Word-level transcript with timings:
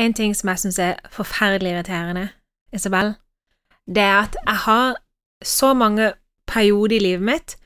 En 0.00 0.14
ting 0.16 0.32
som 0.36 0.48
jeg 0.48 0.62
syns 0.62 0.78
er 0.80 1.00
forferdelig 1.12 1.74
irriterende, 1.74 2.30
Isabel, 2.72 3.14
det 3.84 4.02
er 4.02 4.22
at 4.22 4.36
jeg 4.46 4.56
har 4.64 4.96
så 5.44 5.74
mange 5.74 6.12
perioder 6.48 6.96
i 6.96 7.02
livet 7.04 7.26
mitt 7.26 7.56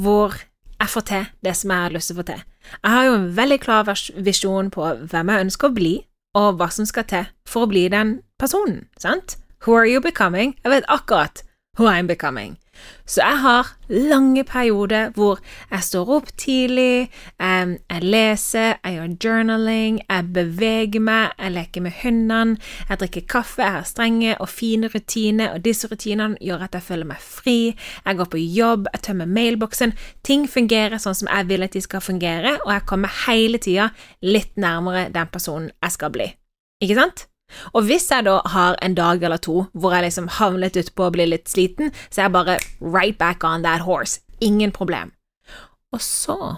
hvor 0.00 0.32
jeg 0.80 0.88
får 0.88 1.04
til 1.10 1.26
det 1.44 1.52
som 1.56 1.70
jeg 1.70 1.82
har 1.82 1.94
lyst 1.94 2.10
til 2.10 2.16
å 2.16 2.22
få 2.22 2.26
til. 2.30 2.40
Jeg 2.72 2.90
har 2.94 3.04
jo 3.04 3.14
en 3.18 3.28
veldig 3.36 3.60
klar 3.60 3.90
visjon 4.16 4.70
på 4.72 4.88
hvem 5.12 5.32
jeg 5.32 5.46
ønsker 5.46 5.68
å 5.68 5.76
bli, 5.76 5.94
og 6.34 6.56
hva 6.58 6.70
som 6.72 6.88
skal 6.88 7.04
til 7.10 7.28
for 7.48 7.66
å 7.66 7.70
bli 7.70 7.84
den 7.92 8.16
personen, 8.40 8.86
sant? 8.98 9.36
Who 9.66 9.76
are 9.76 9.88
you 9.88 10.00
becoming? 10.00 10.56
Jeg 10.64 10.72
vet 10.72 10.88
akkurat 10.88 11.44
who 11.78 11.86
I'm 11.86 12.06
becoming. 12.06 12.58
Så 13.06 13.20
jeg 13.20 13.38
har 13.38 13.76
lange 13.88 14.44
perioder 14.44 15.10
hvor 15.14 15.38
jeg 15.70 15.82
står 15.82 16.10
opp 16.16 16.30
tidlig, 16.40 17.10
em, 17.42 17.76
jeg 17.90 18.02
leser, 18.02 18.78
jeg 18.84 18.96
gjør 18.96 19.16
journaling, 19.24 20.00
jeg 20.08 20.28
beveger 20.34 21.04
meg, 21.04 21.34
jeg 21.38 21.52
leker 21.52 21.84
med 21.84 21.96
hundene, 22.02 22.56
jeg 22.88 23.00
drikker 23.00 23.26
kaffe, 23.28 23.62
jeg 23.62 23.76
har 23.76 23.88
strenge 23.88 24.36
og 24.40 24.48
fine 24.48 24.90
rutiner, 24.94 25.52
og 25.52 25.64
disse 25.64 25.88
rutinene 25.90 26.40
gjør 26.40 26.64
at 26.66 26.78
jeg 26.78 26.86
føler 26.88 27.10
meg 27.12 27.20
fri, 27.20 27.58
jeg 28.06 28.16
går 28.16 28.30
på 28.32 28.40
jobb, 28.40 28.88
jeg 28.94 29.06
tømmer 29.08 29.30
mailboksen, 29.38 29.94
ting 30.24 30.48
fungerer 30.50 30.98
sånn 30.98 31.18
som 31.18 31.30
jeg 31.30 31.50
vil 31.52 31.68
at 31.68 31.76
de 31.76 31.84
skal 31.84 32.04
fungere, 32.04 32.56
og 32.64 32.72
jeg 32.72 32.88
kommer 32.88 33.20
hele 33.26 33.60
tida 33.60 33.90
litt 34.24 34.56
nærmere 34.56 35.10
den 35.14 35.30
personen 35.32 35.70
jeg 35.82 35.98
skal 35.98 36.14
bli. 36.14 36.32
Ikke 36.82 36.98
sant? 36.98 37.28
Og 37.72 37.84
hvis 37.88 38.10
jeg 38.10 38.24
da 38.24 38.40
har 38.54 38.76
en 38.82 38.94
dag 38.94 39.22
eller 39.22 39.36
to 39.36 39.66
hvor 39.72 39.94
jeg 39.94 40.02
liksom 40.08 40.28
havnet 40.38 40.76
utpå 40.76 41.08
og 41.08 41.12
blir 41.16 41.30
litt 41.30 41.48
sliten, 41.48 41.92
så 42.10 42.20
er 42.20 42.24
jeg 42.24 42.32
bare 42.32 42.58
right 42.80 43.18
back 43.18 43.44
on 43.44 43.62
that 43.62 43.80
horse. 43.80 44.20
Ingen 44.40 44.72
problem. 44.72 45.12
Og 45.92 46.00
så 46.00 46.56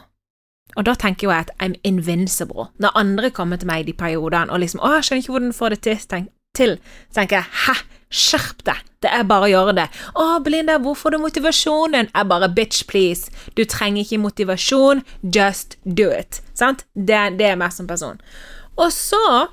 Og 0.76 0.84
da 0.84 0.92
tenker 0.94 1.24
jo 1.24 1.30
jeg 1.30 1.46
at 1.46 1.50
I'm 1.62 1.74
invincible. 1.84 2.66
Når 2.78 2.90
andre 2.94 3.30
kommer 3.30 3.56
til 3.56 3.66
meg 3.66 3.80
i 3.80 3.92
de 3.92 3.92
periodene 3.96 4.52
og 4.52 4.60
liksom 4.60 4.80
'Å, 4.80 4.92
jeg 4.94 5.04
skjønner 5.04 5.22
ikke 5.22 5.32
hvordan 5.32 5.48
du 5.48 5.56
får 5.56 5.68
det 5.68 5.80
til', 5.80 6.08
tenk, 6.08 6.28
til 6.54 6.78
så 7.08 7.14
tenker 7.14 7.36
jeg 7.36 7.44
'hæ, 7.44 7.74
skjerp 8.10 8.64
deg', 8.66 8.82
det 9.02 9.10
er 9.12 9.22
bare 9.22 9.46
å 9.46 9.52
gjøre 9.54 9.74
det'. 9.76 9.88
'Å, 10.14 10.44
Belinda, 10.44 10.78
hvor 10.78 10.94
får 10.94 11.10
du 11.10 11.18
motivasjonen?' 11.18 12.10
Jeg 12.14 12.28
bare 12.28 12.48
'bitch, 12.48 12.84
please', 12.90 13.30
du 13.56 13.64
trenger 13.64 14.04
ikke 14.04 14.18
motivasjon, 14.18 15.02
just 15.22 15.76
do 15.84 16.10
it'. 16.10 16.42
Sant? 16.54 16.84
Det, 16.94 17.38
det 17.38 17.46
er 17.46 17.56
meg 17.56 17.72
som 17.72 17.86
person. 17.86 18.20
Og 18.76 18.92
så 18.92 19.48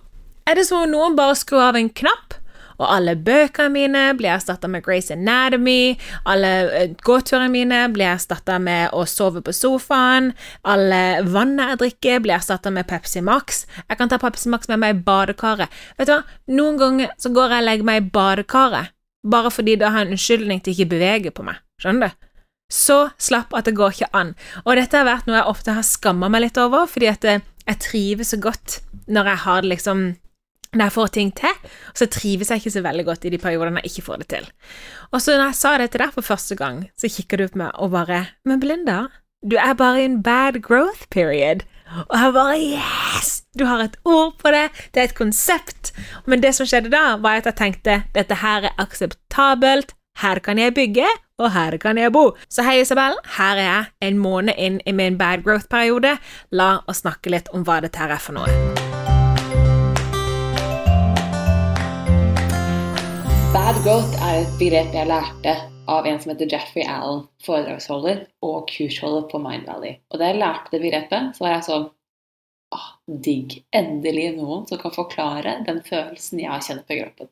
er 0.50 0.58
det 0.60 0.66
som 0.68 0.84
om 0.84 0.90
noen 0.92 1.18
bare 1.18 1.36
skrur 1.40 1.64
av 1.64 1.78
en 1.80 1.90
knapp, 1.90 2.38
og 2.80 2.88
alle 2.90 3.14
bøkene 3.20 3.72
mine 3.74 4.02
blir 4.18 4.34
erstatta 4.34 4.70
med 4.72 4.84
Grace 4.86 5.14
Anatomy, 5.14 5.96
alle 6.30 6.52
eh, 6.74 6.96
gåturene 7.06 7.52
mine 7.54 7.84
blir 7.94 8.10
erstatta 8.14 8.58
med 8.62 8.94
å 8.98 9.06
sove 9.10 9.44
på 9.46 9.54
sofaen, 9.56 10.32
alle 10.66 11.22
vannet 11.28 11.74
jeg 11.74 11.82
drikker 11.84 12.26
blir 12.26 12.38
erstatta 12.40 12.74
med 12.74 12.90
Pepsi 12.90 13.22
Max. 13.24 13.64
Jeg 13.88 14.00
kan 14.00 14.12
ta 14.12 14.20
Pepsi 14.22 14.52
Max 14.52 14.70
med 14.72 14.82
meg 14.84 14.98
i 14.98 15.06
badekaret. 15.06 15.72
Vet 16.00 16.10
du 16.10 16.16
hva, 16.16 16.24
noen 16.52 16.82
ganger 16.82 17.14
så 17.22 17.32
går 17.34 17.56
jeg 17.56 17.66
og 17.66 17.70
legger 17.70 17.90
meg 17.92 18.02
i 18.02 18.12
badekaret, 18.18 18.94
bare 19.24 19.54
fordi 19.54 19.78
da 19.80 19.94
har 19.94 20.04
jeg 20.04 20.12
en 20.12 20.18
unnskyldning 20.18 20.64
til 20.64 20.76
ikke 20.76 20.92
bevege 20.98 21.36
på 21.36 21.46
meg. 21.48 21.62
Skjønner 21.82 22.12
du? 22.12 22.30
Så 22.74 22.98
slapp 23.22 23.54
at 23.54 23.68
det 23.68 23.76
går 23.78 23.94
ikke 23.94 24.16
an. 24.18 24.32
Og 24.64 24.80
dette 24.80 24.98
har 24.98 25.06
vært 25.06 25.28
noe 25.30 25.38
jeg 25.38 25.52
ofte 25.52 25.76
har 25.76 25.86
skamma 25.86 26.30
meg 26.32 26.48
litt 26.48 26.58
over, 26.58 26.88
fordi 26.90 27.12
at 27.12 27.28
eh, 27.30 27.44
jeg 27.68 27.80
trives 27.86 28.34
så 28.34 28.42
godt 28.42 28.82
når 29.08 29.30
jeg 29.30 29.42
har 29.46 29.64
det 29.64 29.70
liksom 29.76 30.04
når 30.74 30.86
jeg 30.86 30.96
får 30.96 31.12
ting 31.16 31.34
til, 31.38 31.74
så 31.96 32.08
trives 32.12 32.50
jeg 32.52 32.62
ikke 32.62 32.74
så 32.76 32.84
veldig 32.86 33.06
godt 33.06 33.26
i 33.26 33.34
de 33.34 33.42
periodene 33.42 33.84
jeg 33.84 33.92
ikke 33.92 34.06
får 34.08 34.24
det 34.24 34.30
til. 34.34 34.48
Og 35.12 35.22
så 35.22 35.38
når 35.38 35.52
jeg 35.52 35.60
sa 35.60 35.76
det 35.78 35.92
til 35.94 36.04
deg 36.04 36.16
for 36.16 36.26
første 36.26 36.58
gang, 36.60 36.88
så 36.98 37.12
kikker 37.12 37.44
du 37.44 37.48
på 37.54 37.62
meg 37.64 37.78
og 37.78 37.94
bare 37.94 38.26
Men 38.46 38.60
Belinda, 38.64 39.06
du 39.44 39.58
er 39.60 39.74
bare 39.78 40.02
i 40.02 40.10
en 40.10 40.22
bad 40.24 40.62
growth 40.66 41.08
period. 41.12 41.66
Og 42.10 42.18
jeg 42.20 42.34
bare 42.34 42.60
Yes! 42.60 43.44
Du 43.58 43.66
har 43.70 43.84
et 43.84 43.98
ord 44.06 44.34
på 44.42 44.50
det, 44.50 44.70
det 44.94 45.02
er 45.02 45.12
et 45.12 45.18
konsept. 45.18 45.94
Men 46.26 46.42
det 46.42 46.56
som 46.56 46.66
skjedde 46.66 46.90
da, 46.90 47.18
var 47.22 47.42
at 47.42 47.52
jeg 47.52 47.60
tenkte 47.60 48.00
dette 48.16 48.40
her 48.42 48.66
er 48.70 48.80
akseptabelt, 48.82 49.94
her 50.22 50.40
kan 50.40 50.58
jeg 50.58 50.74
bygge, 50.74 51.06
og 51.42 51.52
her 51.54 51.78
kan 51.78 51.98
jeg 51.98 52.14
bo. 52.14 52.32
Så 52.50 52.66
hei, 52.66 52.80
Isabel, 52.82 53.18
her 53.38 53.58
er 53.58 53.70
jeg 53.70 54.10
en 54.10 54.22
måned 54.22 54.58
inn 54.58 54.80
i 54.86 54.94
min 54.94 55.18
bad 55.18 55.46
growth-periode. 55.46 56.18
La 56.52 56.72
oss 56.88 57.04
snakke 57.06 57.34
litt 57.34 57.54
om 57.54 57.66
hva 57.66 57.82
dette 57.86 58.02
her 58.02 58.14
er 58.14 58.22
for 58.22 58.38
noe. 58.38 58.83
Growth 63.84 64.14
er 64.24 64.38
et 64.40 64.52
begrep 64.56 64.94
jeg 64.96 65.08
lærte 65.10 65.54
av 65.92 66.06
en 66.08 66.20
som 66.24 66.30
heter 66.32 66.54
Jeffrey 66.54 66.86
Allen, 66.88 67.26
foredragsholder 67.44 68.22
og 68.48 68.70
kursholder 68.70 69.26
på 69.28 69.42
Mind 69.44 69.66
Valley. 69.68 69.98
Og 70.08 70.22
da 70.22 70.30
jeg 70.30 70.40
lærte 70.40 70.72
det 70.72 70.80
begrepet, 70.86 71.34
så 71.36 71.44
var 71.44 71.52
jeg 71.52 71.66
sånn 71.66 71.90
ah, 72.78 72.86
Digg. 73.26 73.58
Endelig 73.76 74.30
noen 74.38 74.64
som 74.70 74.80
kan 74.80 74.94
forklare 74.96 75.58
den 75.68 75.82
følelsen 75.84 76.40
jeg 76.46 76.64
kjenner 76.70 76.88
på 76.88 76.98
kroppen. 77.02 77.32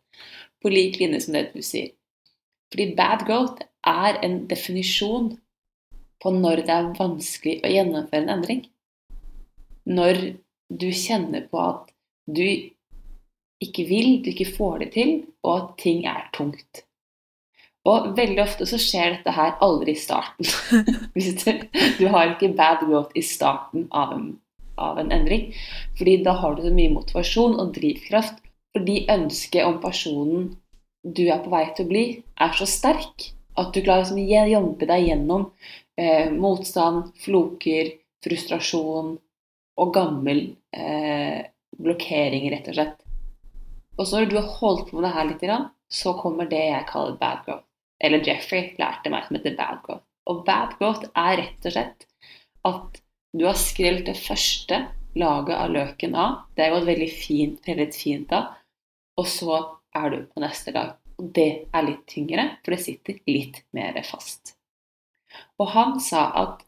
På 0.60 0.74
lik 0.74 1.00
linje 1.00 1.22
som 1.24 1.38
det 1.38 1.46
du 1.54 1.64
sier. 1.64 1.94
Fordi 2.76 2.90
bad 3.00 3.24
growth 3.30 3.64
er 3.88 4.20
en 4.20 4.42
definisjon 4.52 5.32
på 6.20 6.36
når 6.36 6.66
det 6.68 6.78
er 6.82 6.94
vanskelig 7.00 7.58
å 7.64 7.72
gjennomføre 7.78 8.26
en 8.26 8.36
endring. 8.36 8.66
Når 9.88 10.20
du 10.68 10.90
kjenner 10.92 11.48
på 11.48 11.64
at 11.64 11.96
du 12.28 12.44
ikke 13.62 13.86
vil, 13.90 14.22
du 14.24 14.32
ikke 14.32 14.54
får 14.56 14.80
det 14.86 14.90
til, 14.96 15.12
og 15.46 15.54
at 15.56 15.76
ting 15.82 16.06
er 16.10 16.30
tungt. 16.36 16.86
Og 17.90 18.12
veldig 18.18 18.44
ofte 18.44 18.68
så 18.70 18.78
skjer 18.82 19.16
dette 19.16 19.34
her 19.34 19.56
aldri 19.66 19.96
i 19.96 20.02
starten. 20.02 20.46
Du, 21.98 22.08
har 22.08 22.32
ikke 22.32 22.54
bad 22.58 22.86
growth 22.86 23.18
i 23.18 23.24
starten 23.26 23.88
av 23.90 24.14
en, 24.16 24.28
av 24.78 25.00
en 25.02 25.12
endring. 25.14 25.50
Fordi 25.98 26.20
da 26.26 26.36
har 26.38 26.56
du 26.56 26.64
så 26.66 26.74
mye 26.74 26.94
motivasjon 26.94 27.58
og 27.62 27.74
drivkraft. 27.78 28.38
Fordi 28.76 29.06
ønsket 29.12 29.68
om 29.68 29.80
personen 29.84 30.52
du 31.02 31.26
er 31.28 31.42
på 31.42 31.50
vei 31.52 31.66
til 31.74 31.88
å 31.88 31.90
bli, 31.90 32.06
er 32.38 32.54
så 32.58 32.68
sterk 32.70 33.32
at 33.60 33.74
du 33.74 33.82
klarer 33.82 34.06
liksom 34.06 34.22
å 34.22 34.54
jobbe 34.54 34.88
deg 34.88 35.08
gjennom 35.10 35.48
eh, 36.00 36.30
motstand, 36.32 37.10
floker, 37.24 37.96
frustrasjon 38.24 39.16
og 39.82 39.94
gammel 39.96 40.44
eh, 40.78 41.42
blokkering, 41.82 42.48
rett 42.54 42.70
og 42.70 42.78
slett. 42.78 43.01
Og 44.00 44.08
så 44.08 44.22
når 44.22 44.32
du 44.32 44.38
har 44.40 44.54
holdt 44.62 44.90
på 44.90 44.98
med 44.98 45.08
det 45.08 45.16
her 45.16 45.30
litt, 45.30 45.68
så 45.92 46.14
kommer 46.20 46.48
det 46.50 46.62
jeg 46.62 46.88
kaller 46.90 47.20
bad 47.20 47.44
growth. 47.46 47.68
Eller 48.02 48.24
Jeffrey 48.26 48.72
lærte 48.80 49.12
meg 49.14 49.28
som 49.28 49.38
heter 49.38 49.58
bad 49.58 49.84
growth. 49.86 50.06
Og 50.30 50.46
bad 50.48 50.78
growth 50.80 51.10
er 51.18 51.38
rett 51.42 51.68
og 51.68 51.76
slett 51.76 52.08
at 52.68 53.02
du 53.38 53.46
har 53.48 53.60
skrelt 53.60 54.06
det 54.08 54.18
første 54.20 54.80
laget 55.20 55.58
av 55.58 55.72
løken 55.74 56.16
av. 56.16 56.42
Det 56.56 56.66
er 56.66 56.74
gått 56.76 56.88
veldig 56.88 57.12
fint, 57.12 57.62
veldig 57.68 57.88
fint 57.96 58.34
av. 58.36 58.56
Og 59.20 59.28
så 59.28 59.60
er 59.98 60.10
du 60.14 60.18
på 60.32 60.44
neste 60.44 60.74
lag. 60.76 60.96
Og 61.20 61.30
det 61.36 61.50
er 61.70 61.86
litt 61.86 62.04
tyngre, 62.10 62.48
for 62.64 62.74
det 62.74 62.84
sitter 62.84 63.20
litt 63.30 63.62
mer 63.76 64.00
fast. 64.08 64.56
Og 65.60 65.72
han 65.76 66.00
sa 66.04 66.26
at 66.42 66.64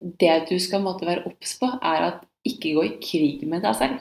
det 0.00 0.34
du 0.48 0.56
skal 0.62 0.82
måtte 0.82 1.06
være 1.06 1.26
obs 1.30 1.56
på, 1.60 1.68
er 1.78 2.08
at 2.08 2.24
ikke 2.48 2.74
gå 2.74 2.86
i 2.86 2.96
krig 3.02 3.44
med 3.48 3.62
deg 3.66 3.76
selv. 3.78 4.00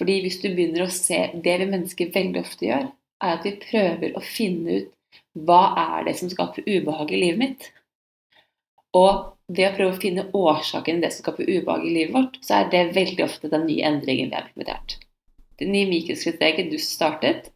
Fordi 0.00 0.16
hvis 0.24 0.38
du 0.40 0.48
begynner 0.48 0.86
å 0.86 0.92
se 0.94 1.26
Det 1.44 1.58
vi 1.60 1.68
mennesker 1.68 2.14
veldig 2.14 2.40
ofte 2.40 2.66
gjør, 2.70 2.86
er 3.20 3.34
at 3.36 3.44
vi 3.44 3.58
prøver 3.60 4.16
å 4.16 4.24
finne 4.24 4.80
ut 4.80 4.96
hva 5.36 5.60
er 5.78 6.06
det 6.08 6.16
som 6.18 6.30
skaper 6.32 6.64
ubehag 6.64 7.12
i 7.12 7.20
livet 7.20 7.40
mitt. 7.42 7.66
Og 8.96 9.36
ved 9.50 9.66
å 9.68 9.74
prøve 9.76 9.92
å 9.92 10.00
finne 10.00 10.26
årsaken 10.34 10.98
til 10.98 11.04
det 11.04 11.12
som 11.12 11.24
skaper 11.24 11.50
ubehag 11.50 11.84
i 11.84 11.92
livet 11.94 12.14
vårt, 12.16 12.38
så 12.46 12.60
er 12.60 12.70
det 12.72 12.84
veldig 12.96 13.26
ofte 13.26 13.50
den 13.52 13.66
nye 13.68 13.86
endringen 13.90 14.30
vi 14.30 14.38
har 14.38 14.48
implementert. 14.48 14.96
Det 15.60 15.68
nye 15.68 15.90
mikroskrittsteget 15.90 16.70
du 16.72 16.78
startet, 16.80 17.50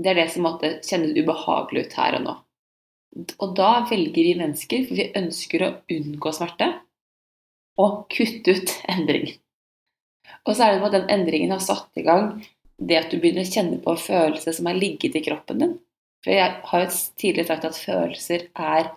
det 0.00 0.14
er 0.14 0.22
det 0.22 0.30
som 0.32 0.46
måtte 0.46 0.78
kjennes 0.86 1.12
ubehagelig 1.18 1.84
ut 1.84 1.98
her 2.00 2.16
og 2.16 2.24
nå. 2.24 2.36
Og 3.42 3.54
da 3.58 3.70
velger 3.90 4.30
vi 4.30 4.38
mennesker, 4.38 4.86
for 4.88 4.96
vi 4.96 5.10
ønsker 5.18 5.66
å 5.66 5.72
unngå 5.92 6.32
smerte, 6.32 6.70
og 7.80 8.04
kutte 8.12 8.56
ut 8.56 8.74
endringen. 8.94 9.36
Og 10.48 10.56
så 10.56 10.66
er 10.66 10.74
det 10.74 10.82
med 10.84 10.96
den 10.96 11.10
endringen 11.12 11.52
har 11.54 11.62
satt 11.64 12.00
i 12.00 12.06
gang 12.06 12.32
det 12.80 12.96
at 12.96 13.12
du 13.12 13.18
begynner 13.20 13.44
å 13.44 13.52
kjenne 13.52 13.80
på 13.84 13.92
en 13.92 14.00
følelse 14.00 14.54
som 14.56 14.68
har 14.70 14.78
ligget 14.78 15.18
i 15.18 15.24
kroppen 15.24 15.60
din. 15.60 15.74
For 16.24 16.32
jeg 16.32 16.56
har 16.70 16.84
jo 16.84 17.00
tidligere 17.20 17.48
sagt 17.48 17.66
at 17.68 17.80
følelser 17.80 18.46
er 18.56 18.88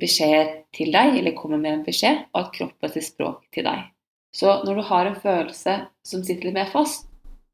beskjeder 0.00 0.50
til 0.74 0.92
deg, 0.94 1.16
eller 1.18 1.36
kommer 1.36 1.60
med 1.60 1.72
en 1.72 1.86
beskjed, 1.86 2.24
og 2.32 2.40
at 2.44 2.52
kroppen 2.54 2.92
sier 2.92 3.06
språk 3.06 3.44
til 3.54 3.66
deg. 3.66 3.86
Så 4.34 4.60
når 4.64 4.78
du 4.78 4.82
har 4.86 5.08
en 5.08 5.18
følelse 5.18 5.76
som 6.06 6.22
sitter 6.26 6.48
litt 6.48 6.58
mer 6.58 6.70
fast, 6.70 7.08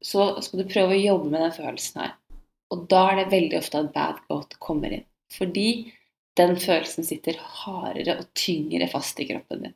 så 0.05 0.29
skal 0.45 0.61
du 0.61 0.69
prøve 0.69 0.93
å 0.93 1.01
jobbe 1.01 1.31
med 1.31 1.41
den 1.41 1.55
følelsen 1.55 2.03
her. 2.03 2.15
Og 2.73 2.85
da 2.91 3.03
er 3.11 3.21
det 3.21 3.31
veldig 3.33 3.57
ofte 3.57 3.81
at 3.81 3.93
bad 3.95 4.19
goat 4.29 4.57
kommer 4.61 4.93
inn. 4.93 5.05
Fordi 5.33 5.69
den 6.37 6.53
følelsen 6.61 7.07
sitter 7.07 7.39
hardere 7.63 8.19
og 8.21 8.29
tyngre 8.37 8.89
fast 8.91 9.19
i 9.19 9.25
kroppen 9.29 9.65
din. 9.65 9.75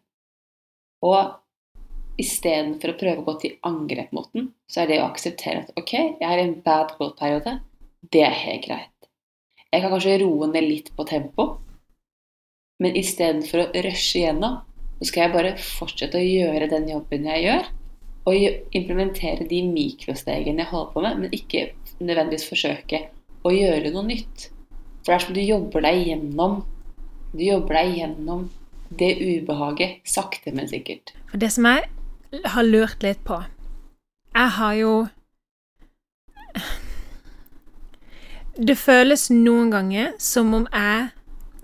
Og 1.02 1.41
istedenfor 2.22 2.94
å 2.94 3.00
prøve 3.00 3.24
å 3.24 3.28
gå 3.28 3.36
til 3.42 3.58
angrep 3.68 4.14
mot 4.16 4.30
den, 4.36 4.52
så 4.70 4.84
er 4.84 4.92
det 4.92 5.02
å 5.02 5.10
akseptere 5.10 5.66
at 5.66 5.74
ok, 5.80 5.94
jeg 6.22 6.28
er 6.28 6.40
i 6.40 6.46
en 6.48 6.58
bad 6.66 6.96
goat-periode. 7.00 7.58
Det 8.12 8.24
er 8.26 8.38
helt 8.46 8.66
greit. 8.66 9.10
Jeg 9.72 9.84
kan 9.84 9.94
kanskje 9.94 10.18
roe 10.24 10.50
ned 10.52 10.68
litt 10.68 10.90
på 10.98 11.06
tempo, 11.08 11.48
men 12.82 12.98
istedenfor 12.98 13.64
å 13.64 13.84
rushe 13.86 14.24
gjennom, 14.24 14.62
så 15.00 15.08
skal 15.10 15.24
jeg 15.26 15.34
bare 15.36 15.54
fortsette 15.62 16.20
å 16.20 16.26
gjøre 16.26 16.70
den 16.72 16.90
jobben 16.92 17.28
jeg 17.30 17.46
gjør, 17.46 17.70
og 18.30 18.76
implementere 18.78 19.48
de 19.50 19.62
mikrostegene 19.66 20.62
jeg 20.62 20.70
holder 20.70 20.92
på 20.94 21.06
med, 21.06 21.22
men 21.24 21.36
ikke 21.36 21.70
nødvendigvis 22.02 22.50
forsøke 22.50 23.06
å 23.48 23.54
gjøre 23.54 23.94
noe 23.94 24.06
nytt. 24.10 24.50
For 25.02 25.10
det 25.10 25.16
er 25.16 25.24
som 25.26 25.38
du 25.38 25.42
jobber 25.42 25.82
deg 25.82 26.04
gjennom 26.12 26.60
Du 27.32 27.40
jobber 27.42 27.78
deg 27.80 27.94
gjennom 27.96 28.42
det 29.00 29.14
ubehaget 29.24 30.02
sakte, 30.04 30.52
men 30.52 30.68
sikkert. 30.68 31.14
Og 31.32 31.40
det 31.40 31.48
som 31.56 31.64
jeg 31.70 31.88
har 32.32 32.64
lurt 32.64 33.04
litt 33.04 33.24
på 33.28 33.42
Jeg 34.32 34.50
har 34.58 34.74
jo 34.80 34.94
Det 38.56 38.78
føles 38.80 39.30
noen 39.32 39.72
ganger 39.72 40.14
som 40.20 40.54
om 40.56 40.68
jeg 40.72 41.10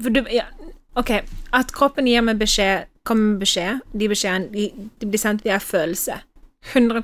For 0.02 0.14
du, 0.14 0.22
ja, 0.31 0.48
Ok, 0.98 1.12
at 1.54 1.74
kroppen 1.75 2.08
gir 2.10 2.24
meg 2.25 2.40
beskjed, 2.42 2.88
kommer 3.06 3.36
med 3.36 3.44
beskjed, 3.44 3.84
de 3.94 4.08
beskjedene 4.10 4.50
de, 4.50 4.64
de 4.98 5.10
blir 5.10 5.22
sendt 5.22 5.44
via 5.46 5.60
følelse. 5.62 6.16
100 6.74 7.04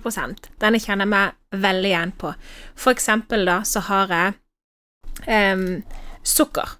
Denne 0.60 0.80
kjenner 0.82 1.06
jeg 1.06 1.12
meg 1.12 1.62
veldig 1.62 1.92
igjen 1.92 2.14
på. 2.18 2.34
For 2.74 2.92
eksempel 2.92 3.46
da 3.46 3.60
så 3.68 3.84
har 3.86 4.10
jeg 4.10 4.34
um, 5.54 5.84
sukker. 6.26 6.74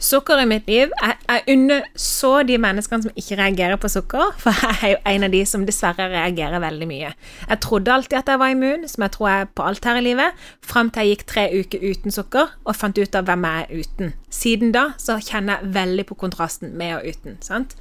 Sukker 0.00 0.40
i 0.40 0.46
mitt 0.48 0.68
liv 0.70 0.88
Jeg, 1.02 1.16
jeg 1.28 1.42
unner 1.52 1.84
så 2.00 2.30
de 2.48 2.56
menneskene 2.60 3.04
som 3.04 3.18
ikke 3.20 3.36
reagerer 3.36 3.76
på 3.80 3.90
sukker, 3.92 4.32
for 4.40 4.56
jeg 4.56 4.78
er 4.80 4.92
jo 4.94 5.00
en 5.12 5.26
av 5.26 5.34
de 5.34 5.42
som 5.48 5.66
dessverre 5.68 6.08
reagerer 6.08 6.62
veldig 6.62 6.88
mye. 6.88 7.10
Jeg 7.50 7.60
trodde 7.60 7.92
alltid 7.92 8.18
at 8.22 8.32
jeg 8.32 8.40
var 8.40 8.54
immun, 8.54 8.86
som 8.88 9.04
jeg 9.04 9.14
tror 9.16 9.28
jeg 9.28 9.44
er 9.44 9.50
på 9.54 9.66
alt 9.68 9.88
her 9.88 10.00
i 10.00 10.04
livet, 10.04 10.46
fram 10.64 10.90
til 10.90 11.04
jeg 11.04 11.16
gikk 11.16 11.26
tre 11.28 11.44
uker 11.52 11.84
uten 11.84 12.16
sukker 12.16 12.54
og 12.64 12.78
fant 12.78 12.98
ut 12.98 13.18
av 13.18 13.28
hvem 13.28 13.44
jeg 13.46 13.66
er 13.66 13.84
uten. 13.84 14.14
Siden 14.32 14.72
da 14.76 14.86
så 15.00 15.18
kjenner 15.20 15.60
jeg 15.60 15.74
veldig 15.76 16.06
på 16.08 16.18
kontrasten 16.24 16.72
med 16.80 16.96
og 16.96 17.06
uten. 17.12 17.36
sant? 17.44 17.76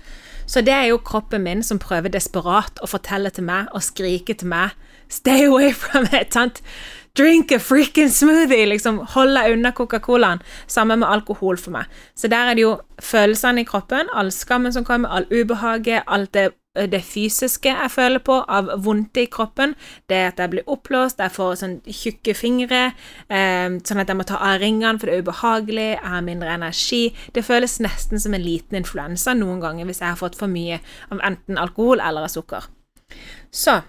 Så 0.49 0.63
det 0.65 0.73
er 0.73 0.87
jo 0.89 0.97
kroppen 1.05 1.43
min 1.45 1.63
som 1.63 1.79
prøver 1.79 2.11
desperat 2.11 2.81
å 2.81 2.89
fortelle 2.89 3.29
til 3.31 3.45
meg 3.47 3.69
og 3.71 3.85
skrike 3.85 4.33
til 4.33 4.49
meg 4.51 4.75
Stay 5.09 5.45
away 5.45 5.71
from 5.73 6.05
it! 6.13 6.33
sant? 6.37 6.61
Drink 7.17 7.51
a 7.51 7.59
freaking 7.59 8.09
smoothie! 8.09 8.65
Liksom, 8.65 8.99
Holde 9.15 9.53
unna 9.53 9.71
Coca-Colaen. 9.71 10.39
Samme 10.67 10.95
med 10.95 11.09
alkohol 11.09 11.57
for 11.57 11.73
meg. 11.75 11.89
Så 12.15 12.29
der 12.31 12.51
er 12.51 12.57
det 12.57 12.63
jo 12.65 12.77
følelsene 13.01 13.63
i 13.63 13.67
kroppen, 13.67 14.09
all 14.13 14.31
skammen 14.31 14.73
som 14.73 14.85
kommer, 14.85 15.09
all 15.09 15.27
ubehaget, 15.31 16.03
alt 16.07 16.33
det, 16.33 16.51
det 16.91 17.01
fysiske 17.03 17.71
jeg 17.71 17.91
føler 17.91 18.21
på 18.23 18.37
av 18.47 18.69
vondt 18.85 19.17
i 19.17 19.25
kroppen. 19.31 19.73
Det 20.09 20.21
at 20.29 20.39
jeg 20.39 20.53
blir 20.53 20.69
oppblåst, 20.69 21.19
jeg 21.19 21.33
får 21.33 21.59
sånn 21.63 21.77
tjukke 21.87 22.35
fingre, 22.37 22.83
eh, 23.27 23.67
sånn 23.83 24.03
at 24.03 24.11
jeg 24.11 24.19
må 24.19 24.27
ta 24.27 24.37
av 24.37 24.61
ringene 24.61 24.99
for 24.99 25.09
det 25.09 25.17
er 25.17 25.25
ubehagelig, 25.25 25.89
jeg 25.97 26.13
har 26.13 26.25
mindre 26.25 26.55
energi. 26.55 27.03
Det 27.33 27.45
føles 27.45 27.79
nesten 27.83 28.21
som 28.21 28.35
en 28.37 28.45
liten 28.45 28.79
influensa 28.79 29.33
noen 29.33 29.63
ganger 29.63 29.89
hvis 29.89 30.03
jeg 30.03 30.13
har 30.13 30.19
fått 30.19 30.37
for 30.39 30.51
mye 30.51 30.79
av 31.09 31.23
enten 31.25 31.57
alkohol 31.57 32.03
eller 32.03 32.29
av 32.29 32.35
sukker. 32.35 32.69
Så 33.51 33.81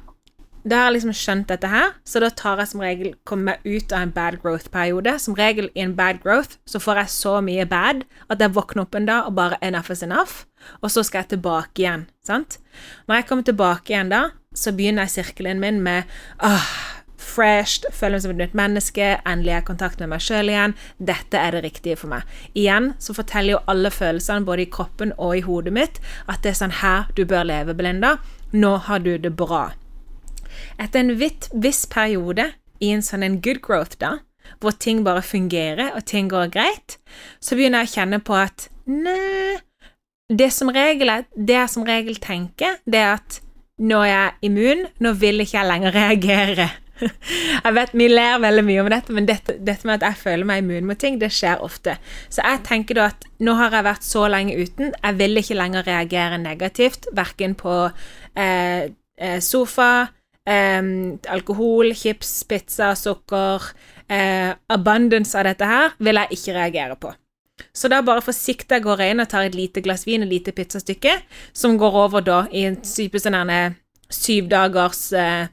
da 0.63 0.77
har 0.77 0.91
jeg 0.91 0.97
liksom 0.99 1.15
skjønt 1.17 1.49
dette 1.49 1.71
her, 1.71 1.95
så 2.05 2.21
da 2.23 2.29
tar 2.37 2.61
jeg 2.61 2.73
som 2.73 2.83
regel 2.85 3.15
kommer 3.29 3.55
meg 3.55 3.65
ut 3.65 3.95
av 3.97 4.05
en 4.05 4.15
bad 4.15 4.39
growth-periode. 4.43 5.17
Som 5.23 5.37
regel 5.39 5.71
i 5.73 5.85
en 5.85 5.97
bad 5.97 6.21
growth 6.25 6.59
så 6.69 6.81
får 6.83 7.03
jeg 7.03 7.15
så 7.15 7.35
mye 7.45 7.67
bad 7.69 8.05
at 8.29 8.43
jeg 8.43 8.55
våkner 8.57 8.85
opp 8.85 8.99
en 8.99 9.09
dag 9.09 9.29
og 9.29 9.39
bare 9.39 9.61
enough 9.65 9.93
is 9.93 10.05
enough, 10.05 10.45
og 10.85 10.93
så 10.93 11.05
skal 11.07 11.25
jeg 11.25 11.37
tilbake 11.37 11.85
igjen. 11.85 12.07
sant? 12.27 12.59
Når 13.09 13.21
jeg 13.21 13.27
kommer 13.29 13.45
tilbake 13.49 13.95
igjen 13.95 14.13
da, 14.13 14.23
så 14.55 14.73
begynner 14.77 15.07
jeg 15.07 15.25
sirkelen 15.25 15.61
min 15.63 15.81
med 15.81 16.11
åh, 16.45 16.69
fresh, 17.21 17.85
føler 17.93 18.17
meg 18.17 18.25
som 18.25 18.33
et 18.35 18.41
nytt 18.41 18.57
menneske, 18.59 19.09
endelig 19.29 19.55
har 19.55 19.61
jeg 19.61 19.69
kontakt 19.69 20.01
med 20.03 20.11
meg 20.13 20.25
sjøl 20.25 20.51
igjen, 20.51 20.77
dette 20.99 21.39
er 21.39 21.57
det 21.57 21.65
riktige 21.67 21.99
for 22.01 22.13
meg. 22.13 22.27
Igjen 22.59 22.93
så 23.03 23.15
forteller 23.17 23.57
jo 23.57 23.65
alle 23.71 23.93
følelsene, 23.95 24.47
både 24.49 24.67
i 24.67 24.71
kroppen 24.73 25.15
og 25.17 25.37
i 25.39 25.45
hodet 25.47 25.75
mitt, 25.77 26.01
at 26.27 26.43
det 26.45 26.55
er 26.55 26.61
sånn 26.63 26.81
her 26.83 27.11
du 27.17 27.25
bør 27.29 27.47
leve, 27.49 27.77
Belinda. 27.77 28.17
Nå 28.53 28.77
har 28.89 29.05
du 29.05 29.15
det 29.19 29.37
bra. 29.39 29.69
Etter 30.81 31.05
en 31.05 31.15
viss 31.19 31.85
periode 31.91 32.51
i 32.81 32.93
en 32.95 33.05
sånn 33.05 33.27
en 33.27 33.41
good 33.45 33.61
growth, 33.65 33.99
da, 34.01 34.19
hvor 34.61 34.75
ting 34.77 35.05
bare 35.07 35.23
fungerer 35.23 35.95
og 35.95 36.07
ting 36.09 36.31
går 36.31 36.51
greit, 36.55 36.99
så 37.41 37.57
begynner 37.57 37.85
jeg 37.85 37.91
å 37.91 37.97
kjenne 37.99 38.23
på 38.25 38.37
at 38.39 38.69
nei 38.91 39.61
det, 40.31 40.51
som 40.55 40.71
regel 40.71 41.11
det 41.35 41.57
jeg 41.57 41.71
som 41.73 41.87
regel 41.87 42.19
tenker, 42.23 42.79
det 42.87 43.01
er 43.03 43.17
at 43.19 43.41
nå 43.81 44.03
er 44.05 44.13
jeg 44.13 44.51
immun, 44.51 44.87
nå 45.03 45.13
vil 45.19 45.43
ikke 45.43 45.59
jeg 45.59 45.71
lenger 45.71 45.97
reagere. 46.01 46.69
Jeg 47.01 47.73
vet 47.73 47.95
Vi 47.97 48.07
ler 48.11 48.43
veldig 48.43 48.63
mye 48.67 48.83
om 48.83 48.91
dette, 48.93 49.15
men 49.17 49.27
dette, 49.29 49.55
dette, 49.57 49.87
med 49.89 49.97
at 49.97 50.11
jeg 50.11 50.21
føler 50.21 50.45
meg 50.49 50.61
immun 50.61 50.91
mot 50.91 51.01
ting, 51.01 51.17
det 51.21 51.31
skjer 51.33 51.63
ofte. 51.65 51.97
Så 52.29 52.45
jeg 52.45 52.61
tenker 52.67 52.99
da 52.99 53.09
at 53.09 53.25
nå 53.41 53.55
har 53.57 53.73
jeg 53.73 53.87
vært 53.89 54.07
så 54.07 54.27
lenge 54.29 54.57
uten, 54.61 54.93
jeg 54.93 55.19
vil 55.19 55.41
ikke 55.41 55.57
lenger 55.57 55.87
reagere 55.89 56.41
negativt, 56.43 57.09
verken 57.17 57.57
på 57.59 57.77
eh, 58.37 58.91
eh 59.21 59.41
sofa, 59.41 60.11
Um, 60.49 61.19
alkohol, 61.29 61.93
chips, 61.95 62.43
pizza, 62.49 62.95
sukker 62.97 63.67
uh, 64.09 64.53
Abundance 64.73 65.37
av 65.37 65.45
dette 65.45 65.67
her 65.69 65.93
vil 66.01 66.17
jeg 66.17 66.39
ikke 66.39 66.55
reagere 66.57 66.97
på. 66.97 67.13
Så 67.77 67.91
da 67.93 68.01
bare 68.03 68.25
forsiktig 68.25 68.81
går 68.83 69.05
jeg 69.05 69.15
inn 69.15 69.23
og 69.23 69.29
tar 69.29 69.47
et 69.47 69.55
lite 69.55 69.83
glass 69.85 70.07
vin, 70.09 70.25
et 70.25 70.33
lite 70.33 70.55
pizzastykke, 70.57 71.19
som 71.53 71.77
går 71.79 71.99
over 72.07 72.25
da 72.25 72.41
i 72.51 72.65
en 72.71 72.81
sånn 72.81 73.37
syv 74.11 74.49
dagers 74.51 75.13
uh, 75.13 75.47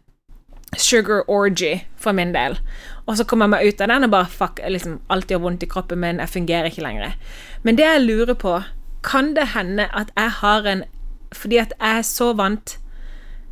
sugar 0.76 1.28
orgy 1.28 1.82
for 1.96 2.16
min 2.16 2.34
del. 2.34 2.58
Og 3.06 3.18
så 3.18 3.26
kommer 3.28 3.46
jeg 3.46 3.54
meg 3.54 3.68
ut 3.68 3.82
av 3.84 3.92
den 3.92 4.08
og 4.08 4.16
bare 4.16 4.32
fuck, 4.32 4.60
liksom, 4.68 5.00
alt 5.14 5.32
gjør 5.32 5.44
vondt 5.46 5.64
i 5.64 5.70
kroppen 5.72 6.02
min, 6.02 6.20
jeg 6.24 6.34
fungerer 6.34 6.72
ikke 6.72 6.84
lenger. 6.84 7.16
Men 7.64 7.78
det 7.78 7.86
jeg 7.86 8.04
lurer 8.08 8.36
på, 8.40 8.58
kan 9.04 9.36
det 9.36 9.52
hende 9.54 9.88
at 9.96 10.12
jeg 10.16 10.40
har 10.42 10.66
en 10.68 10.88
Fordi 11.36 11.58
at 11.58 11.74
jeg 11.76 11.98
er 11.98 12.04
så 12.08 12.32
vant 12.34 12.78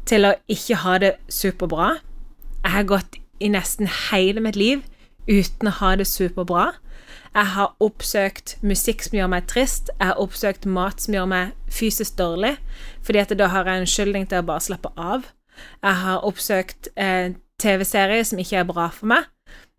til 0.05 0.27
å 0.27 0.35
ikke 0.51 0.79
ha 0.83 0.97
det 1.01 1.13
superbra. 1.31 1.95
Jeg 2.63 2.74
har 2.74 2.89
gått 2.89 3.19
i 3.41 3.50
nesten 3.51 3.89
hele 4.09 4.41
mitt 4.43 4.57
liv 4.59 4.83
uten 5.27 5.69
å 5.69 5.77
ha 5.81 5.95
det 6.00 6.07
superbra. 6.09 6.71
Jeg 7.35 7.51
har 7.51 7.74
oppsøkt 7.83 8.55
musikk 8.63 9.03
som 9.03 9.17
gjør 9.17 9.31
meg 9.33 9.47
trist. 9.51 9.89
Jeg 9.97 10.07
har 10.07 10.21
oppsøkt 10.21 10.67
mat 10.69 11.03
som 11.03 11.17
gjør 11.17 11.27
meg 11.27 11.55
fysisk 11.67 12.15
dårlig, 12.19 12.53
fordi 13.03 13.24
at 13.25 13.33
da 13.35 13.50
har 13.51 13.67
jeg 13.67 13.81
en 13.81 13.91
skyldning 13.91 14.29
til 14.31 14.39
å 14.39 14.47
bare 14.47 14.63
slappe 14.63 14.93
av. 14.95 15.27
Jeg 15.83 16.00
har 16.03 16.24
oppsøkt 16.27 16.89
eh, 16.95 17.35
TV-serier 17.59 18.24
som 18.27 18.39
ikke 18.39 18.62
er 18.62 18.69
bra 18.69 18.88
for 18.93 19.12
meg. 19.12 19.27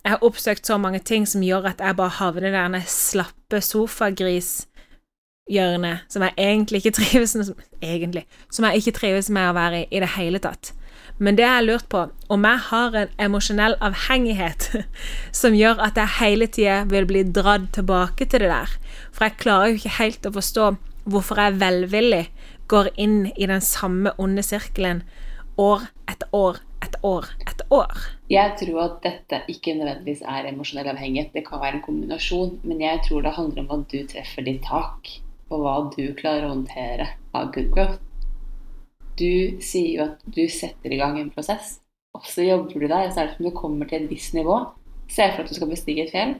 Jeg 0.04 0.14
har 0.14 0.22
oppsøkt 0.24 0.68
så 0.68 0.76
mange 0.78 1.00
ting 1.02 1.24
som 1.26 1.42
gjør 1.42 1.72
at 1.72 1.80
jeg 1.82 1.96
bare 1.98 2.18
havner 2.20 2.52
der 2.52 2.68
en 2.68 2.82
slappe 2.86 3.60
sofagris 3.64 4.66
hjørne 5.50 5.92
som 6.10 6.24
jeg 6.26 6.34
egentlig 6.36 6.82
ikke 6.82 6.96
trives 6.98 7.36
med, 7.38 7.52
egentlig, 7.82 8.24
som 8.50 8.66
jeg 8.66 8.82
ikke 8.82 8.96
trives 8.98 9.30
med 9.30 9.50
å 9.50 9.54
være 9.56 9.84
i 9.84 9.86
i 9.96 10.02
det 10.02 10.12
hele 10.16 10.42
tatt. 10.42 10.72
Men 11.18 11.36
det 11.38 11.46
jeg 11.46 11.54
har 11.54 11.64
lurt 11.64 11.86
på, 11.88 12.02
om 12.28 12.44
jeg 12.44 12.62
har 12.66 12.96
en 13.00 13.12
emosjonell 13.26 13.76
avhengighet 13.80 14.68
som 15.40 15.56
gjør 15.56 15.80
at 15.86 15.96
jeg 15.96 16.18
hele 16.18 16.48
tida 16.52 16.82
vil 16.90 17.08
bli 17.08 17.22
dratt 17.24 17.70
tilbake 17.76 18.28
til 18.28 18.44
det 18.44 18.52
der. 18.52 18.74
For 19.12 19.28
jeg 19.28 19.40
klarer 19.40 19.72
jo 19.72 19.80
ikke 19.80 19.96
helt 20.00 20.28
å 20.28 20.34
forstå 20.36 20.68
hvorfor 21.06 21.40
jeg 21.40 21.60
velvillig 21.62 22.26
går 22.68 22.90
inn 23.00 23.18
i 23.36 23.48
den 23.48 23.62
samme 23.64 24.12
onde 24.20 24.44
sirkelen 24.44 25.04
år 25.56 25.86
etter 26.10 26.28
år 26.36 26.60
etter 26.84 27.06
år 27.06 27.28
etter 27.46 27.72
år. 27.72 28.02
Jeg 28.30 28.56
tror 28.60 28.80
at 28.82 28.96
dette 29.06 29.40
ikke 29.48 29.76
nødvendigvis 29.78 30.24
er 30.26 30.50
emosjonell 30.50 30.90
avhengighet. 30.92 31.32
Det 31.32 31.46
kan 31.46 31.62
være 31.62 31.78
en 31.78 31.86
kombinasjon. 31.86 32.58
Men 32.66 32.82
jeg 32.82 33.00
tror 33.06 33.24
det 33.24 33.36
handler 33.38 33.64
om 33.64 33.80
at 33.80 33.86
du 33.92 34.02
treffer 34.10 34.44
ditt 34.46 34.66
tak, 34.66 35.08
og 35.50 35.62
hva 35.62 35.76
du 35.94 36.02
klarer 36.18 36.46
å 36.46 36.54
håndtere 36.54 37.08
av 37.36 37.52
good 37.54 37.70
growth. 37.74 38.00
Du 39.16 39.60
sier 39.64 39.92
jo 39.94 40.06
at 40.10 40.26
du 40.28 40.42
setter 40.52 40.92
i 40.92 40.98
gang 41.00 41.16
en 41.20 41.32
prosess, 41.32 41.78
og 42.16 42.26
så 42.28 42.44
jobber 42.44 42.82
du 42.82 42.88
der. 42.88 43.08
Så 43.10 43.22
er 43.22 43.30
det 43.30 43.36
som 43.36 43.48
du 43.48 43.54
kommer 43.56 43.88
til 43.88 44.04
et 44.04 44.10
visst 44.10 44.36
nivå. 44.36 44.58
Se 45.08 45.28
for 45.30 45.40
deg 45.40 45.46
at 45.46 45.52
du 45.52 45.58
skal 45.58 45.72
bestige 45.72 46.04
et 46.04 46.12
fjell, 46.12 46.36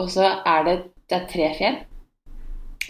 og 0.00 0.10
så 0.10 0.28
er 0.42 0.66
det, 0.66 0.76
det 1.10 1.18
er 1.18 1.28
tre 1.30 1.50
fjell. 1.58 1.80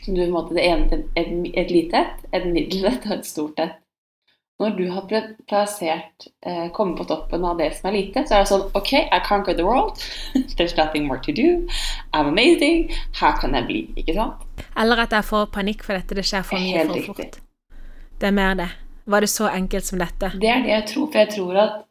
Som 0.00 0.16
du 0.16 0.22
på 0.22 0.26
en 0.26 0.34
måte, 0.34 0.56
Det 0.56 0.64
ene 0.64 0.98
et, 1.16 1.30
et 1.54 1.70
lite 1.70 2.00
et, 2.00 2.26
et 2.32 2.46
middelett 2.50 3.06
og 3.08 3.18
et 3.18 3.28
stort 3.28 3.60
et. 3.62 3.78
Når 4.62 4.76
du 4.78 4.84
har 4.86 5.08
plassert 5.50 6.28
eh, 6.46 6.68
kommet 6.72 7.00
på 7.00 7.06
toppen 7.10 7.42
av 7.44 7.58
det 7.58 7.72
som 7.74 7.88
er 7.90 7.96
lite, 7.96 8.22
så 8.22 8.36
er 8.36 8.44
det 8.44 8.50
sånn 8.52 8.68
OK, 8.78 8.92
I 9.02 9.18
conquered 9.26 9.58
the 9.58 9.66
world. 9.66 9.98
There's 10.56 10.76
nothing 10.78 11.08
more 11.08 11.18
to 11.26 11.34
do. 11.34 11.66
I'm 12.14 12.30
amazing. 12.30 12.86
Her 13.18 13.34
kan 13.40 13.56
jeg 13.58 13.66
bli. 13.66 13.80
Ikke 13.98 14.14
sant? 14.14 14.44
Eller 14.78 15.02
at 15.06 15.16
jeg 15.16 15.26
får 15.26 15.50
panikk 15.54 15.82
for 15.86 15.98
dette. 15.98 16.14
Det 16.14 16.26
skjer 16.28 16.46
for 16.46 16.62
mye 16.62 16.84
for 16.86 16.94
riktig. 16.94 17.16
fort. 17.32 17.40
Det 18.20 18.30
er 18.30 18.36
mer 18.36 18.54
det. 18.62 18.70
Var 19.10 19.26
det 19.26 19.30
så 19.32 19.50
enkelt 19.50 19.90
som 19.90 19.98
dette? 20.00 20.30
Det 20.40 20.50
er 20.50 20.62
det 20.62 20.72
jeg 20.72 20.86
tror. 20.92 21.08
For 21.10 21.24
jeg 21.24 21.32
tror 21.34 21.58
at 21.64 21.82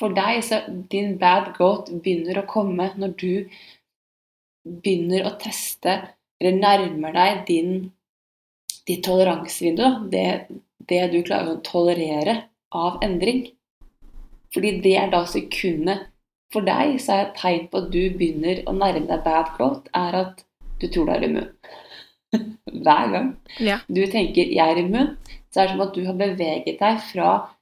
for 0.00 0.16
deg 0.16 0.40
så 0.44 0.62
din 0.90 1.14
bad 1.20 1.52
goat 1.58 1.92
begynner 2.02 2.40
å 2.40 2.48
komme 2.48 2.90
når 2.98 3.14
du 3.20 3.32
begynner 4.64 5.28
å 5.28 5.36
teste, 5.40 5.94
eller 6.40 6.58
nærmer 6.58 7.14
deg 7.16 7.44
din, 7.48 7.72
ditt 8.88 9.04
toleransevindu. 9.06 10.10
Det, 10.12 10.24
det 10.88 11.02
du 11.12 11.20
klarer 11.22 11.56
å 11.56 11.62
tolerere 11.66 12.36
av 12.72 13.00
endring. 13.04 13.46
Fordi 14.54 14.80
det 14.84 14.96
er 14.98 15.12
da 15.12 15.24
sekundet 15.28 16.08
For 16.50 16.66
deg 16.66 16.96
så 16.98 17.12
er 17.14 17.20
et 17.28 17.36
tegn 17.38 17.66
på 17.70 17.78
at 17.78 17.92
du 17.92 18.00
begynner 18.18 18.64
å 18.66 18.72
nærme 18.74 19.06
deg 19.06 19.20
bad 19.22 19.52
growth, 19.54 19.86
er 19.94 20.16
at 20.18 20.40
du 20.82 20.88
tror 20.90 21.06
du 21.06 21.12
er 21.14 21.26
immun. 21.28 21.52
Hver 22.84 23.12
gang 23.12 23.28
Ja. 23.60 23.78
du 23.86 24.02
tenker 24.06 24.50
'jeg 24.50 24.58
er 24.58 24.80
immun', 24.82 25.16
så 25.52 25.60
er 25.60 25.66
det 25.66 25.70
som 25.70 25.80
at 25.80 25.94
du 25.94 26.04
har 26.06 26.14
beveget 26.18 26.80
deg 26.80 26.98
fra 27.12 27.54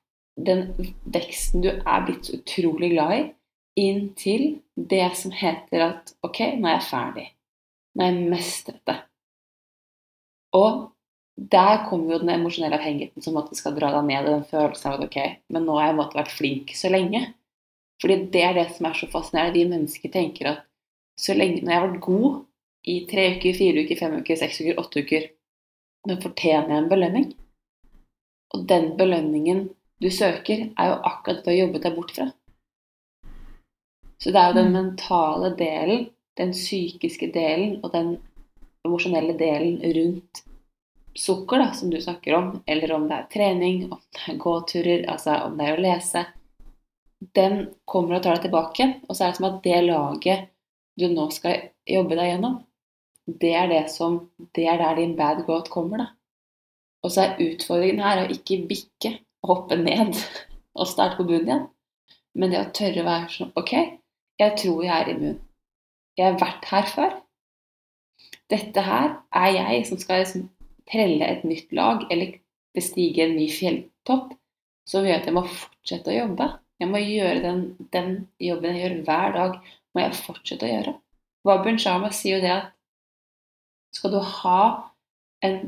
den 0.47 0.73
veksten 1.05 1.63
du 1.63 1.69
er 1.69 2.07
blitt 2.07 2.27
så 2.27 2.39
utrolig 2.39 2.91
glad 2.95 3.13
i, 3.19 3.23
inn 3.77 4.15
til 4.15 4.63
det 4.77 5.17
som 5.17 5.33
heter 5.33 5.85
at 5.85 6.15
'ok, 6.23 6.57
nå 6.57 6.69
er 6.69 6.79
jeg 6.79 6.89
ferdig'. 6.89 7.31
Nå 7.95 8.05
er 8.05 8.13
jeg 8.13 8.31
mestret 8.31 8.81
det. 8.87 8.97
Og 10.53 10.93
der 11.39 11.85
kommer 11.87 12.13
jo 12.13 12.19
den 12.19 12.33
emosjonelle 12.35 12.79
avhengigheten 12.81 13.23
som 13.23 13.37
måtte 13.39 13.55
skal 13.55 13.77
dra 13.77 13.93
deg 13.95 14.07
ned 14.09 14.27
og 14.27 14.33
den 14.33 14.47
følelsen 14.51 14.91
av 14.91 14.95
at 14.99 15.05
'ok, 15.07 15.19
men 15.55 15.65
nå 15.65 15.77
har 15.79 15.87
jeg 15.89 15.97
måtte 15.97 16.19
vært 16.19 16.35
flink 16.35 16.73
så 16.75 16.91
lenge'. 16.91 17.35
Fordi 18.03 18.17
det 18.33 18.43
er 18.43 18.55
det 18.55 18.67
som 18.75 18.87
er 18.87 18.95
så 18.95 19.07
fascinerende. 19.07 19.55
Vi 19.55 19.65
mennesker 19.71 20.11
tenker 20.11 20.47
at 20.47 20.59
så 21.19 21.35
lenge 21.35 21.63
når 21.63 21.73
jeg 21.73 21.81
har 21.81 21.89
vært 21.89 22.01
god 22.01 22.45
i 22.87 23.07
tre 23.11 23.37
uker, 23.37 23.55
fire 23.55 23.85
uker, 23.85 23.97
fem 23.99 24.17
uker, 24.21 24.37
seks 24.37 24.61
uker, 24.61 24.79
åtte 24.79 25.03
uker, 25.03 25.29
nå 26.07 26.17
fortjener 26.23 26.69
jeg 26.69 26.83
en 26.83 26.91
belønning. 26.91 27.35
Og 28.55 28.69
den 28.69 28.97
belønningen 28.97 29.71
du 30.03 30.11
søker, 30.11 30.71
er 30.79 30.87
jo 30.89 31.01
akkurat 31.11 31.43
det 31.43 31.45
du 31.45 31.51
har 31.51 31.67
jobbet 31.67 31.83
deg 31.83 31.95
bort 31.95 32.13
fra. 32.15 32.33
Så 34.19 34.31
det 34.31 34.41
er 34.41 34.49
jo 34.49 34.59
den 34.63 34.73
mentale 34.73 35.57
delen, 35.59 36.11
den 36.39 36.51
psykiske 36.51 37.31
delen 37.35 37.81
og 37.83 37.93
den 37.93 38.17
emosjonelle 38.87 39.35
delen 39.39 39.83
rundt 39.83 40.48
sukker, 41.19 41.59
da, 41.59 41.73
som 41.75 41.91
du 41.91 42.01
snakker 42.01 42.35
om, 42.35 42.51
eller 42.67 42.93
om 42.95 43.09
det 43.09 43.17
er 43.17 43.31
trening, 43.33 43.85
om 43.93 44.01
det 44.15 44.25
er 44.33 44.39
gåturer, 44.43 45.07
altså 45.11 45.41
om 45.47 45.57
det 45.59 45.67
er 45.67 45.79
å 45.79 45.83
lese, 45.83 46.25
den 47.35 47.59
kommer 47.89 48.19
og 48.19 48.23
tar 48.25 48.39
deg 48.39 48.47
tilbake. 48.47 48.87
Og 49.09 49.17
så 49.17 49.25
er 49.25 49.33
det 49.33 49.41
som 49.41 49.49
at 49.49 49.61
det 49.65 49.81
laget 49.87 50.49
du 50.99 51.07
nå 51.11 51.29
skal 51.35 51.71
jobbe 51.87 52.19
deg 52.19 52.33
gjennom, 52.33 52.61
det 53.29 53.51
er 53.55 53.67
det 53.69 53.83
som 53.93 54.23
Det 54.57 54.65
er 54.67 54.79
der 54.79 54.95
din 54.97 55.17
bad 55.17 55.45
growth 55.47 55.71
kommer, 55.71 55.99
da. 55.99 56.07
Og 57.05 57.13
så 57.13 57.23
er 57.23 57.43
utfordringen 57.45 58.01
her 58.03 58.23
å 58.23 58.31
ikke 58.33 58.63
bikke 58.67 59.19
hoppe 59.47 59.77
ned 59.77 60.17
og 60.79 60.89
starte 60.89 61.19
på 61.19 61.27
bunnen 61.29 61.49
igjen. 61.49 61.67
Men 62.35 62.53
det 62.53 62.63
å 62.63 62.71
tørre 62.75 63.03
å 63.03 63.09
være 63.09 63.31
sånn 63.35 63.53
Ok, 63.59 63.73
jeg 64.39 64.57
tror 64.63 64.83
jeg 64.87 64.95
er 64.95 65.11
immun. 65.13 65.39
Jeg 66.19 66.33
har 66.33 66.41
vært 66.41 66.71
her 66.71 66.89
før. 66.91 67.17
Dette 68.51 68.83
her 68.83 69.11
er 69.37 69.51
jeg 69.55 69.87
som 69.91 70.01
skal 70.01 70.23
liksom 70.23 70.49
prelle 70.89 71.27
et 71.27 71.45
nytt 71.47 71.73
lag 71.77 72.07
eller 72.13 72.39
bestige 72.77 73.25
en 73.25 73.37
ny 73.37 73.49
fjelltopp, 73.53 74.33
som 74.89 75.07
gjør 75.07 75.21
at 75.21 75.29
jeg 75.29 75.37
må 75.37 75.45
fortsette 75.49 76.13
å 76.13 76.17
jobbe. 76.17 76.49
Jeg 76.79 76.91
må 76.93 77.01
gjøre 77.03 77.43
den, 77.45 77.63
den 77.93 78.11
jobben 78.41 78.77
jeg 78.77 78.85
gjør 78.85 78.99
hver 79.09 79.37
dag, 79.37 79.57
må 79.95 80.05
jeg 80.05 80.21
fortsette 80.23 80.67
å 80.67 80.73
gjøre. 80.73 80.95
Wabun 81.49 81.81
Sharma 81.81 82.11
sier 82.15 82.39
jo 82.39 82.45
det 82.45 82.55
at 82.55 82.71
skal 83.97 84.13
du 84.15 84.21
ha 84.21 84.63
en 85.45 85.59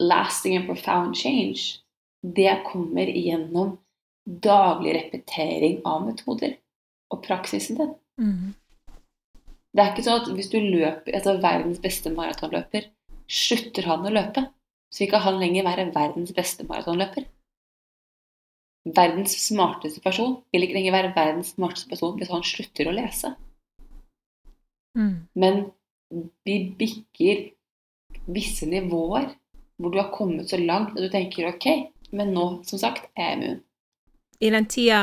lasting 0.00 0.56
and 0.56 0.66
profound 0.66 1.16
change, 1.16 1.80
det 2.22 2.62
kommer 2.66 3.08
gjennom 3.08 3.76
daglig 4.24 4.94
repetering 4.96 5.80
av 5.88 6.04
metoder 6.06 6.56
og 7.10 7.22
praksisen 7.24 7.78
din. 7.78 7.92
Mm. 8.20 8.54
Det 9.70 9.82
er 9.82 9.92
ikke 9.92 10.04
sånn 10.04 10.24
at 10.24 10.30
hvis 10.34 10.50
du 10.52 10.58
løper, 10.60 11.14
altså 11.14 11.36
verdens 11.42 11.80
beste 11.82 12.12
maratonløper, 12.12 12.88
slutter 13.30 13.86
han 13.86 14.06
å 14.06 14.12
løpe, 14.12 14.46
så 14.90 15.02
vil 15.02 15.08
ikke 15.08 15.22
han 15.24 15.38
lenger 15.40 15.66
være 15.68 15.90
verdens 15.94 16.32
beste 16.34 16.66
maratonløper. 16.66 17.28
Verdens 18.96 19.36
smarteste 19.44 20.00
person 20.02 20.38
vil 20.50 20.64
ikke 20.64 20.78
lenger 20.78 20.96
være 20.96 21.12
verdens 21.14 21.52
smarteste 21.54 21.90
person 21.92 22.16
hvis 22.18 22.32
han 22.32 22.44
slutter 22.46 22.90
å 22.90 22.96
lese. 22.96 23.34
Mm. 24.98 25.28
Men 25.38 25.62
vi 26.46 26.56
bikker 26.78 27.44
visse 28.30 28.66
nivåer 28.66 29.30
hvor 29.80 29.92
du 29.92 30.00
har 30.00 30.10
kommet 30.12 30.50
så 30.50 30.58
langt 30.60 30.96
at 30.96 31.04
du 31.04 31.08
tenker 31.12 31.48
ok, 31.48 31.66
men 32.16 32.34
nå, 32.34 32.46
som 32.66 32.80
sagt, 32.80 33.06
er 33.16 33.30
jeg 33.30 33.38
immun. 33.38 33.60
I 34.40 34.50
den 34.50 34.66
tida 34.68 35.00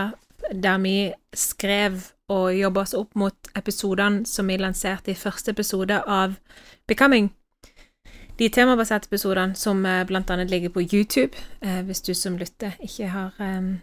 der 0.51 0.77
vi 0.83 0.97
skrev 1.33 2.11
og 2.31 2.51
jobba 2.55 2.83
oss 2.83 2.93
opp 2.97 3.15
mot 3.15 3.49
episodene 3.55 4.27
som 4.27 4.49
vi 4.49 4.59
lanserte 4.59 5.13
i 5.13 5.17
første 5.17 5.53
episode 5.55 6.01
av 6.03 6.35
Becoming, 6.87 7.31
de 8.37 8.49
temabaserte 8.53 9.09
episodene 9.09 9.55
som 9.57 9.81
bl.a. 9.81 10.03
blant 10.05 10.29
annet 10.33 10.51
ligger 10.51 10.73
på 10.73 10.83
YouTube, 10.85 11.37
eh, 11.61 11.81
hvis 11.85 12.03
du 12.05 12.13
som 12.13 12.37
lytter 12.37 12.77
ikke 12.83 13.09
har, 13.09 13.33
eh, 13.39 13.77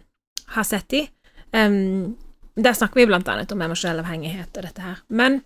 har 0.55 0.63
sett 0.63 0.87
de, 0.89 1.07
eh, 1.51 1.69
der 2.55 2.73
snakker 2.73 2.95
vi 2.95 3.05
annet 3.13 3.51
om 3.51 3.61
emosjonell 3.61 3.99
avhengighet 3.99 4.57
og 4.57 4.63
dette 4.63 4.81
her. 4.81 4.97
Men 5.09 5.43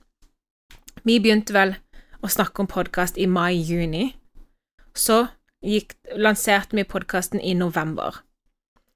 vi 1.03 1.19
begynte 1.19 1.53
vel 1.53 1.75
å 2.21 2.29
snakke 2.29 2.59
om 2.59 2.67
podkast 2.67 3.17
i 3.17 3.25
mai-juni. 3.25 4.15
Så 4.93 5.29
gikk, 5.65 5.95
lanserte 6.15 6.75
vi 6.75 6.83
podkasten 6.83 7.41
i 7.41 7.53
november. 7.53 8.21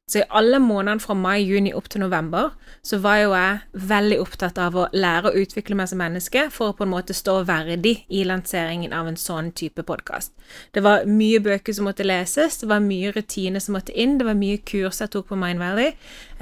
Så 0.10 0.20
i 0.20 0.26
alle 0.36 0.60
månedene 0.60 1.00
fra 1.00 1.16
mai, 1.16 1.46
juni 1.48 1.72
opp 1.74 1.86
til 1.90 2.02
november, 2.04 2.50
så 2.84 2.98
var 3.00 3.22
jo 3.22 3.30
jeg 3.32 3.86
veldig 3.88 4.18
opptatt 4.20 4.58
av 4.60 4.76
å 4.76 4.90
lære 4.92 5.30
å 5.30 5.40
utvikle 5.40 5.78
meg 5.80 5.88
som 5.90 6.02
menneske 6.04 6.50
for 6.52 6.74
å 6.74 6.76
på 6.76 6.84
en 6.84 6.92
måte 6.92 7.16
stå 7.16 7.38
verdig 7.48 7.94
i 8.12 8.26
lanseringen 8.28 8.92
av 8.94 9.08
en 9.08 9.20
sånn 9.20 9.54
type 9.56 9.86
podkast. 9.88 10.34
Det 10.76 10.84
var 10.84 11.08
mye 11.08 11.40
bøker 11.44 11.76
som 11.76 11.88
måtte 11.88 12.04
leses, 12.04 12.60
det 12.60 12.68
var 12.68 12.84
mye 12.84 13.14
rutiner 13.16 13.64
som 13.64 13.78
måtte 13.78 13.96
inn, 13.96 14.18
det 14.20 14.28
var 14.28 14.36
mye 14.36 14.60
kurs 14.68 15.00
jeg 15.00 15.14
tok 15.14 15.30
på 15.32 15.40
Mind 15.40 15.64
Valley, 15.64 15.94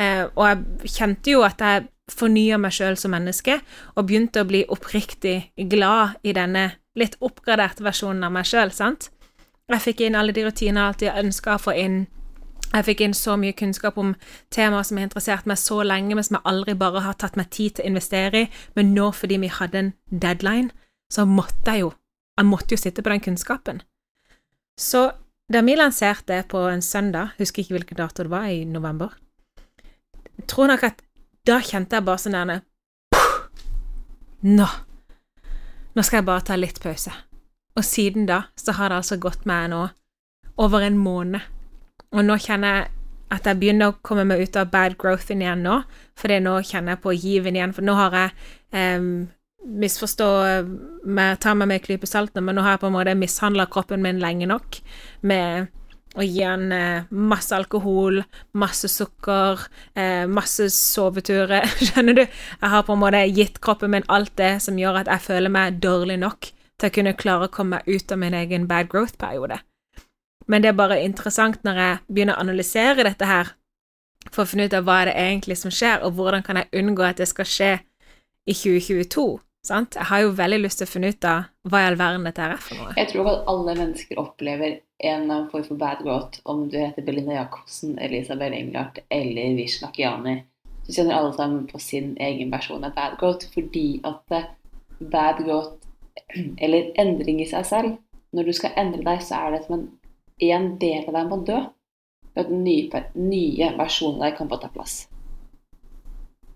eh, 0.02 0.24
og 0.34 0.42
jeg 0.48 0.96
kjente 0.98 1.36
jo 1.36 1.44
at 1.46 1.62
jeg 1.62 1.86
fornya 2.12 2.58
meg 2.60 2.74
sjøl 2.76 2.98
som 2.98 3.14
menneske, 3.14 3.60
og 3.94 4.08
begynte 4.10 4.42
å 4.42 4.50
bli 4.50 4.64
oppriktig 4.74 5.52
glad 5.70 6.18
i 6.26 6.34
denne 6.34 6.72
litt 6.98 7.14
oppgraderte 7.22 7.86
versjonen 7.86 8.26
av 8.26 8.34
meg 8.36 8.50
sjøl, 8.50 8.74
sant? 8.74 9.12
Jeg 9.72 9.86
fikk 9.86 10.02
inn 10.08 10.18
alle 10.20 10.34
de 10.36 10.44
rutinene 10.44 10.82
jeg 10.82 10.90
alltid 10.90 11.22
ønska 11.22 11.56
å 11.56 11.62
få 11.62 11.78
inn. 11.78 12.02
Jeg 12.72 12.88
fikk 12.88 13.02
inn 13.04 13.16
så 13.18 13.36
mye 13.40 13.56
kunnskap 13.58 13.98
om 14.00 14.14
temaer 14.54 14.86
som 14.88 14.98
har 14.98 15.10
interessert 15.10 15.48
meg 15.50 15.60
så 15.60 15.82
lenge, 15.84 16.16
men 16.16 16.24
som 16.24 16.38
jeg 16.38 16.48
aldri 16.48 16.76
bare 16.80 17.04
har 17.04 17.18
tatt 17.20 17.36
meg 17.40 17.50
tid 17.52 17.76
til 17.76 17.86
å 17.86 17.92
investere 17.92 18.46
i. 18.46 18.52
Men 18.80 18.94
nå, 18.96 19.10
fordi 19.16 19.40
vi 19.44 19.52
hadde 19.52 19.82
en 19.82 19.94
deadline, 20.08 20.72
så 21.12 21.28
måtte 21.28 21.74
jeg 21.74 21.88
jo 21.88 21.98
Jeg 22.40 22.48
måtte 22.48 22.74
jo 22.74 22.80
sitte 22.80 23.04
på 23.04 23.12
den 23.12 23.20
kunnskapen. 23.22 23.82
Så 24.80 25.12
da 25.52 25.62
vi 25.62 25.76
lanserte 25.76 26.38
på 26.50 26.62
en 26.72 26.82
søndag, 26.82 27.36
husker 27.38 27.62
ikke 27.62 27.76
hvilken 27.76 27.98
dato 28.00 28.24
det 28.24 28.32
var, 28.32 28.48
i 28.48 28.64
november, 28.66 29.12
tror 30.48 30.72
nok 30.72 30.84
at 30.88 31.04
da 31.46 31.60
kjente 31.60 32.00
jeg 32.00 32.08
bare 32.08 32.22
sånn 32.24 32.38
der 32.40 32.62
Nå! 34.42 34.68
Nå 35.94 36.04
skal 36.08 36.22
jeg 36.22 36.26
bare 36.32 36.46
ta 36.48 36.56
litt 36.56 36.80
pause. 36.82 37.12
Og 37.76 37.86
siden 37.86 38.26
da 38.26 38.46
så 38.56 38.74
har 38.80 38.90
det 38.90 39.02
altså 39.04 39.20
gått 39.22 39.46
meg 39.46 39.70
nå 39.74 39.84
over 40.58 40.88
en 40.88 40.98
måned. 40.98 41.44
Og 42.12 42.26
nå 42.28 42.38
kjenner 42.44 42.76
jeg 42.76 42.90
at 43.32 43.46
jeg 43.48 43.60
begynner 43.62 43.92
å 43.92 44.00
komme 44.04 44.26
meg 44.28 44.44
ut 44.44 44.58
av 44.60 44.72
bad 44.74 44.98
growthen 45.00 45.44
igjen 45.44 45.62
nå, 45.64 45.82
for 46.20 46.34
nå 46.44 46.58
kjenner 46.68 46.98
jeg 46.98 47.04
på 47.06 47.14
given 47.16 47.56
igjen. 47.56 47.76
For 47.76 47.88
nå 47.88 47.96
har 47.96 48.18
jeg 48.18 48.34
um, 49.00 49.30
misforstå 49.82 50.28
meg, 51.08 51.38
ta 51.40 51.54
meg 51.56 51.70
med 51.70 51.80
en 51.80 51.86
klype 51.86 52.10
salt, 52.10 52.36
men 52.36 52.58
nå 52.58 52.66
har 52.66 52.76
jeg 52.76 52.84
på 52.84 52.90
en 52.90 52.98
måte 52.98 53.16
mishandla 53.16 53.70
kroppen 53.72 54.04
min 54.04 54.20
lenge 54.20 54.50
nok 54.52 54.82
med 55.28 55.72
å 56.20 56.26
gi 56.26 56.42
han 56.44 56.72
eh, 56.76 57.08
masse 57.16 57.56
alkohol, 57.56 58.20
masse 58.60 58.90
sukker, 58.92 59.62
eh, 59.96 60.26
masse 60.28 60.68
soveturer. 60.76 61.70
Skjønner 61.88 62.18
du? 62.18 62.24
Jeg 62.26 62.72
har 62.74 62.84
på 62.88 62.98
en 62.98 63.04
måte 63.06 63.24
gitt 63.32 63.62
kroppen 63.64 63.94
min 63.96 64.08
alt 64.12 64.34
det 64.42 64.58
som 64.66 64.80
gjør 64.80 65.06
at 65.06 65.12
jeg 65.14 65.28
føler 65.30 65.54
meg 65.54 65.80
dårlig 65.84 66.20
nok 66.20 66.52
til 66.82 66.90
å 66.90 66.96
kunne 66.98 67.16
klare 67.16 67.48
å 67.48 67.54
komme 67.54 67.80
meg 67.80 67.88
ut 67.88 68.12
av 68.12 68.20
min 68.20 68.36
egen 68.36 68.68
bad 68.68 68.92
growth-periode. 68.92 69.62
Men 70.48 70.64
det 70.64 70.72
er 70.72 70.78
bare 70.78 71.02
interessant 71.04 71.62
når 71.68 71.82
jeg 71.84 72.00
begynner 72.08 72.38
å 72.38 72.46
analysere 72.46 73.06
dette 73.08 73.28
her, 73.28 73.54
for 74.30 74.44
å 74.44 74.50
finne 74.50 74.68
ut 74.70 74.76
av 74.78 74.86
hva 74.86 75.04
det 75.10 75.16
egentlig 75.18 75.58
som 75.60 75.74
skjer, 75.74 76.04
og 76.06 76.18
hvordan 76.18 76.44
kan 76.46 76.60
jeg 76.62 76.70
unngå 76.82 77.06
at 77.06 77.22
det 77.22 77.30
skal 77.30 77.48
skje 77.48 77.72
i 78.46 78.54
2022. 78.54 79.40
Sant? 79.66 79.98
Jeg 79.98 80.10
har 80.10 80.24
jo 80.24 80.32
veldig 80.38 80.62
lyst 80.64 80.82
til 80.82 80.88
å 80.88 80.92
finne 80.92 81.12
ut 81.14 81.26
av 81.30 81.50
hva 81.70 81.84
i 81.84 81.90
all 81.90 81.98
verden 81.98 82.24
dette 82.26 82.46
er 82.46 82.62
for 82.62 82.80
noe. 82.80 82.94
Jeg 82.98 83.12
tror 83.12 83.30
at 83.30 83.50
alle 83.52 83.76
mennesker 83.78 84.22
opplever 84.22 84.80
en 85.12 85.28
form 85.52 85.66
for 85.66 85.82
bad 85.82 86.02
growth, 86.02 86.42
om 86.50 86.68
du 86.70 86.78
heter 86.80 87.06
Belinda 87.06 87.36
Jacobsen, 87.38 87.98
Elisabeth 88.02 88.58
Englert 88.58 89.02
eller 89.10 89.56
Vishnak 89.58 90.00
Yani. 90.02 90.40
Så 90.86 90.96
kjenner 90.98 91.18
alle 91.18 91.34
sammen 91.38 91.68
på 91.70 91.80
sin 91.82 92.16
egen 92.22 92.50
versjon 92.54 92.86
av 92.86 92.96
bad 92.98 93.20
growth, 93.22 93.50
fordi 93.54 94.02
at 94.06 94.38
bad 95.00 95.44
growth, 95.46 95.78
eller 96.64 96.90
endring 97.02 97.42
i 97.42 97.50
seg 97.50 97.66
selv 97.66 98.00
Når 98.32 98.48
du 98.48 98.54
skal 98.56 98.78
endre 98.80 99.04
deg, 99.04 99.24
så 99.28 99.42
er 99.44 99.52
det 99.52 99.66
som 99.66 99.74
en 99.76 99.88
en 100.50 100.76
del 100.82 101.06
av 101.06 101.14
deg 101.20 101.30
må 101.30 101.42
dø 101.46 101.60
for 102.34 102.46
at 102.46 102.52
nye, 102.52 103.06
nye 103.16 103.72
versjonen 103.78 104.22
av 104.22 104.30
deg 104.30 104.38
kan 104.40 104.50
få 104.52 104.60
ta 104.62 104.72
plass. 104.74 104.98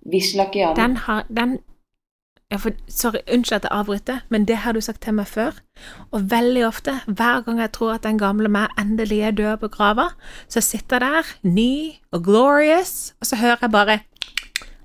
Vishlakiani 0.06 0.77
Den 0.77 0.98
har 1.06 1.25
den 1.30 1.58
ja, 2.51 2.60
for, 2.62 2.75
Sorry, 2.88 3.20
unnskyld 3.34 3.56
at 3.58 3.63
jeg 3.65 3.74
avbryter, 3.74 4.20
men 4.30 4.46
det 4.46 4.60
har 4.62 4.75
du 4.77 4.82
sagt 4.82 5.01
til 5.01 5.15
meg 5.18 5.27
før. 5.27 5.58
Og 6.13 6.30
veldig 6.32 6.68
ofte, 6.68 7.00
hver 7.08 7.42
gang 7.46 7.60
jeg 7.60 7.72
tror 7.74 7.96
at 7.96 8.04
den 8.06 8.20
gamle 8.22 8.51
meg 8.51 8.74
endelig 8.80 9.24
er 9.25 9.32
død 9.32 9.58
på 9.63 9.72
grava, 9.74 10.12
så 10.48 10.62
sitter 10.62 11.01
jeg 11.01 11.01
der, 11.01 11.32
ny 11.42 11.72
og 12.12 12.24
glorious, 12.24 13.15
og 13.20 13.25
så 13.25 13.42
hører 13.42 13.65
jeg 13.65 13.72
bare 13.72 14.00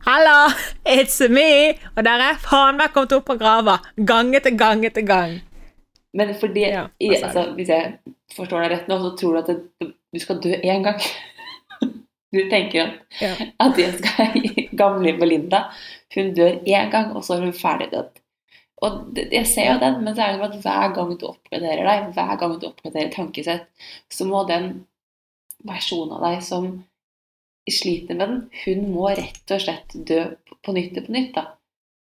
Hallo, 0.07 0.49
it's 0.89 1.21
me! 1.29 1.77
Og 1.97 2.05
der 2.05 2.25
er 2.31 2.41
faen 2.41 2.81
meg 2.81 2.95
kommet 2.95 3.13
opp 3.13 3.29
på 3.29 3.37
grava, 3.37 3.77
gang 4.09 4.33
etter 4.35 4.57
gang 4.57 4.87
etter 4.89 5.05
gang. 5.05 5.41
Men 6.17 6.33
fordi, 6.35 6.65
ja, 6.67 6.87
altså, 7.15 7.45
hvis 7.55 7.71
jeg 7.71 8.15
forstår 8.35 8.65
deg 8.65 8.73
rett 8.75 8.89
nå, 8.91 8.99
så 9.03 9.11
tror 9.19 9.37
du 9.37 9.41
at 9.41 9.51
det, 9.51 9.91
du 10.11 10.23
skal 10.23 10.41
dø 10.43 10.55
én 10.59 10.87
gang. 10.87 11.03
Du 12.31 12.45
tenker 12.47 12.85
at, 12.85 12.99
ja. 13.19 13.33
at 13.59 13.73
det 13.75 13.89
skal 13.97 14.37
gamle 14.79 15.17
Belinda 15.19 15.65
Hun 16.15 16.29
dør 16.37 16.61
én 16.63 16.93
gang, 16.93 17.09
og 17.19 17.25
så 17.27 17.35
er 17.35 17.43
hun 17.43 17.57
ferdig 17.59 17.89
død. 17.91 18.21
Og 18.87 19.01
det, 19.17 19.25
Jeg 19.35 19.49
ser 19.51 19.73
jo 19.73 19.81
den, 19.83 19.97
men 20.05 20.15
så 20.15 20.23
er 20.23 20.39
det 20.39 20.47
at 20.47 20.61
hver 20.63 20.95
gang 20.95 21.11
du 21.19 21.27
oppgraderer 21.27 21.83
deg, 21.89 22.13
hver 22.15 22.37
gang 22.39 22.55
du 22.55 22.69
oppgraderer 22.69 23.11
tankesett, 23.11 23.67
så 24.15 24.29
må 24.31 24.45
den 24.47 24.71
versjonen 25.67 26.15
av 26.17 26.23
deg 26.29 26.45
som 26.47 26.71
sliter 27.71 28.15
med 28.15 28.23
den, 28.29 28.39
hun 28.65 28.87
må 28.95 29.11
rett 29.11 29.53
og 29.55 29.63
slett 29.63 29.99
dø 30.07 30.23
på 30.65 30.75
nytt 30.77 31.03
og 31.03 31.07
på 31.07 31.17
nytt. 31.17 31.35
da. 31.35 31.45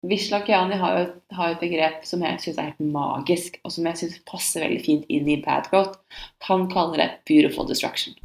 Vishlakiani 0.04 0.76
har 0.76 0.98
jo, 1.00 1.04
har 1.32 1.54
et 1.54 1.62
begrep 1.64 2.02
som 2.04 2.24
jeg 2.26 2.40
syns 2.44 2.58
er 2.60 2.72
helt 2.74 2.92
magisk, 2.92 3.56
og 3.64 3.72
som 3.72 3.86
jeg 3.88 4.02
syns 4.02 4.18
passer 4.28 4.66
veldig 4.66 4.82
fint 4.84 5.06
inn 5.08 5.30
i 5.32 5.38
bad 5.46 5.70
growth. 5.72 5.96
Han 6.50 6.68
kaller 6.72 7.00
det 7.00 7.10
'beautiful 7.24 7.70
destruction'. 7.70 8.18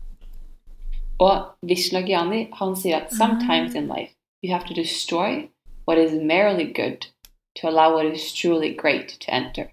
Og 1.22 1.54
Vishlakiani 1.62 2.48
han 2.58 2.76
sier 2.76 2.96
at 2.96 3.12
'sometimes 3.12 3.76
in 3.76 3.86
life 3.86 4.12
you 4.42 4.52
have 4.52 4.66
to 4.66 4.74
destroy 4.74 5.48
what 5.86 5.98
is 5.98 6.12
merely 6.12 6.66
good 6.72 7.06
to 7.54 7.68
allow 7.68 7.94
what 7.94 8.06
is 8.06 8.32
truly 8.32 8.74
great 8.74 9.08
to 9.20 9.30
enter'. 9.30 9.70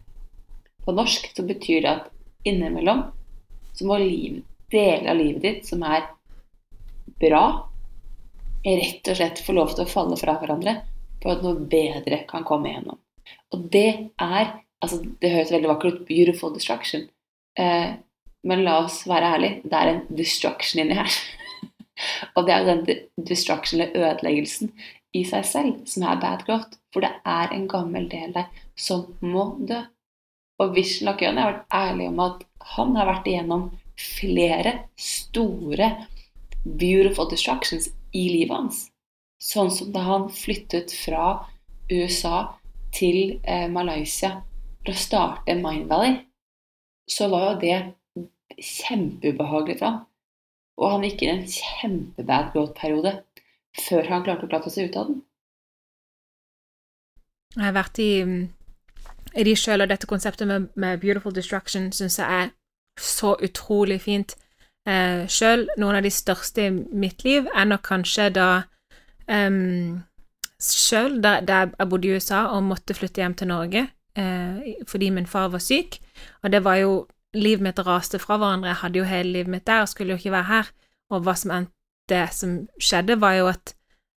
På 0.85 0.91
norsk 0.91 1.35
så 1.35 1.43
betyr 1.43 1.81
det 1.81 1.89
at 1.89 2.09
innimellom 2.45 3.03
så 3.73 3.85
må 3.85 3.97
livet, 3.97 4.43
deler 4.71 5.09
av 5.09 5.17
livet 5.17 5.41
ditt 5.41 5.65
som 5.65 5.83
er 5.83 6.05
bra, 7.19 7.69
rett 8.65 9.07
og 9.07 9.15
slett 9.15 9.39
få 9.39 9.53
lov 9.53 9.73
til 9.73 9.85
å 9.85 9.89
falle 9.89 10.17
fra 10.17 10.37
hverandre 10.39 10.81
for 11.23 11.35
at 11.35 11.43
noe 11.45 11.67
bedre 11.69 12.23
kan 12.29 12.45
komme 12.47 12.71
igjennom. 12.71 12.99
Og 13.53 13.67
det 13.73 13.89
er 14.21 14.53
altså 14.83 14.99
Det 15.21 15.31
høres 15.31 15.51
veldig 15.53 15.69
vakkert 15.71 15.93
ut. 15.93 16.07
Beautiful 16.07 16.53
destruction. 16.53 17.07
Eh, 17.57 17.95
men 18.45 18.63
la 18.63 18.75
oss 18.83 18.99
være 19.09 19.31
ærlige. 19.33 19.61
Det 19.63 19.79
er 19.79 19.91
en 19.91 20.03
destruction 20.17 20.81
inni 20.83 20.97
her. 20.99 21.15
og 22.35 22.45
det 22.45 22.53
er 22.53 22.67
den 22.67 22.83
destruction, 23.17 23.81
eller 23.81 23.95
ødeleggelsen, 23.97 24.73
i 25.15 25.23
seg 25.25 25.47
selv 25.47 25.79
som 25.89 26.05
er 26.05 26.21
bad 26.21 26.45
growth. 26.45 26.77
For 26.93 27.01
det 27.01 27.13
er 27.25 27.55
en 27.55 27.67
gammel 27.71 28.09
del 28.11 28.35
der 28.35 28.51
som 28.77 29.07
må 29.21 29.55
dø. 29.67 29.81
Og 30.61 30.75
Vishen 30.75 31.09
Lakøen 31.09 31.39
har 31.39 31.51
vært 31.51 31.73
ærlig 31.73 32.11
om 32.11 32.21
at 32.23 32.45
han 32.75 32.93
har 32.99 33.09
vært 33.09 33.27
igjennom 33.31 33.69
flere 33.99 34.75
store 34.99 35.89
beautiful 36.65 37.27
destructions 37.31 37.89
i 38.13 38.27
livet 38.31 38.55
hans. 38.55 38.85
Sånn 39.45 39.69
som 39.73 39.91
da 39.93 40.01
han 40.07 40.29
flyttet 40.33 40.93
fra 40.95 41.45
USA 41.91 42.55
til 42.95 43.37
eh, 43.43 43.67
Malaysia 43.69 44.39
for 44.85 44.93
å 44.93 44.97
starte 44.97 45.57
Mind 45.59 45.89
Valley, 45.91 46.17
så 47.09 47.29
var 47.29 47.51
jo 47.51 47.53
det 47.61 47.77
kjempeubehagelig 48.57 49.77
for 49.79 49.91
ham. 49.91 50.01
Og 50.81 50.91
han 50.91 51.05
gikk 51.07 51.23
inn 51.23 51.31
i 51.31 51.37
en 51.37 51.47
kjempebad 51.51 52.51
growth-periode 52.55 53.13
før 53.85 54.09
han 54.09 54.25
klarte 54.25 54.47
å 54.47 54.51
klatre 54.51 54.73
seg 54.73 54.89
ut 54.89 54.99
av 54.99 55.09
den. 55.11 55.23
Jeg 57.55 57.63
har 57.63 57.75
vært 57.77 57.99
i, 58.03 58.11
i 59.39 59.45
de 59.47 59.55
sjøl, 59.55 59.83
og 59.83 59.91
dette 59.91 60.09
konseptet 60.09 60.49
med, 60.49 60.67
med 60.75 60.99
beautiful 61.03 61.35
destruction 61.35 61.91
syns 61.95 62.17
jeg 62.19 62.41
er 62.41 62.51
så 62.99 63.35
utrolig 63.43 64.01
fint. 64.03 64.35
Eh, 64.87 65.23
sjøl 65.31 65.67
noen 65.79 65.99
av 65.99 66.05
de 66.05 66.11
største 66.11 66.67
i 66.67 66.73
mitt 66.73 67.23
liv 67.27 67.47
er 67.53 67.69
nok 67.69 67.85
kanskje 67.87 68.29
da 68.35 68.49
Um, 69.31 70.03
Sjøl, 70.61 71.19
da, 71.21 71.39
da, 71.43 71.65
jeg 71.73 71.89
bodde 71.89 72.07
i 72.07 72.15
USA 72.15 72.45
og 72.55 72.63
måtte 72.63 72.95
flytte 72.95 73.21
hjem 73.21 73.33
til 73.37 73.49
Norge 73.49 73.81
eh, 74.17 74.75
fordi 74.87 75.09
min 75.09 75.27
far 75.27 75.49
var 75.51 75.59
syk, 75.59 75.99
og 76.43 76.51
det 76.51 76.63
var 76.63 76.79
jo 76.81 77.05
Livet 77.35 77.65
mitt 77.65 77.79
raste 77.83 78.15
fra 78.15 78.37
hverandre, 78.39 78.69
jeg 78.69 78.79
hadde 78.79 78.99
jo 79.01 79.07
hele 79.09 79.31
livet 79.33 79.51
mitt 79.51 79.65
der 79.67 79.81
og 79.83 79.89
skulle 79.91 80.13
jo 80.13 80.21
ikke 80.21 80.31
være 80.31 80.47
her, 80.47 80.69
og 81.11 81.25
hva 81.25 81.33
som 81.35 81.51
endte 81.51 82.21
som 82.31 82.53
skjedde, 82.79 83.17
var 83.19 83.33
jo 83.35 83.49
at 83.51 83.73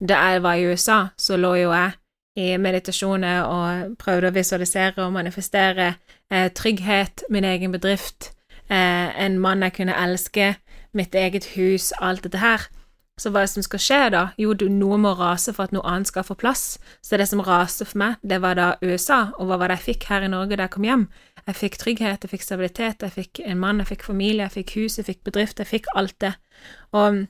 da 0.03 0.17
jeg 0.19 0.41
var 0.43 0.59
i 0.59 0.65
USA, 0.67 0.97
så 1.17 1.37
lå 1.39 1.53
jo 1.61 1.69
jeg 1.71 1.93
i 2.35 2.57
meditasjoner 2.59 3.47
og 3.47 3.95
prøvde 4.01 4.27
å 4.27 4.35
visualisere 4.35 5.05
og 5.05 5.15
manifestere 5.15 5.93
eh, 6.27 6.49
trygghet, 6.51 7.23
min 7.31 7.47
egen 7.47 7.71
bedrift, 7.71 8.33
eh, 8.67 9.15
en 9.15 9.39
mann 9.39 9.63
jeg 9.63 9.77
kunne 9.77 9.95
elske, 9.95 10.57
mitt 10.91 11.15
eget 11.15 11.47
hus, 11.55 11.93
alt 12.03 12.27
dette 12.27 12.43
her. 12.43 12.67
Så 13.15 13.31
hva 13.31 13.41
er 13.41 13.47
det 13.47 13.53
som 13.53 13.63
skal 13.63 13.79
skje 13.79 13.99
da? 14.11 14.21
Jo, 14.41 14.51
noe 14.67 14.97
må 14.99 15.13
rase 15.15 15.53
for 15.55 15.69
at 15.69 15.75
noe 15.75 15.85
annet 15.87 16.09
skal 16.09 16.25
få 16.27 16.35
plass. 16.35 16.63
Så 16.99 17.15
det 17.15 17.29
som 17.29 17.43
raste 17.45 17.87
for 17.87 18.01
meg, 18.01 18.17
det 18.27 18.41
var 18.43 18.57
da 18.59 18.73
USA, 18.83 19.29
og 19.39 19.47
hva 19.47 19.59
var 19.61 19.71
det 19.71 19.77
jeg 19.79 19.85
fikk 19.85 20.09
her 20.09 20.25
i 20.25 20.31
Norge 20.33 20.57
da 20.57 20.67
jeg 20.67 20.73
kom 20.75 20.87
hjem? 20.87 21.05
Jeg 21.45 21.59
fikk 21.61 21.79
trygghet, 21.79 22.25
jeg 22.25 22.33
fikk 22.33 22.43
stabilitet, 22.43 23.05
jeg 23.05 23.15
fikk 23.15 23.39
en 23.45 23.61
mann, 23.61 23.79
jeg 23.79 23.93
fikk 23.93 24.03
familie, 24.09 24.43
jeg 24.49 24.55
fikk 24.57 24.75
hus, 24.81 24.99
jeg 24.99 25.07
fikk 25.07 25.23
bedrift, 25.29 25.63
jeg 25.63 25.71
fikk 25.71 25.87
alt 25.95 26.17
det. 26.25 26.33
Og 26.91 27.23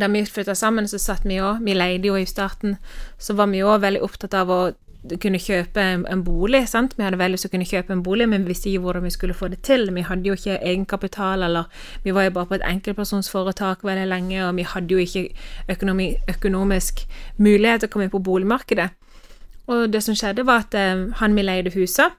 da 0.00 0.08
vi 0.08 0.24
flytta 0.24 0.54
sammen, 0.56 0.88
så 0.88 1.00
satt 1.02 1.28
vi 1.28 1.40
òg, 1.44 1.60
vi 1.66 1.76
leide 1.76 2.08
jo 2.08 2.16
i 2.16 2.24
starten, 2.28 2.78
så 3.18 3.36
var 3.36 3.50
vi 3.52 3.64
òg 3.66 3.82
veldig 3.84 4.04
opptatt 4.06 4.36
av 4.38 4.48
å 4.54 4.60
kunne 5.22 5.40
kjøpe 5.40 5.80
en, 5.80 6.04
en, 6.10 6.22
bolig. 6.24 6.62
sant? 6.68 6.94
Vi 6.98 7.04
hadde 7.04 7.18
veldig 7.18 7.36
lyst 7.36 7.46
til 7.46 7.50
å 7.50 7.54
kunne 7.56 7.68
kjøpe 7.68 7.94
en 7.94 8.02
bolig, 8.04 8.28
men 8.28 8.44
vi 8.44 8.52
visste 8.52 8.70
ikke 8.70 8.84
hvordan 8.84 9.06
vi 9.06 9.12
skulle 9.14 9.36
få 9.36 9.48
det 9.48 9.60
til. 9.66 9.88
Vi 9.94 10.04
hadde 10.06 10.28
jo 10.28 10.36
ikke 10.38 10.58
egenkapital, 10.58 11.42
eller 11.46 11.68
vi 12.04 12.14
var 12.16 12.28
jo 12.28 12.34
bare 12.36 12.50
på 12.50 12.58
et 12.58 12.66
enkeltpersonsforetak 12.68 13.84
veldig 13.84 14.08
lenge, 14.10 14.40
og 14.46 14.56
vi 14.56 14.66
hadde 14.68 14.94
jo 14.94 15.04
ikke 15.04 15.28
økonomi, 15.74 16.10
økonomisk 16.28 17.06
mulighet 17.38 17.84
til 17.84 17.90
å 17.90 17.92
komme 17.92 18.08
inn 18.08 18.14
på 18.14 18.24
boligmarkedet. 18.30 18.90
Og 19.68 19.92
det 19.92 20.02
som 20.04 20.16
skjedde, 20.16 20.46
var 20.48 20.66
at 20.66 20.76
eh, 20.76 21.08
han 21.20 21.36
vi 21.36 21.44
leide 21.44 21.72
huset, 21.76 22.16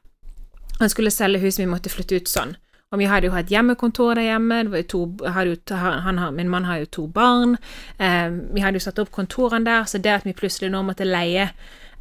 han 0.80 0.90
skulle 0.90 1.12
selge 1.12 1.42
huset, 1.44 1.64
vi 1.66 1.72
måtte 1.72 1.92
flytte 1.92 2.20
ut 2.20 2.32
sånn. 2.32 2.56
Og 2.90 2.98
vi 2.98 3.06
hadde 3.06 3.28
jo 3.28 3.34
hatt 3.36 3.52
hjemmekontor 3.54 4.16
der 4.18 4.32
hjemme, 4.32 4.64
to, 4.90 5.04
jo, 5.22 5.58
han, 5.78 6.22
min 6.34 6.50
mann 6.50 6.66
har 6.66 6.80
jo 6.82 6.88
to 6.90 7.04
barn, 7.14 7.58
eh, 8.02 8.32
vi 8.54 8.64
hadde 8.64 8.80
jo 8.80 8.86
satt 8.88 9.02
opp 9.04 9.12
kontorene 9.14 9.66
der, 9.66 9.86
så 9.86 10.02
det 10.02 10.16
at 10.16 10.26
vi 10.26 10.34
plutselig 10.34 10.72
nå 10.74 10.82
måtte 10.88 11.06
leie 11.06 11.52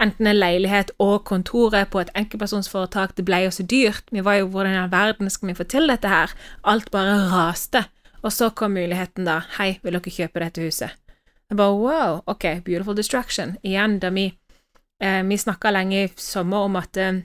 enten 0.03 0.27
en 0.27 0.39
leilighet 0.39 0.91
og 1.03 1.25
kontoret 1.29 1.91
på 1.93 2.01
et 2.03 2.11
enkeltpersonsforetak. 2.19 3.17
Det 3.17 3.25
ble 3.27 3.43
jo 3.45 3.53
så 3.55 3.67
dyrt. 3.67 4.11
Vi 4.15 4.25
var 4.25 4.41
jo 4.41 4.49
hvordan 4.53 4.75
i 4.75 4.81
all 4.83 4.93
verden 4.93 5.31
skal 5.31 5.51
vi 5.51 5.59
få 5.59 5.67
til 5.69 5.91
dette 5.91 6.09
her? 6.09 6.35
Alt 6.65 6.91
bare 6.95 7.19
raste. 7.33 7.85
Og 8.23 8.33
så 8.33 8.51
kom 8.51 8.75
muligheten, 8.75 9.27
da. 9.29 9.41
Hei, 9.59 9.79
vil 9.83 9.95
dere 9.95 10.15
kjøpe 10.15 10.43
dette 10.43 10.63
huset? 10.63 10.97
Jeg 11.49 11.57
bare 11.57 11.77
wow, 11.79 12.21
ok, 12.27 12.61
beautiful 12.65 12.97
distraction. 12.97 13.57
Igjen, 13.63 13.99
da 14.03 14.11
vi 14.11 14.27
eh, 15.03 15.23
Vi 15.25 15.37
snakka 15.37 15.71
lenge 15.71 16.05
i 16.05 16.13
sommer 16.17 16.67
om 16.67 16.77
at 16.77 16.97
eh, 16.97 17.23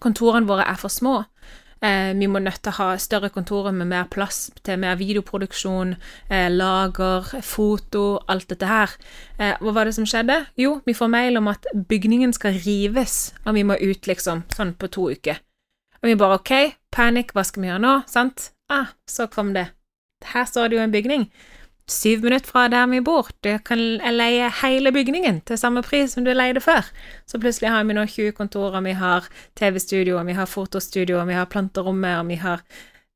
kontorene 0.00 0.46
våre 0.46 0.64
er 0.64 0.78
for 0.78 0.88
små. 0.88 1.24
Eh, 1.82 2.12
vi 2.12 2.26
må 2.28 2.42
nødt 2.42 2.60
til 2.60 2.74
å 2.74 2.76
ha 2.76 2.88
større 3.00 3.30
kontorer 3.32 3.72
med 3.72 3.88
mer 3.88 4.08
plass 4.12 4.50
til 4.66 4.80
mer 4.82 4.98
videoproduksjon, 5.00 5.94
eh, 6.28 6.48
lager, 6.52 7.40
foto, 7.40 8.20
alt 8.28 8.48
dette 8.48 8.66
her. 8.68 8.90
Eh, 9.38 9.54
hva 9.60 9.72
var 9.72 9.84
det 9.84 9.94
som 9.94 10.04
skjedde? 10.04 10.46
Jo, 10.56 10.82
vi 10.84 10.92
får 10.92 11.08
mail 11.08 11.36
om 11.36 11.48
at 11.48 11.64
bygningen 11.72 12.34
skal 12.36 12.52
rives, 12.52 13.32
og 13.46 13.54
vi 13.54 13.62
må 13.62 13.80
ut, 13.80 14.02
liksom, 14.06 14.44
sånn 14.52 14.74
på 14.76 14.90
to 14.90 15.10
uker. 15.10 15.40
Og 16.02 16.08
vi 16.08 16.14
bare 16.14 16.38
OK, 16.40 16.76
panikk, 16.92 17.32
hva 17.32 17.44
skal 17.44 17.62
vi 17.62 17.68
gjøre 17.68 17.80
nå? 17.80 17.94
Sant? 18.06 18.50
Ah, 18.68 18.92
så 19.08 19.26
kom 19.30 19.54
det. 19.54 19.70
Her 20.24 20.44
står 20.44 20.68
det 20.68 20.76
jo 20.76 20.82
en 20.84 20.92
bygning 20.92 21.30
syv 21.90 22.22
minutter 22.24 22.48
fra 22.48 22.68
der 22.70 22.86
vi 22.90 23.00
bor. 23.04 23.28
Du 23.44 23.50
kan 23.66 23.80
leie 24.14 24.50
hele 24.62 24.92
bygningen 24.94 25.42
til 25.46 25.58
samme 25.58 25.82
pris 25.86 26.14
som 26.14 26.24
du 26.24 26.32
leide 26.34 26.62
før. 26.62 26.86
Så 27.26 27.40
plutselig 27.42 27.72
har 27.72 27.84
vi 27.84 27.96
nå 27.96 28.06
20 28.06 28.32
kontorer, 28.38 28.80
vi 28.86 28.94
har 28.98 29.28
TV-studio, 29.58 30.22
vi 30.24 30.38
har 30.38 30.50
fotostudio, 30.50 31.20
vi 31.26 31.38
har 31.38 31.50
planterommet, 31.50 32.20
og 32.20 32.30
vi 32.30 32.40
har 32.40 32.64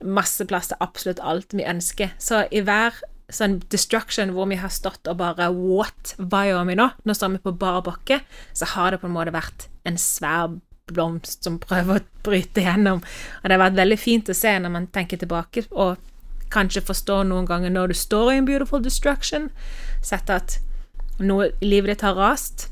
masse 0.05 0.45
plass 0.45 0.71
til 0.71 0.81
absolutt 0.85 1.23
alt 1.23 1.55
vi 1.55 1.67
ønsker. 1.69 2.15
Så 2.19 2.45
i 2.51 2.65
hver 2.67 2.99
sånn 3.33 3.61
destruction 3.73 4.35
hvor 4.37 4.49
vi 4.51 4.59
har 4.61 4.73
stått 4.73 5.09
og 5.09 5.19
bare 5.23 5.49
What? 5.55 6.17
Hva 6.19 6.45
gjør 6.49 6.69
vi 6.69 6.77
nå? 6.79 6.91
Nå 7.05 7.17
står 7.17 7.37
vi 7.37 7.45
på 7.47 7.55
bar 7.59 7.83
bakke. 7.87 8.21
Så 8.53 8.69
har 8.75 8.93
det 8.93 9.01
på 9.03 9.09
en 9.09 9.17
måte 9.17 9.35
vært 9.35 9.69
en 9.89 9.99
svær 10.01 10.59
blomst 10.91 11.47
som 11.47 11.57
prøver 11.63 12.01
å 12.01 12.25
bryte 12.27 12.65
gjennom. 12.65 13.01
Og 13.01 13.47
det 13.47 13.57
har 13.57 13.63
vært 13.63 13.79
veldig 13.79 14.01
fint 14.01 14.29
å 14.29 14.37
se 14.37 14.53
når 14.61 14.75
man 14.75 14.91
tenker 14.93 15.21
tilbake 15.21 15.65
og 15.73 15.97
kanskje 16.55 16.85
forstår 16.87 17.27
noen 17.29 17.49
ganger 17.49 17.73
når 17.73 17.93
du 17.93 17.99
står 17.99 18.31
i 18.33 18.39
en 18.41 18.47
beautiful 18.49 18.83
destruction, 18.83 19.51
sett 20.03 20.31
at 20.31 20.59
noe 21.19 21.51
livet 21.63 21.93
ditt 21.93 22.07
har 22.07 22.17
rast. 22.19 22.69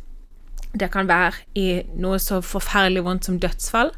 Det 0.72 0.88
kan 0.94 1.08
være 1.08 1.42
i 1.58 1.82
noe 2.00 2.18
så 2.22 2.40
forferdelig 2.40 3.04
vondt 3.04 3.28
som 3.28 3.38
dødsfall. 3.40 3.92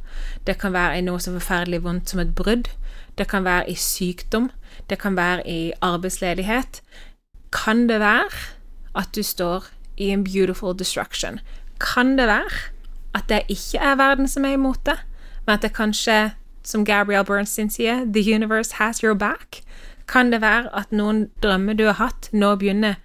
Det 0.47 0.59
kan 0.59 0.75
være 0.75 0.99
i 0.99 1.05
noe 1.07 1.23
så 1.23 1.33
forferdelig 1.37 1.85
vondt 1.85 2.11
som 2.11 2.21
et 2.21 2.35
brudd. 2.35 2.69
Det 3.19 3.29
kan 3.31 3.45
være 3.47 3.71
i 3.71 3.77
sykdom. 3.79 4.51
Det 4.91 4.99
kan 4.99 5.17
være 5.17 5.47
i 5.49 5.73
arbeidsledighet. 5.81 6.83
Kan 7.53 7.89
det 7.89 8.01
være 8.01 8.43
at 8.95 9.15
du 9.15 9.23
står 9.23 9.71
i 9.97 10.11
en 10.11 10.25
beautiful 10.25 10.79
destruction? 10.79 11.39
Kan 11.81 12.19
det 12.19 12.27
være 12.27 12.73
at 13.15 13.29
det 13.29 13.43
ikke 13.49 13.79
er 13.79 13.95
verden 13.95 14.29
som 14.29 14.45
er 14.45 14.59
imot 14.59 14.87
det, 14.87 14.99
men 15.47 15.55
at 15.55 15.63
det 15.63 15.73
kanskje 15.73 16.33
som 16.65 16.85
Gabrielle 16.85 17.25
Bernstein 17.25 17.71
sier, 17.71 18.05
'The 18.05 18.35
universe 18.35 18.75
has 18.75 18.99
your 18.99 19.15
back'. 19.15 19.64
Kan 20.11 20.33
det 20.33 20.43
være 20.45 20.73
at 20.77 20.93
noen 20.93 21.29
drømmer 21.43 21.77
du 21.79 21.87
har 21.89 21.99
hatt, 22.01 22.29
nå 22.33 22.55
begynner 22.61 22.99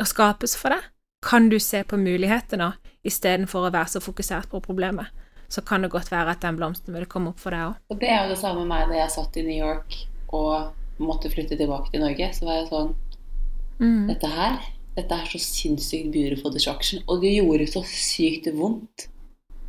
å 0.00 0.06
skapes 0.08 0.56
for 0.58 0.74
deg? 0.74 0.88
Kan 1.24 1.50
du 1.52 1.58
se 1.60 1.82
på 1.84 1.98
mulighetene 2.00 2.72
istedenfor 3.06 3.68
å 3.68 3.72
være 3.74 3.96
så 3.96 4.02
fokusert 4.04 4.50
på 4.50 4.62
problemet? 4.64 5.12
Så 5.50 5.64
kan 5.66 5.82
det 5.82 5.90
godt 5.92 6.12
være 6.12 6.36
at 6.36 6.42
den 6.44 6.58
blomsten 6.58 6.94
vil 6.94 7.08
komme 7.10 7.32
opp 7.32 7.40
for 7.42 7.54
deg 7.54 7.72
òg. 7.72 7.78
Og 7.90 8.02
det 8.02 8.10
er 8.10 8.24
jo 8.24 8.34
det 8.34 8.40
samme 8.40 8.62
med 8.62 8.70
meg 8.70 8.90
da 8.90 9.00
jeg 9.02 9.14
satt 9.16 9.38
i 9.40 9.46
New 9.46 9.58
York 9.58 9.96
og 10.36 11.00
måtte 11.02 11.30
flytte 11.32 11.58
tilbake 11.58 11.90
til 11.90 12.04
Norge. 12.04 12.28
Så 12.36 12.46
var 12.46 12.60
jeg 12.60 12.68
sånn 12.70 12.92
mm. 13.80 14.04
Dette 14.12 14.30
her 14.30 14.60
dette 14.96 15.16
er 15.16 15.28
så 15.30 15.40
sinnssykt 15.42 16.10
beautiful 16.12 16.52
destruction. 16.54 17.02
Og 17.06 17.22
det 17.22 17.34
gjorde 17.36 17.68
så 17.70 17.82
sykt 17.86 18.48
vondt. 18.56 19.08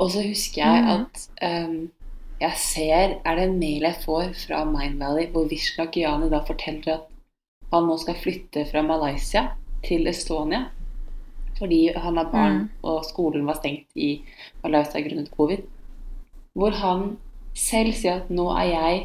Og 0.01 0.11
så 0.13 0.23
husker 0.25 0.63
jeg 0.63 0.85
mm. 0.85 0.91
at 0.95 1.67
um, 1.67 1.75
jeg 2.41 2.57
ser 2.57 3.15
Er 3.25 3.37
det 3.37 3.43
en 3.47 3.59
mail 3.59 3.85
jeg 3.85 4.01
får 4.03 4.33
fra 4.45 4.63
Mind 4.65 4.99
Valley 5.01 5.29
hvor 5.31 5.49
Vishnu 5.49 5.85
Gyani 5.93 6.29
da 6.31 6.41
forteller 6.47 6.97
at 6.97 7.07
han 7.71 7.87
nå 7.87 7.95
skal 8.01 8.17
flytte 8.19 8.65
fra 8.67 8.81
Malaysia 8.83 9.51
til 9.85 10.09
Estonia 10.09 10.65
fordi 11.61 11.91
han 11.93 12.17
har 12.17 12.31
barn, 12.31 12.55
mm. 12.57 12.69
og 12.89 13.03
skolen 13.05 13.45
var 13.45 13.59
stengt 13.59 13.85
i 13.93 14.23
Malaysia 14.63 14.97
grunnet 15.05 15.29
covid. 15.29 15.59
Hvor 16.57 16.73
han 16.73 17.03
selv 17.53 17.93
sier 17.93 18.23
at 18.23 18.31
nå 18.33 18.47
er 18.55 18.69
jeg 18.71 19.03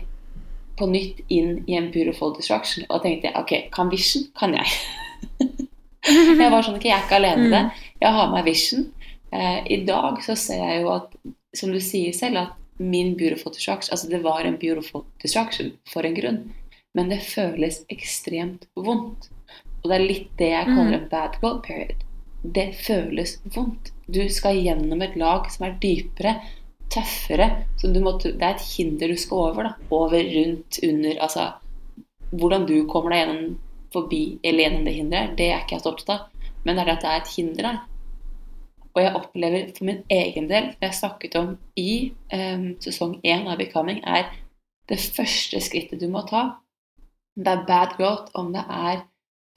på 0.80 0.88
nytt 0.88 1.20
inn 1.28 1.58
i 1.68 1.76
en 1.76 1.90
beautiful 1.92 2.32
destruction. 2.36 2.86
Og 2.88 3.02
tenkte 3.04 3.28
jeg 3.28 3.36
ok, 3.36 3.52
kan 3.76 3.92
Vision, 3.92 4.24
kan 4.40 4.56
jeg. 4.56 4.72
jeg 6.40 6.48
var 6.52 6.64
sånn 6.64 6.78
ok, 6.78 6.88
jeg 6.88 6.96
er 6.96 7.04
ikke 7.04 7.20
alene 7.20 7.44
i 7.44 7.52
det. 7.52 7.62
Mm. 7.66 7.86
Jeg 8.06 8.18
har 8.18 8.32
meg 8.32 8.48
Vision. 8.48 8.86
Eh, 9.36 9.58
I 9.76 9.82
dag 9.88 10.24
så 10.24 10.36
ser 10.46 10.62
jeg 10.62 10.84
jo 10.84 10.94
at, 10.96 11.12
som 11.56 11.76
du 11.76 11.80
sier 11.82 12.16
selv, 12.16 12.46
at 12.46 12.65
min 12.78 13.14
beautiful 13.16 13.52
distraction 13.52 13.92
Altså, 13.92 14.08
det 14.10 14.22
var 14.24 14.44
en 14.44 14.58
beautiful 14.60 15.04
distraction 15.22 15.72
for 15.88 16.06
en 16.06 16.16
grunn, 16.16 16.40
men 16.94 17.12
det 17.12 17.22
føles 17.24 17.82
ekstremt 17.92 18.66
vondt. 18.74 19.30
Og 19.82 19.90
det 19.90 19.96
er 19.96 20.06
litt 20.06 20.30
det 20.40 20.50
jeg 20.50 20.68
kaller 20.68 20.92
mm. 20.92 20.98
en 21.00 21.10
bad 21.10 21.40
goal 21.42 21.60
period. 21.64 22.04
Det 22.56 22.68
føles 22.78 23.36
vondt. 23.54 23.92
Du 24.06 24.22
skal 24.32 24.58
gjennom 24.62 25.02
et 25.02 25.16
lag 25.18 25.48
som 25.52 25.66
er 25.66 25.76
dypere, 25.82 26.36
tøffere. 26.92 27.48
Måtte, 28.00 28.32
det 28.32 28.42
er 28.42 28.56
et 28.56 28.66
hinder 28.76 29.12
du 29.12 29.20
skal 29.20 29.50
over. 29.50 29.68
da, 29.68 29.88
Over, 29.90 30.22
rundt, 30.36 30.80
under 30.82 31.22
Altså 31.22 31.50
hvordan 32.30 32.66
du 32.66 32.76
kommer 32.90 33.14
deg 33.14 33.22
gjennom 33.22 33.58
forbi 33.94 34.22
eller 34.42 34.64
gjennom 34.64 34.86
det 34.86 34.94
hinderet, 34.96 35.36
det 35.38 35.50
er 35.50 35.60
ikke 35.62 35.76
jeg 35.76 35.84
så 35.84 35.92
opptatt 35.92 36.14
av. 36.16 36.48
Men 36.64 36.78
det 36.78 36.82
er 36.82 36.92
at 36.96 37.04
det 37.04 37.10
er 37.12 37.20
et 37.20 37.34
hinder 37.36 37.68
der. 37.68 37.78
Og 38.96 39.02
jeg 39.02 39.12
opplever 39.18 39.72
for 39.76 39.84
min 39.84 39.98
egen 40.10 40.48
del, 40.48 40.70
det 40.80 40.88
jeg 40.88 40.96
snakket 40.96 41.34
om 41.36 41.50
i 41.76 42.14
um, 42.32 42.70
sesong 42.80 43.18
én 43.28 43.44
av 43.44 43.58
Becoming, 43.60 44.00
er 44.08 44.30
det 44.88 44.96
første 45.12 45.60
skrittet 45.60 46.00
du 46.00 46.08
må 46.08 46.22
ta. 46.30 46.46
Om 47.36 47.44
det 47.44 47.52
er 47.52 47.66
bad 47.68 47.96
growth, 47.98 48.32
om 48.34 48.54
det 48.54 48.64
er 48.64 49.02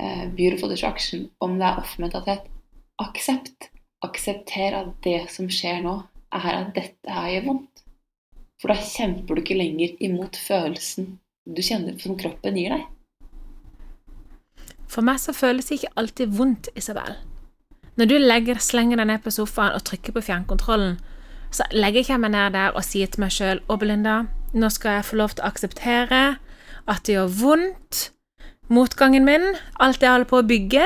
uh, 0.04 0.26
beautiful 0.36 0.72
destruction, 0.74 1.30
om 1.40 1.56
det 1.56 1.70
er 1.70 1.80
off-mentalitet. 1.80 2.52
Aksept. 3.00 3.70
Aksepter 4.04 4.76
at 4.76 4.92
det 5.04 5.22
som 5.32 5.48
skjer 5.52 5.82
nå, 5.88 5.96
er 6.36 6.52
at 6.58 6.76
dette 6.76 7.16
her 7.16 7.32
gjør 7.38 7.48
vondt. 7.48 7.84
For 8.60 8.74
da 8.74 8.84
kjemper 8.84 9.36
du 9.36 9.44
ikke 9.44 9.60
lenger 9.60 9.96
imot 10.04 10.36
følelsen 10.36 11.14
du 11.48 11.64
kjenner 11.64 11.96
som 12.04 12.20
kroppen 12.20 12.60
gir 12.60 12.76
deg. 12.76 12.84
For 14.90 15.06
meg 15.06 15.22
så 15.22 15.32
føles 15.38 15.70
det 15.70 15.80
ikke 15.80 15.96
alltid 16.02 16.36
vondt, 16.36 16.72
Isabel. 16.76 17.16
Når 18.00 18.08
du 18.08 18.16
legger, 18.16 18.60
slenger 18.64 18.96
deg 18.96 19.10
ned 19.10 19.24
på 19.26 19.32
sofaen 19.36 19.74
og 19.76 19.84
trykker 19.84 20.14
på 20.16 20.22
fjernkontrollen, 20.24 20.94
så 21.52 21.66
legger 21.76 22.14
jeg 22.14 22.22
meg 22.24 22.32
ned 22.32 22.54
der 22.56 22.78
og 22.78 22.86
sier 22.88 23.10
til 23.12 23.26
meg 23.26 23.34
sjøl 23.36 23.60
Å, 23.68 23.76
Belinda, 23.82 24.22
nå 24.56 24.70
skal 24.72 25.00
jeg 25.00 25.08
få 25.10 25.18
lov 25.20 25.34
til 25.34 25.44
å 25.44 25.50
akseptere 25.50 26.22
at 26.90 27.04
det 27.04 27.18
gjør 27.18 27.34
vondt, 27.42 28.00
motgangen 28.72 29.28
min, 29.28 29.50
alt 29.84 30.00
jeg 30.00 30.14
holder 30.14 30.30
på 30.30 30.40
å 30.40 30.48
bygge, 30.48 30.86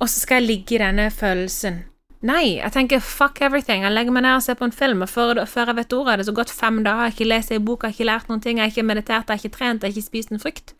og 0.00 0.10
så 0.10 0.24
skal 0.24 0.42
jeg 0.42 0.48
ligge 0.48 0.74
i 0.74 0.82
denne 0.82 1.06
følelsen. 1.14 1.84
Nei, 2.26 2.58
jeg 2.58 2.74
tenker 2.74 3.04
fuck 3.04 3.38
everything. 3.46 3.86
Jeg 3.86 3.94
legger 3.94 4.18
meg 4.18 4.26
ned 4.26 4.40
og 4.40 4.42
ser 4.42 4.58
på 4.58 4.66
en 4.66 4.74
film, 4.74 5.06
og 5.06 5.12
før, 5.12 5.44
før 5.46 5.70
jeg 5.70 5.78
vet 5.78 5.98
ordet, 6.00 6.12
er 6.12 6.18
det 6.18 6.26
så 6.26 6.34
gått 6.34 6.50
fem 6.50 6.82
dager, 6.82 7.06
jeg 7.06 7.12
har 7.12 7.14
ikke 7.14 7.30
lest 7.30 7.54
ei 7.54 7.62
bok, 7.62 7.86
jeg 7.86 7.92
har 7.92 7.96
ikke 7.96 8.10
lært 8.10 8.30
noen 8.32 8.42
ting, 8.42 8.58
jeg 8.58 8.66
har 8.66 8.74
ikke 8.74 8.90
meditert, 8.90 9.30
jeg 9.30 9.36
har 9.36 9.44
ikke 9.44 9.54
trent, 9.54 9.86
jeg 9.86 9.92
har 9.92 9.94
ikke 9.94 10.10
spist 10.10 10.34
en 10.34 10.42
frukt. 10.42 10.74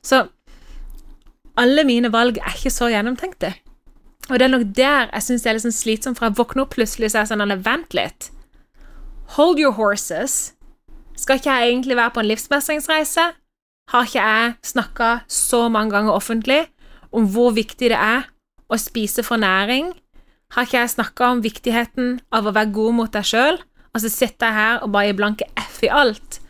Så 0.00 0.24
alle 1.60 1.84
mine 1.84 2.08
valg 2.14 2.40
er 2.40 2.56
ikke 2.56 2.72
så 2.72 2.88
gjennomtenkte. 2.88 3.52
Og 4.28 4.36
det 4.36 4.44
er 4.44 4.52
nok 4.52 4.66
der 4.76 5.08
jeg 5.12 5.24
syns 5.24 5.44
det 5.44 5.50
er 5.50 5.56
litt 5.56 5.64
sånn 5.64 5.76
slitsomt, 5.76 6.18
for 6.18 6.28
jeg 6.28 6.38
våkner 6.38 6.66
opp 6.66 6.74
plutselig 6.76 7.12
så 7.12 7.20
er 7.20 7.26
jeg 7.26 7.32
sånn 7.32 7.62
Vent 7.64 7.96
litt. 7.96 8.30
Hold 9.36 9.60
your 9.60 9.76
horses. 9.76 10.54
Skal 11.16 11.40
ikke 11.40 11.54
jeg 11.54 11.72
egentlig 11.72 11.96
være 11.98 12.14
på 12.14 12.22
en 12.22 12.28
livsmestringsreise? 12.30 13.24
Har 13.88 14.04
ikke 14.04 14.24
jeg 14.24 14.54
snakka 14.68 15.08
så 15.32 15.68
mange 15.72 15.96
ganger 15.96 16.12
offentlig 16.12 16.60
om 17.12 17.24
hvor 17.32 17.54
viktig 17.56 17.88
det 17.88 17.96
er 17.96 18.28
å 18.68 18.76
spise 18.80 19.24
for 19.24 19.40
næring? 19.40 19.94
Har 20.52 20.68
ikke 20.68 20.82
jeg 20.82 20.92
snakka 20.96 21.32
om 21.32 21.42
viktigheten 21.44 22.20
av 22.32 22.48
å 22.48 22.52
være 22.56 22.72
god 22.76 22.98
mot 23.00 23.12
deg 23.12 23.24
sjøl? 23.28 23.60
Og 23.94 24.04
så 24.04 24.12
sitter 24.12 24.48
jeg 24.48 24.58
her 24.58 24.84
og 24.84 24.92
bare 24.92 25.08
gir 25.08 25.18
blanke 25.18 25.48
F 25.56 25.80
i 25.84 25.92
alt. 25.92 26.40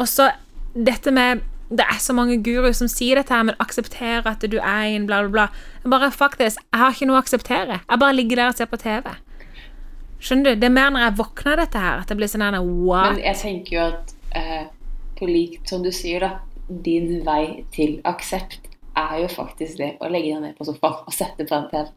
Og 0.00 0.08
så 0.08 0.30
dette 0.76 1.12
med 1.12 1.44
det 1.68 1.82
er 1.82 1.98
så 1.98 2.14
mange 2.14 2.38
guruer 2.46 2.74
som 2.76 2.88
sier 2.90 3.18
dette, 3.18 3.34
her, 3.34 3.46
men 3.48 3.58
aksepterer 3.62 4.26
at 4.30 4.44
du 4.46 4.58
er 4.60 4.90
en 4.92 5.06
bla, 5.08 5.22
bla, 5.26 5.30
bla. 5.32 5.90
Bare 5.96 6.10
faktisk, 6.14 6.62
jeg 6.62 6.82
har 6.82 6.94
ikke 6.94 7.08
noe 7.10 7.18
å 7.18 7.22
akseptere. 7.24 7.80
Jeg 7.82 8.02
bare 8.02 8.14
ligger 8.14 8.42
der 8.42 8.52
og 8.52 8.58
ser 8.58 8.70
på 8.70 8.78
TV. 8.80 9.10
Skjønner 10.22 10.54
du? 10.54 10.60
Det 10.62 10.68
er 10.68 10.76
mer 10.76 10.92
når 10.94 11.04
jeg 11.04 11.18
våkner 11.18 11.60
dette 11.60 11.82
her, 11.82 12.00
at 12.02 12.10
det 12.10 12.18
blir 12.18 12.30
sånn 12.30 12.46
wow. 12.62 13.10
Men 13.10 13.22
jeg 13.24 13.40
tenker 13.42 13.76
jo 13.76 13.82
at 13.90 14.14
eh, 14.38 14.64
på 15.18 15.28
likt 15.28 15.68
som 15.72 15.82
du 15.84 15.90
sier, 15.94 16.22
da, 16.22 16.30
din 16.68 17.20
vei 17.26 17.66
til 17.74 17.98
aksept 18.08 18.70
er 18.96 19.20
jo 19.24 19.28
faktisk 19.28 19.78
det 19.80 19.92
å 20.00 20.08
legge 20.10 20.32
deg 20.32 20.42
ned 20.42 20.56
på 20.58 20.66
sofaen 20.66 21.04
og 21.04 21.14
sette 21.14 21.46
på 21.46 21.56
en 21.56 21.68
TV. 21.72 21.90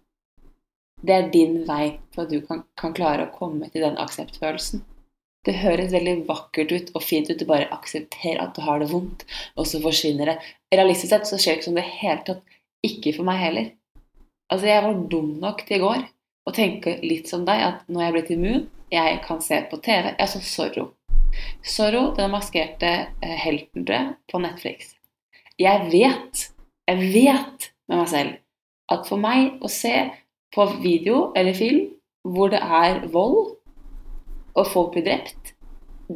Det 1.00 1.16
er 1.16 1.30
din 1.32 1.62
vei 1.68 2.00
for 2.12 2.26
at 2.26 2.34
du 2.34 2.42
kan, 2.44 2.66
kan 2.80 2.94
klare 2.96 3.30
å 3.30 3.36
komme 3.36 3.70
til 3.72 3.86
den 3.86 3.96
akseptfølelsen. 4.02 4.84
Det 5.50 5.56
høres 5.64 5.90
veldig 5.90 6.28
vakkert 6.28 6.72
ut 6.76 6.90
og 6.94 7.02
fint 7.02 7.30
ut. 7.32 7.40
Du 7.40 7.48
bare 7.50 7.72
aksepterer 7.74 8.44
at 8.44 8.54
du 8.54 8.62
har 8.62 8.84
det 8.84 8.92
vondt, 8.92 9.26
og 9.58 9.66
så 9.66 9.82
forsvinner 9.82 10.30
det. 10.30 10.36
Realistisk 10.70 11.10
sett 11.10 11.26
så 11.26 11.40
skjer 11.42 11.56
det 11.56 11.62
ikke 11.64 11.70
som 11.72 11.80
det 11.80 11.86
hele 11.90 12.26
tatt. 12.28 12.58
Ikke 12.86 13.14
for 13.16 13.26
meg 13.26 13.42
heller. 13.42 13.72
Altså, 14.54 14.70
jeg 14.70 14.84
var 14.86 15.00
dum 15.10 15.32
nok 15.42 15.66
til 15.66 15.80
i 15.80 15.82
går 15.82 16.06
å 16.46 16.54
tenke 16.54 16.96
litt 17.02 17.32
som 17.32 17.48
deg, 17.50 17.66
at 17.66 17.90
nå 17.90 17.98
er 17.98 18.08
jeg 18.08 18.16
blitt 18.20 18.32
immun, 18.38 18.64
jeg 18.94 19.18
kan 19.26 19.42
se 19.46 19.60
på 19.72 19.82
TV. 19.86 20.14
Jeg 20.14 20.32
så 20.32 20.44
Zorro. 20.46 20.86
Zorro, 21.66 22.04
den 22.18 22.32
maskerte 22.34 22.94
helten, 23.22 23.86
tror 23.86 23.98
jeg, 23.98 24.16
på 24.32 24.42
Netflix. 24.46 24.94
Jeg 25.60 25.90
vet, 25.92 26.46
jeg 26.90 27.12
vet 27.14 27.70
med 27.90 28.04
meg 28.04 28.10
selv 28.14 28.38
at 28.90 29.06
for 29.10 29.22
meg 29.22 29.60
å 29.66 29.70
se 29.70 29.96
på 30.56 30.66
video 30.82 31.30
eller 31.38 31.58
film 31.58 31.90
hvor 32.26 32.50
det 32.54 32.62
er 32.62 33.04
vold 33.14 33.59
og 34.56 34.68
folk 34.68 34.92
blir 34.94 35.06
drept, 35.06 35.54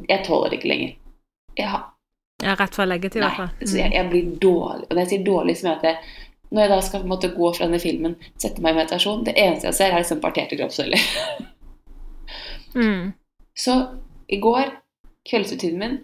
jeg 0.10 0.24
tåler 0.26 0.50
det 0.50 0.60
ikke 0.60 0.72
lenger. 0.74 0.94
jeg 1.58 1.68
har 1.70 1.84
Ja, 2.44 2.56
rett 2.60 2.76
fra 2.76 2.86
leggetid, 2.86 3.22
i 3.22 3.24
hvert 3.24 3.36
fall. 3.38 3.50
så 3.68 3.78
jeg, 3.78 3.92
jeg 3.94 4.10
blir 4.10 4.32
dårlig. 4.42 4.88
Og 4.90 4.94
når 4.96 5.02
jeg 5.04 5.10
sier 5.14 5.26
dårlig, 5.26 5.58
så 5.58 5.68
mener 5.68 5.76
jeg 5.76 5.84
at 5.84 5.90
jeg, 5.90 6.32
når 6.52 6.62
jeg 6.62 6.70
da 6.74 6.80
skal 6.82 7.00
på 7.00 7.06
en 7.08 7.10
måte 7.14 7.30
gå 7.36 7.52
fra 7.54 7.66
denne 7.68 7.80
filmen, 7.80 8.16
sette 8.42 8.62
meg 8.62 8.74
i 8.74 8.78
meditasjon, 8.82 9.24
det 9.26 9.34
eneste 9.38 9.68
jeg 9.70 9.78
ser, 9.78 9.94
er 9.94 10.02
liksom 10.04 10.22
parterte 10.22 10.58
kroppsdeler. 10.60 11.00
Mm. 12.76 13.12
Så 13.54 13.74
i 14.34 14.40
går, 14.42 14.72
kveldsrutinen 15.30 15.80
min, 15.80 15.98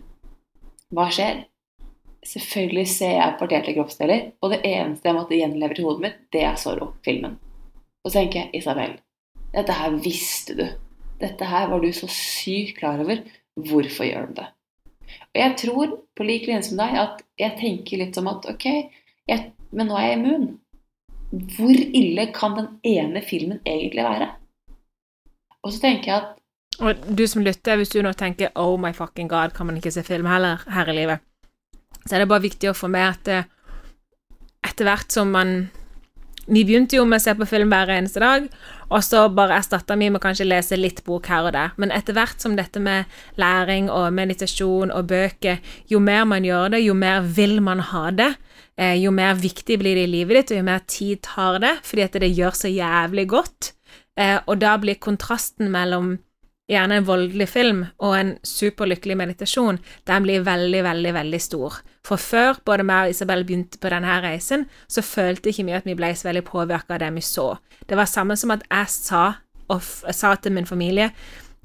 hva 0.93 1.07
skjer? 1.13 1.39
Selvfølgelig 2.29 2.83
ser 2.91 3.15
jeg 3.15 3.37
parterte 3.39 3.73
kroppsdeler, 3.73 4.25
og 4.43 4.51
det 4.53 4.59
eneste 4.67 5.07
jeg 5.09 5.17
måtte 5.17 5.39
gjenleve 5.39 5.73
til 5.77 5.87
hodet 5.87 6.03
mitt, 6.03 6.19
det 6.35 6.43
er 6.45 6.59
Zorro-filmen. 6.61 7.39
Og 8.03 8.11
så 8.11 8.19
tenker 8.19 8.39
jeg, 8.43 8.59
Isabel, 8.61 8.93
dette 9.55 9.77
her 9.79 9.97
visste 10.03 10.55
du. 10.59 10.65
Dette 11.19 11.47
her 11.49 11.67
var 11.71 11.83
du 11.83 11.91
så 11.93 12.07
sykt 12.11 12.77
klar 12.79 13.01
over. 13.03 13.21
Hvorfor 13.59 14.07
gjør 14.07 14.29
du 14.29 14.39
det? 14.39 14.47
Og 15.33 15.39
jeg 15.41 15.55
tror, 15.63 15.93
på 16.15 16.25
lik 16.25 16.47
linje 16.47 16.69
som 16.69 16.79
deg, 16.79 16.95
at 17.01 17.23
jeg 17.39 17.57
tenker 17.59 18.01
litt 18.01 18.17
som 18.17 18.29
at 18.31 18.45
ok, 18.49 18.65
jeg, 19.29 19.51
men 19.75 19.89
nå 19.89 19.97
er 19.97 20.07
jeg 20.07 20.19
immun. 20.19 20.49
Hvor 21.29 21.81
ille 22.01 22.25
kan 22.33 22.55
den 22.57 22.69
ene 22.87 23.21
filmen 23.25 23.59
egentlig 23.67 24.05
være? 24.05 24.29
Og 25.63 25.73
så 25.73 25.81
tenker 25.83 26.11
jeg 26.11 26.21
at 26.23 26.35
Og 26.79 27.01
du 27.17 27.25
som 27.27 27.43
lytter, 27.43 27.75
hvis 27.75 27.91
du 27.91 28.01
nå 28.01 28.13
tenker 28.15 28.53
'oh 28.55 28.79
my 28.79 28.93
fucking 28.95 29.29
god', 29.29 29.53
kan 29.53 29.65
man 29.65 29.75
ikke 29.75 29.91
se 29.91 30.03
film 30.03 30.25
heller 30.25 30.63
her 30.69 30.87
i 30.87 30.95
livet, 30.95 31.19
så 32.07 32.15
er 32.15 32.19
det 32.19 32.29
bare 32.29 32.41
viktig 32.41 32.69
å 32.69 32.73
få 32.73 32.87
med 32.87 33.03
at 33.09 33.27
eh, 33.27 33.43
etter 34.63 34.85
hvert 34.85 35.11
som 35.11 35.27
man 35.27 35.69
Vi 36.49 36.63
begynte 36.65 36.97
jo 36.97 37.05
med 37.05 37.19
å 37.19 37.23
se 37.23 37.35
på 37.37 37.45
film 37.45 37.69
hver 37.69 37.91
eneste 37.93 38.21
dag, 38.23 38.47
og 38.89 39.03
så 39.05 39.27
bare 39.29 39.59
erstatta 39.59 39.93
vi 39.99 40.07
med 40.09 40.21
kanskje 40.23 40.47
lese 40.47 40.79
litt 40.79 41.03
bok 41.05 41.27
her 41.29 41.45
og 41.45 41.53
der. 41.53 41.75
Men 41.77 41.93
etter 41.93 42.17
hvert 42.17 42.41
som 42.41 42.55
dette 42.57 42.81
med 42.81 43.05
læring 43.37 43.91
og 43.93 44.07
meditasjon 44.17 44.89
og 44.95 45.11
bøker, 45.11 45.59
jo 45.91 46.01
mer 46.01 46.25
man 46.29 46.47
gjør 46.47 46.73
det, 46.73 46.81
jo 46.87 46.95
mer 46.97 47.21
vil 47.37 47.59
man 47.61 47.83
ha 47.91 48.07
det. 48.09 48.31
Eh, 48.79 48.95
jo 48.97 49.11
mer 49.13 49.37
viktig 49.37 49.77
blir 49.77 49.99
det 49.99 50.07
i 50.07 50.13
livet 50.15 50.39
ditt, 50.39 50.55
og 50.55 50.61
jo 50.61 50.69
mer 50.71 50.81
tid 50.89 51.21
tar 51.27 51.59
det, 51.61 51.75
fordi 51.85 52.07
at 52.07 52.17
det 52.23 52.31
gjør 52.33 52.57
så 52.57 52.71
jævlig 52.73 53.27
godt. 53.29 53.73
Eh, 54.17 54.39
og 54.47 54.57
da 54.63 54.73
blir 54.81 54.97
kontrasten 54.97 55.69
mellom 55.71 56.15
gjerne 56.69 56.99
en 56.99 57.07
voldelig 57.07 57.47
film 57.49 57.81
og 57.97 58.15
en 58.17 58.31
superlykkelig 58.45 59.17
meditasjon, 59.17 59.79
den 60.07 60.25
blir 60.25 60.45
veldig, 60.45 60.83
veldig, 60.85 61.13
veldig 61.17 61.41
stor. 61.41 61.79
For 62.05 62.21
før 62.21 62.61
både 62.65 62.85
meg 62.87 63.07
og 63.07 63.15
Isabel 63.15 63.43
begynte 63.47 63.81
på 63.81 63.91
denne 63.91 64.19
reisen, 64.23 64.67
så 64.87 65.03
følte 65.05 65.51
ikke 65.51 65.65
vi 65.67 65.77
at 65.77 65.89
vi 65.89 65.97
ble 65.97 66.13
så 66.15 66.29
veldig 66.29 66.45
påvirka 66.47 66.95
av 66.95 67.03
det 67.03 67.11
vi 67.17 67.25
så. 67.25 67.51
Det 67.89 67.97
var 67.97 68.09
samme 68.09 68.37
som 68.37 68.53
at 68.55 68.65
jeg 68.69 68.93
sa, 68.93 69.25
og 69.69 69.83
sa 69.83 70.33
til 70.35 70.55
min 70.55 70.65
familie 70.65 71.11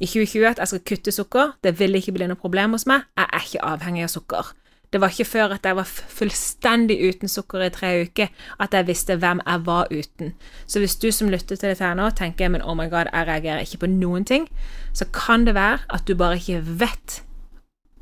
i 0.01 0.07
2020 0.07 0.49
at 0.49 0.59
jeg 0.61 0.73
skal 0.73 0.85
kutte 0.91 1.13
sukker, 1.15 1.55
det 1.65 1.77
vil 1.79 1.95
ikke 1.97 2.13
bli 2.17 2.29
noe 2.29 2.41
problem 2.41 2.75
hos 2.77 2.87
meg, 2.91 3.07
jeg 3.17 3.29
er 3.31 3.49
ikke 3.49 3.67
avhengig 3.71 4.07
av 4.09 4.13
sukker. 4.13 4.53
Det 4.95 5.01
var 5.03 5.11
ikke 5.11 5.25
før 5.27 5.53
at 5.57 5.65
jeg 5.67 5.75
var 5.75 5.89
fullstendig 5.91 6.95
uten 7.03 7.29
sukker 7.29 7.65
i 7.67 7.71
tre 7.75 7.89
uker, 8.07 8.29
at 8.63 8.75
jeg 8.79 8.87
visste 8.87 9.17
hvem 9.19 9.41
jeg 9.43 9.63
var 9.67 9.89
uten. 9.91 10.35
Så 10.71 10.79
hvis 10.79 10.95
du 11.03 11.09
som 11.11 11.33
lytter 11.33 11.57
til 11.57 11.73
dette 11.73 11.83
her 11.83 11.97
nå, 11.99 12.13
tenker 12.15 12.53
men 12.55 12.63
oh 12.63 12.77
my 12.79 12.87
god, 12.93 13.11
jeg 13.11 13.27
reagerer 13.27 13.67
ikke 13.67 13.81
på 13.83 13.91
noen 13.91 14.25
ting, 14.25 14.47
så 14.95 15.09
kan 15.11 15.49
det 15.49 15.57
være 15.59 15.81
at 15.91 16.07
du 16.07 16.15
bare 16.15 16.39
ikke 16.39 16.63
vet 16.79 17.25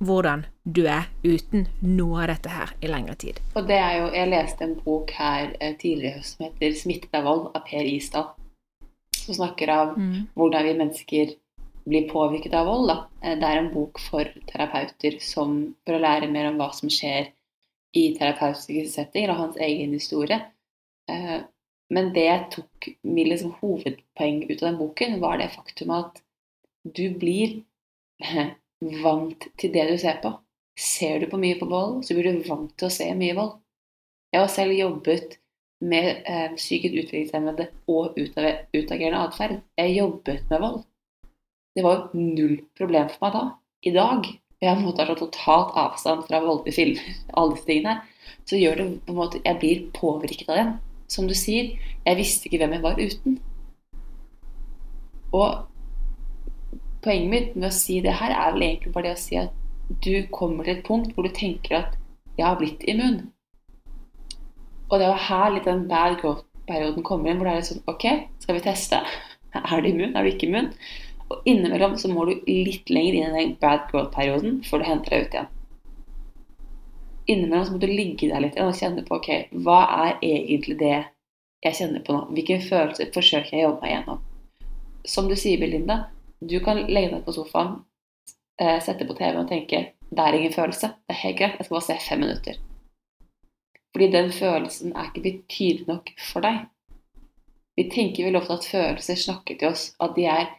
hvordan 0.04 0.44
du 0.76 0.82
er 0.84 1.08
uten 1.24 1.64
noe 1.80 2.26
av 2.26 2.34
dette 2.34 2.52
her 2.52 2.74
i 2.84 2.92
lengre 2.92 3.16
tid. 3.16 3.40
Og 3.54 3.64
det 3.68 3.78
er 3.80 3.96
jo 4.02 4.12
Jeg 4.12 4.28
leste 4.28 4.64
en 4.64 4.76
bok 4.84 5.10
her 5.16 5.56
eh, 5.60 5.72
tidligere 5.80 6.12
i 6.12 6.18
høst 6.18 6.36
som 6.36 6.44
heter 6.44 6.76
'Smittet 6.76 7.14
av 7.14 7.24
vold' 7.24 7.50
av 7.56 7.64
Per 7.70 7.88
Isdal. 7.88 8.28
Som 9.16 9.34
snakker 9.34 9.70
av 9.70 9.96
hvordan 10.34 10.64
vi 10.64 10.76
mennesker 10.76 11.34
blir 11.88 12.08
påvirket 12.10 12.54
av 12.54 12.66
vold. 12.66 12.88
Da. 12.90 12.96
Eh, 13.22 13.38
Det 13.38 13.48
er 13.48 13.58
en 13.60 13.72
bok 13.74 14.00
for 14.00 14.24
terapeuter 14.50 15.18
som, 15.20 15.74
for 15.86 15.96
å 15.96 16.02
lære 16.02 16.30
mer 16.30 16.50
om 16.50 16.58
hva 16.60 16.70
som 16.74 16.90
skjer 16.90 17.32
i 17.94 18.04
terapeutiske 18.16 18.88
settinger, 18.88 19.32
og 19.32 19.40
hans 19.42 19.56
egen 19.56 19.92
historie. 19.92 20.40
Eh, 21.08 21.40
Men 21.92 22.12
det 22.14 22.22
jeg 22.24 22.44
tok 22.54 22.86
mitt 23.04 23.28
liksom 23.28 23.50
hovedpoeng 23.60 24.38
ut 24.48 24.62
av 24.62 24.68
den 24.70 24.78
boken, 24.78 25.18
var 25.20 25.36
det 25.38 25.50
faktum 25.52 25.90
at 25.92 26.22
du 26.84 27.10
blir 27.20 27.58
vant 29.04 29.48
til 29.60 29.72
det 29.74 29.84
du 29.90 29.98
ser 29.98 30.22
på. 30.22 30.32
Ser 30.78 31.20
du 31.20 31.26
på 31.28 31.36
mye 31.42 31.58
på 31.60 31.68
vold, 31.68 32.00
så 32.06 32.16
blir 32.16 32.32
du 32.32 32.48
vant 32.48 32.72
til 32.78 32.88
å 32.88 32.94
se 32.94 33.10
mye 33.14 33.36
vold. 33.36 33.58
Jeg 34.32 34.40
har 34.40 34.48
selv 34.48 34.72
jobbet 34.72 35.36
med 35.84 36.22
eh, 36.24 36.54
psykisk 36.56 36.94
utviklingshemmede 37.02 37.68
og 37.92 38.16
utagerende 38.16 39.20
atferd. 39.26 39.60
Jeg 39.76 39.96
jobbet 39.98 40.48
med 40.48 40.64
vold. 40.64 40.80
Det 41.72 41.84
var 41.84 41.98
jo 41.98 42.20
null 42.36 42.56
problem 42.78 43.08
for 43.12 43.26
meg 43.26 43.36
da. 43.36 43.44
I 43.82 43.92
dag, 43.94 44.26
og 44.28 44.66
jeg 44.66 44.70
har 44.70 44.82
ha 44.82 45.06
så 45.08 45.18
totalt 45.18 45.76
avstand 45.82 46.26
fra 46.28 46.42
voldelige 46.44 46.76
filmer, 46.76 47.20
alle 47.36 47.56
disse 47.56 47.68
tingene 47.70 48.00
så 48.46 48.58
gjør 48.58 48.78
det 48.78 48.86
på 49.06 49.12
en 49.12 49.18
måte 49.18 49.40
Jeg 49.44 49.58
blir 49.60 49.82
påvirket 49.94 50.48
av 50.50 50.56
den. 50.56 50.72
Som 51.08 51.28
du 51.28 51.34
sier, 51.36 51.74
jeg 52.06 52.18
visste 52.18 52.48
ikke 52.48 52.62
hvem 52.62 52.76
jeg 52.76 52.82
var 52.82 53.00
uten. 53.00 53.38
Og 55.32 55.66
poenget 57.02 57.30
mitt 57.30 57.56
med 57.56 57.68
å 57.68 57.74
si 57.74 58.00
det 58.04 58.14
her 58.20 58.32
er 58.32 58.54
vel 58.54 58.66
egentlig 58.66 58.94
bare 58.94 59.10
det 59.10 59.18
å 59.18 59.22
si 59.22 59.38
at 59.40 59.52
du 60.04 60.26
kommer 60.32 60.64
til 60.64 60.78
et 60.78 60.86
punkt 60.86 61.12
hvor 61.14 61.26
du 61.26 61.34
tenker 61.34 61.76
at 61.80 61.96
jeg 62.38 62.46
har 62.46 62.58
blitt 62.60 62.84
immun. 62.88 63.26
Og 64.88 65.00
det 65.00 65.08
var 65.08 65.26
her 65.28 65.54
litt 65.54 65.68
den 65.68 65.86
bad 65.88 66.18
growth-perioden 66.20 67.04
kommer 67.04 67.30
inn, 67.30 67.40
hvor 67.40 67.48
det 67.48 67.54
er 67.54 67.60
litt 67.60 67.70
sånn 67.70 67.86
Ok, 67.90 68.06
skal 68.44 68.58
vi 68.58 68.64
teste? 68.64 69.02
Er 69.52 69.82
du 69.84 69.90
immun? 69.90 70.14
Er 70.16 70.24
du 70.24 70.32
ikke 70.32 70.48
immun? 70.48 70.70
Og 71.32 71.48
innimellom 71.48 71.96
så 71.98 72.10
må 72.12 72.26
du 72.28 72.34
litt 72.46 72.90
lenger 72.92 73.16
inn 73.16 73.32
i 73.32 73.44
den 73.46 73.54
bad 73.62 73.86
growth-perioden 73.90 74.60
før 74.68 74.82
du 74.82 74.88
henter 74.88 75.14
deg 75.14 75.24
ut 75.24 75.36
igjen. 75.36 75.50
Innimellom 77.32 77.64
så 77.66 77.76
må 77.76 77.80
du 77.80 77.88
ligge 77.88 78.28
der 78.28 78.44
litt 78.44 78.58
og 78.60 78.74
kjenne 78.76 79.04
på 79.06 79.16
ok, 79.16 79.30
hva 79.64 79.78
er 80.08 80.18
egentlig 80.20 80.76
det 80.82 80.98
jeg 81.62 81.78
kjenner 81.78 82.02
på 82.04 82.16
nå? 82.16 82.26
Hvilke 82.34 82.58
følelser 82.64 83.12
forsøker 83.14 83.54
jeg 83.54 83.62
å 83.62 83.70
jobbe 83.70 83.86
meg 83.86 83.94
gjennom? 83.94 84.20
Som 85.08 85.30
du 85.30 85.36
sier, 85.38 85.60
Belinda, 85.62 85.98
du 86.42 86.58
kan 86.62 86.84
legge 86.88 87.14
deg 87.14 87.24
på 87.24 87.34
sofaen, 87.36 87.80
eh, 88.60 88.78
sette 88.82 89.06
på 89.06 89.16
TV 89.18 89.38
og 89.38 89.48
tenke 89.50 89.82
det 90.12 90.20
er 90.20 90.36
ingen 90.36 90.52
følelse, 90.52 90.92
det 91.08 91.14
er 91.14 91.22
helt 91.22 91.38
greit, 91.38 91.54
jeg 91.56 91.64
skal 91.64 91.76
bare 91.78 91.86
se 91.86 91.98
fem 92.08 92.20
minutter. 92.20 92.58
Fordi 93.92 94.08
den 94.12 94.32
følelsen 94.32 94.92
er 94.92 95.08
ikke 95.08 95.22
blitt 95.24 95.44
tydelig 95.48 95.88
nok 95.88 96.10
for 96.32 96.44
deg. 96.44 96.66
Vi 97.76 97.86
tenker 97.88 98.26
vel 98.28 98.36
ofte 98.36 98.58
at 98.58 98.68
følelser 98.68 99.16
snakker 99.16 99.56
til 99.56 99.70
oss, 99.72 99.86
at 100.00 100.12
de 100.16 100.26
er 100.28 100.50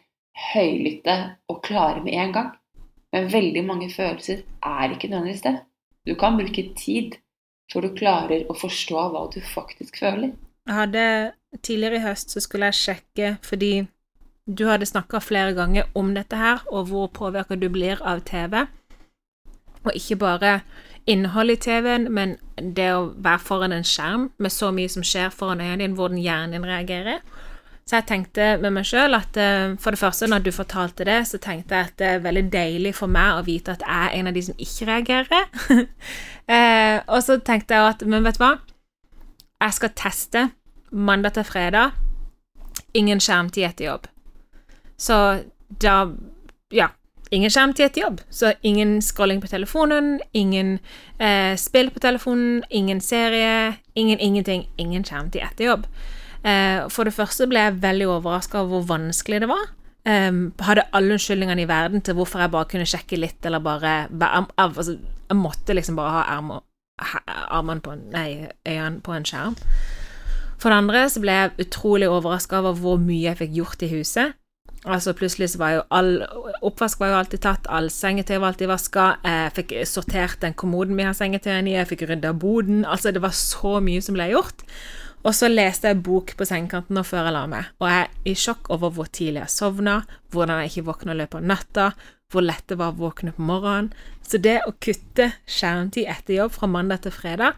høylytte 0.52 1.16
og 1.48 1.62
klare 1.66 2.02
med 2.04 2.16
en 2.18 2.32
gang. 2.34 2.50
Men 3.14 3.30
veldig 3.32 3.62
mange 3.64 3.90
følelser 3.92 4.42
er 4.62 4.90
ikke 4.90 5.08
nødvendigvis 5.08 5.44
det. 5.46 5.58
Du 6.06 6.14
kan 6.18 6.36
bruke 6.36 6.66
tid 6.76 7.14
før 7.72 7.86
du 7.86 7.94
klarer 7.96 8.44
å 8.50 8.56
forstå 8.58 9.08
hva 9.12 9.28
du 9.32 9.40
faktisk 9.54 10.00
føler. 10.02 10.34
Jeg 10.66 10.74
hadde 10.74 11.06
Tidligere 11.62 12.00
i 12.00 12.02
høst 12.02 12.32
så 12.34 12.40
skulle 12.42 12.66
jeg 12.72 12.80
sjekke, 12.80 13.36
fordi 13.46 13.84
du 14.44 14.66
hadde 14.68 14.88
snakka 14.88 15.20
flere 15.22 15.54
ganger 15.54 15.86
om 15.94 16.14
dette 16.16 16.36
her, 16.36 16.64
og 16.66 16.88
hvor 16.90 17.06
påvirka 17.14 17.54
du 17.54 17.68
blir 17.72 18.02
av 18.02 18.24
TV. 18.26 18.64
Og 19.84 19.92
ikke 19.94 20.18
bare 20.20 20.54
innholdet 21.06 21.60
i 21.60 21.62
TV-en, 21.68 22.08
men 22.12 22.36
det 22.58 22.90
å 22.96 23.12
være 23.14 23.44
foran 23.44 23.76
en 23.76 23.86
skjerm 23.86 24.30
med 24.38 24.52
så 24.52 24.72
mye 24.74 24.90
som 24.90 25.04
skjer 25.06 25.30
foran 25.30 25.62
øynene 25.62 25.84
dine, 25.84 25.96
hvordan 25.98 26.20
hjernen 26.20 26.56
din 26.56 26.66
reagerer. 26.68 27.22
Så 27.84 27.98
jeg 27.98 28.06
tenkte 28.08 28.44
med 28.62 28.72
meg 28.72 28.86
sjøl 28.88 29.12
at 29.16 29.36
eh, 29.36 29.74
for 29.80 29.92
det 29.92 30.00
første, 30.00 30.26
når 30.30 30.46
du 30.46 30.50
fortalte 30.56 31.04
det, 31.04 31.18
så 31.28 31.36
tenkte 31.42 31.76
jeg 31.76 31.90
at 31.90 31.98
det 32.00 32.06
er 32.08 32.22
veldig 32.24 32.44
deilig 32.52 32.94
for 32.96 33.12
meg 33.12 33.36
å 33.36 33.44
vite 33.44 33.74
at 33.74 33.84
jeg 33.84 34.06
er 34.08 34.14
en 34.18 34.30
av 34.30 34.36
de 34.36 34.44
som 34.46 34.62
ikke 34.66 34.88
reagerer. 34.88 35.50
eh, 36.54 36.96
og 37.04 37.20
så 37.26 37.36
tenkte 37.44 37.76
jeg 37.76 37.90
at 37.92 38.06
Men 38.08 38.24
vet 38.24 38.40
du 38.40 38.44
hva? 38.44 38.54
Jeg 39.60 39.76
skal 39.76 39.92
teste 39.96 40.46
mandag 40.90 41.36
til 41.36 41.44
fredag. 41.44 41.92
Ingen 42.96 43.20
skjermtid 43.20 43.68
etter 43.68 43.90
jobb. 43.92 44.08
Så 44.96 45.18
da 45.68 45.98
Ja. 46.72 46.88
Ingen 47.30 47.50
skjermtid 47.50 47.84
etter 47.86 48.00
jobb. 48.00 48.20
Så 48.30 48.52
ingen 48.62 49.02
scrolling 49.02 49.40
på 49.40 49.48
telefonen, 49.50 50.20
ingen 50.32 50.78
eh, 51.18 51.56
spill 51.56 51.90
på 51.90 52.00
telefonen, 52.00 52.62
ingen 52.70 53.00
serie, 53.00 53.74
ingen 53.94 54.20
ingenting. 54.20 54.68
Ingen 54.76 55.04
skjermtid 55.04 55.42
etter 55.42 55.64
jobb. 55.64 55.88
Eh, 56.44 56.84
for 56.92 57.08
det 57.08 57.16
første 57.16 57.48
ble 57.48 57.62
jeg 57.62 57.80
veldig 57.82 58.10
overraska 58.18 58.60
over 58.60 58.82
hvor 58.82 58.98
vanskelig 58.98 59.40
det 59.44 59.48
var. 59.48 59.72
Um, 60.04 60.50
hadde 60.60 60.82
alle 60.92 61.16
unnskyldningene 61.16 61.62
i 61.64 61.68
verden 61.68 62.02
til 62.04 62.18
hvorfor 62.18 62.42
jeg 62.42 62.52
bare 62.52 62.68
kunne 62.68 62.84
sjekke 62.84 63.16
litt, 63.16 63.38
eller 63.48 63.62
bare, 63.64 63.94
bare 64.12 64.42
altså, 64.60 64.98
Jeg 65.30 65.36
måtte 65.40 65.72
liksom 65.72 65.96
bare 65.96 66.10
ha 66.12 66.24
armene 67.48 67.80
på 67.80 67.94
Nei, 68.12 68.50
øynene 68.68 69.00
på 69.00 69.14
en 69.16 69.24
skjerm. 69.24 69.56
For 70.60 70.68
det 70.68 70.76
andre 70.76 71.06
så 71.08 71.20
ble 71.20 71.32
jeg 71.32 71.66
utrolig 71.66 72.08
overraska 72.08 72.60
over 72.60 72.76
hvor 72.76 73.00
mye 73.00 73.30
jeg 73.30 73.38
fikk 73.40 73.54
gjort 73.56 73.82
i 73.82 73.88
huset. 73.94 74.36
Altså 74.84 75.14
Plutselig 75.16 75.48
så 75.54 75.58
var 75.58 75.70
jo 75.72 75.82
all 75.96 76.10
oppvask 76.60 77.00
var 77.00 77.14
jo 77.14 77.18
alltid 77.22 77.40
tatt, 77.46 77.68
all 77.72 77.88
sengetøy 77.90 78.36
var 78.36 78.50
alltid 78.50 78.68
vaska, 78.68 79.06
jeg 79.24 79.54
fikk 79.56 79.72
sortert 79.88 80.42
den 80.44 80.52
kommoden 80.52 80.96
vi 80.96 81.06
har 81.08 81.16
sengetøyene 81.16 81.72
i, 81.72 81.78
jeg 81.78 81.88
fikk 81.88 82.04
rydda 82.10 82.34
boden 82.36 82.84
Altså, 82.84 83.10
det 83.10 83.22
var 83.24 83.32
så 83.32 83.78
mye 83.80 84.04
som 84.04 84.16
ble 84.18 84.28
gjort. 84.34 84.66
Og 85.24 85.32
så 85.32 85.48
leste 85.48 85.88
jeg 85.88 86.02
bok 86.04 86.34
på 86.36 86.46
sengekanten 86.48 87.00
før 87.06 87.28
jeg 87.28 87.34
la 87.36 87.44
meg, 87.48 87.70
og 87.80 87.88
jeg 87.88 88.02
er 88.04 88.10
i 88.28 88.34
sjokk 88.36 88.68
over 88.74 88.92
hvor 88.92 89.08
tidlig 89.08 89.40
jeg 89.40 89.54
sovna, 89.54 90.02
hvordan 90.34 90.60
jeg 90.60 90.72
ikke 90.72 90.88
våkna 90.90 91.14
i 91.14 91.20
løpet 91.22 91.40
av 91.40 91.46
natta, 91.48 91.86
hvor 92.32 92.44
lett 92.44 92.66
det 92.68 92.76
var 92.80 92.92
å 92.92 92.98
våkne 92.98 93.32
på 93.32 93.46
morgenen. 93.46 93.92
Så 94.24 94.40
det 94.42 94.58
å 94.68 94.74
kutte 94.84 95.30
skjermtid 95.48 96.10
etter 96.10 96.38
jobb 96.40 96.52
fra 96.56 96.68
mandag 96.68 97.04
til 97.04 97.14
fredag, 97.14 97.56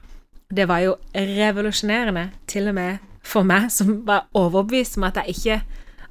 det 0.54 0.68
var 0.70 0.84
jo 0.84 0.94
revolusjonerende, 1.14 2.28
til 2.46 2.70
og 2.70 2.78
med 2.78 3.02
for 3.26 3.46
meg 3.46 3.66
som 3.74 4.04
var 4.06 4.28
overbevist 4.38 5.00
om 5.00 5.08
at 5.08 5.18
jeg 5.24 5.34
ikke 5.34 5.58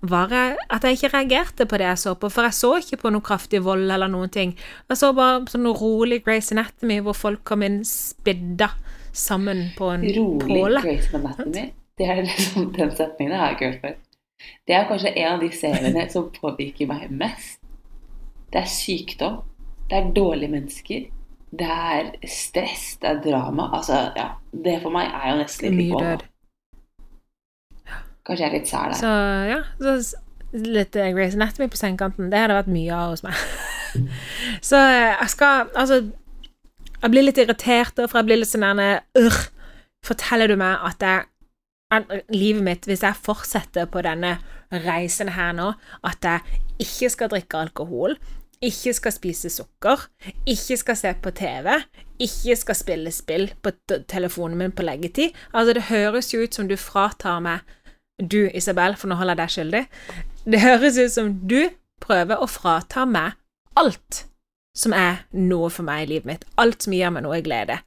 var 0.06 0.34
at 0.70 0.84
jeg 0.84 0.98
ikke 0.98 1.12
reagerte 1.14 1.66
på 1.66 1.80
det 1.80 1.88
jeg 1.88 2.02
så 2.02 2.14
på, 2.20 2.30
for 2.30 2.46
jeg 2.46 2.58
så 2.58 2.72
ikke 2.82 3.00
på 3.02 3.12
noe 3.14 3.26
kraftig 3.26 3.62
vold 3.66 3.88
eller 3.90 4.12
noen 4.12 4.30
ting. 4.30 4.52
Jeg 4.92 5.00
så 5.00 5.14
bare 5.16 5.46
sånn 5.50 5.66
rolig 5.80 6.22
Grace 6.26 6.54
Anatomy 6.54 7.00
hvor 7.06 7.18
folk 7.18 7.46
kom 7.48 7.64
inn 7.66 7.80
spidda 7.88 8.70
sammen 9.16 9.70
på 9.78 9.90
en 9.94 10.06
Rolig 10.18 10.48
påle. 10.48 10.82
Grace 10.84 11.16
Anatomy. 11.18 11.70
Det 11.98 12.08
er 12.12 12.22
liksom, 12.22 12.74
den 12.76 12.92
setningen 12.96 13.38
har 13.40 13.54
jeg 13.54 13.58
ikke 13.58 13.72
hørt 13.72 13.82
før. 13.82 13.98
Det 14.68 14.76
er 14.76 14.88
kanskje 14.90 15.14
en 15.16 15.34
av 15.34 15.44
de 15.44 15.52
seriene 15.56 16.08
som 16.14 16.32
påvirker 16.36 16.90
meg 16.92 17.12
mest. 17.12 17.62
Det 18.54 18.62
er 18.62 18.72
sykdom. 18.72 19.42
Det 19.90 19.98
er 19.98 20.12
dårlige 20.16 20.52
mennesker. 20.52 21.08
Det 21.56 21.72
er 21.72 22.12
stress. 22.28 22.98
Det 23.02 23.10
er 23.10 23.22
drama. 23.24 23.70
Altså, 23.78 24.02
ja. 24.16 24.30
Det 24.52 24.80
for 24.84 24.94
meg 24.96 25.08
er 25.08 25.32
jo 25.32 25.40
nesten 25.42 25.72
litt 25.72 25.94
Mye 25.94 26.04
død. 26.04 26.28
Kanskje 28.26 28.44
jeg 28.46 28.50
er 28.50 28.58
litt 28.58 28.70
sær 28.70 28.92
der. 28.92 29.00
Så 29.00 29.12
ja, 29.52 29.60
så 29.80 30.22
litt 30.56 30.96
eh, 30.96 31.12
Grace 31.14 31.38
Anatomy 31.38 31.68
på 31.70 31.78
sengekanten, 31.78 32.32
det 32.32 32.40
hadde 32.40 32.58
vært 32.58 32.72
mye 32.72 32.96
av 32.96 33.14
hos 33.14 33.24
meg. 33.26 33.42
så 34.70 34.80
eh, 34.80 35.12
jeg 35.14 35.32
skal 35.36 35.70
Altså, 35.76 36.02
jeg 37.02 37.14
blir 37.14 37.26
litt 37.28 37.40
irritert, 37.42 38.00
for 38.08 38.20
jeg 38.20 38.30
blir 38.30 38.42
litt 38.42 38.52
sånn 38.52 38.66
der 38.80 39.02
forteller 40.06 40.52
du 40.52 40.58
meg 40.60 40.84
at 40.86 41.04
jeg 41.06 41.26
livet 42.34 42.64
mitt, 42.66 42.88
hvis 42.90 43.04
jeg 43.06 43.24
fortsetter 43.24 43.86
på 43.92 44.02
denne 44.04 44.38
reisen 44.86 45.30
her 45.36 45.54
nå, 45.56 45.72
at 46.04 46.26
jeg 46.26 46.62
ikke 46.82 47.12
skal 47.14 47.32
drikke 47.32 47.62
alkohol, 47.68 48.18
ikke 48.66 48.94
skal 48.96 49.14
spise 49.14 49.52
sukker, 49.54 50.08
ikke 50.50 50.78
skal 50.82 50.98
se 50.98 51.14
på 51.22 51.32
TV, 51.36 51.72
ikke 52.20 52.56
skal 52.58 52.78
spille 52.80 53.12
spill 53.14 53.50
på 53.62 53.74
telefonen 54.10 54.58
min 54.58 54.72
på 54.72 54.86
leggetid 54.88 55.36
Altså, 55.52 55.74
det 55.76 55.90
høres 55.90 56.32
jo 56.34 56.40
ut 56.42 56.56
som 56.56 56.70
du 56.70 56.78
fratar 56.80 57.42
meg 57.44 57.66
du, 58.16 58.46
Isabel, 58.56 58.96
for 58.96 59.12
nå 59.12 59.18
holder 59.20 59.36
jeg 59.36 59.42
deg 59.42 59.54
skyldig. 59.54 59.82
Det 60.48 60.62
høres 60.64 60.98
ut 60.98 61.12
som 61.12 61.34
du 61.44 61.60
prøver 62.00 62.40
å 62.40 62.48
frata 62.48 63.04
meg 63.10 63.36
alt 63.76 64.24
som 64.76 64.94
er 64.96 65.24
noe 65.32 65.72
for 65.74 65.88
meg 65.88 66.06
i 66.06 66.10
livet 66.14 66.30
mitt. 66.30 66.46
Alt 66.62 66.86
som 66.86 66.96
gir 66.96 67.14
meg 67.14 67.26
noe 67.26 67.42
glede. 67.46 67.80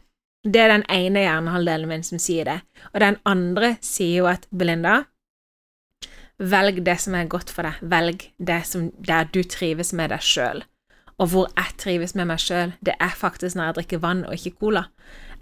Det 0.49 0.61
er 0.63 0.73
den 0.73 0.87
ene 0.93 1.25
hjernehalvdelen 1.27 1.91
min 1.91 2.07
som 2.07 2.21
sier 2.23 2.49
det. 2.49 2.59
Og 2.95 3.03
den 3.03 3.19
andre 3.29 3.75
sier 3.85 4.23
jo 4.23 4.29
at 4.31 4.47
Belinda, 4.55 5.03
velg 6.39 6.81
det 6.87 6.97
som 7.03 7.17
er 7.19 7.31
godt 7.31 7.53
for 7.53 7.67
deg. 7.69 7.83
Velg 7.83 8.29
det 8.39 8.63
som 8.71 8.89
der 9.05 9.29
du 9.35 9.43
trives 9.45 9.93
med 9.93 10.15
deg 10.15 10.25
sjøl. 10.25 10.65
Og 11.19 11.27
hvor 11.33 11.49
jeg 11.57 11.75
trives 11.79 12.15
med 12.15 12.29
meg 12.31 12.39
sjøl, 12.39 12.73
det 12.87 12.95
er 13.03 13.15
faktisk 13.17 13.57
når 13.57 13.65
jeg 13.65 13.75
drikker 13.79 14.03
vann 14.05 14.21
og 14.25 14.37
ikke 14.37 14.55
cola. 14.61 14.85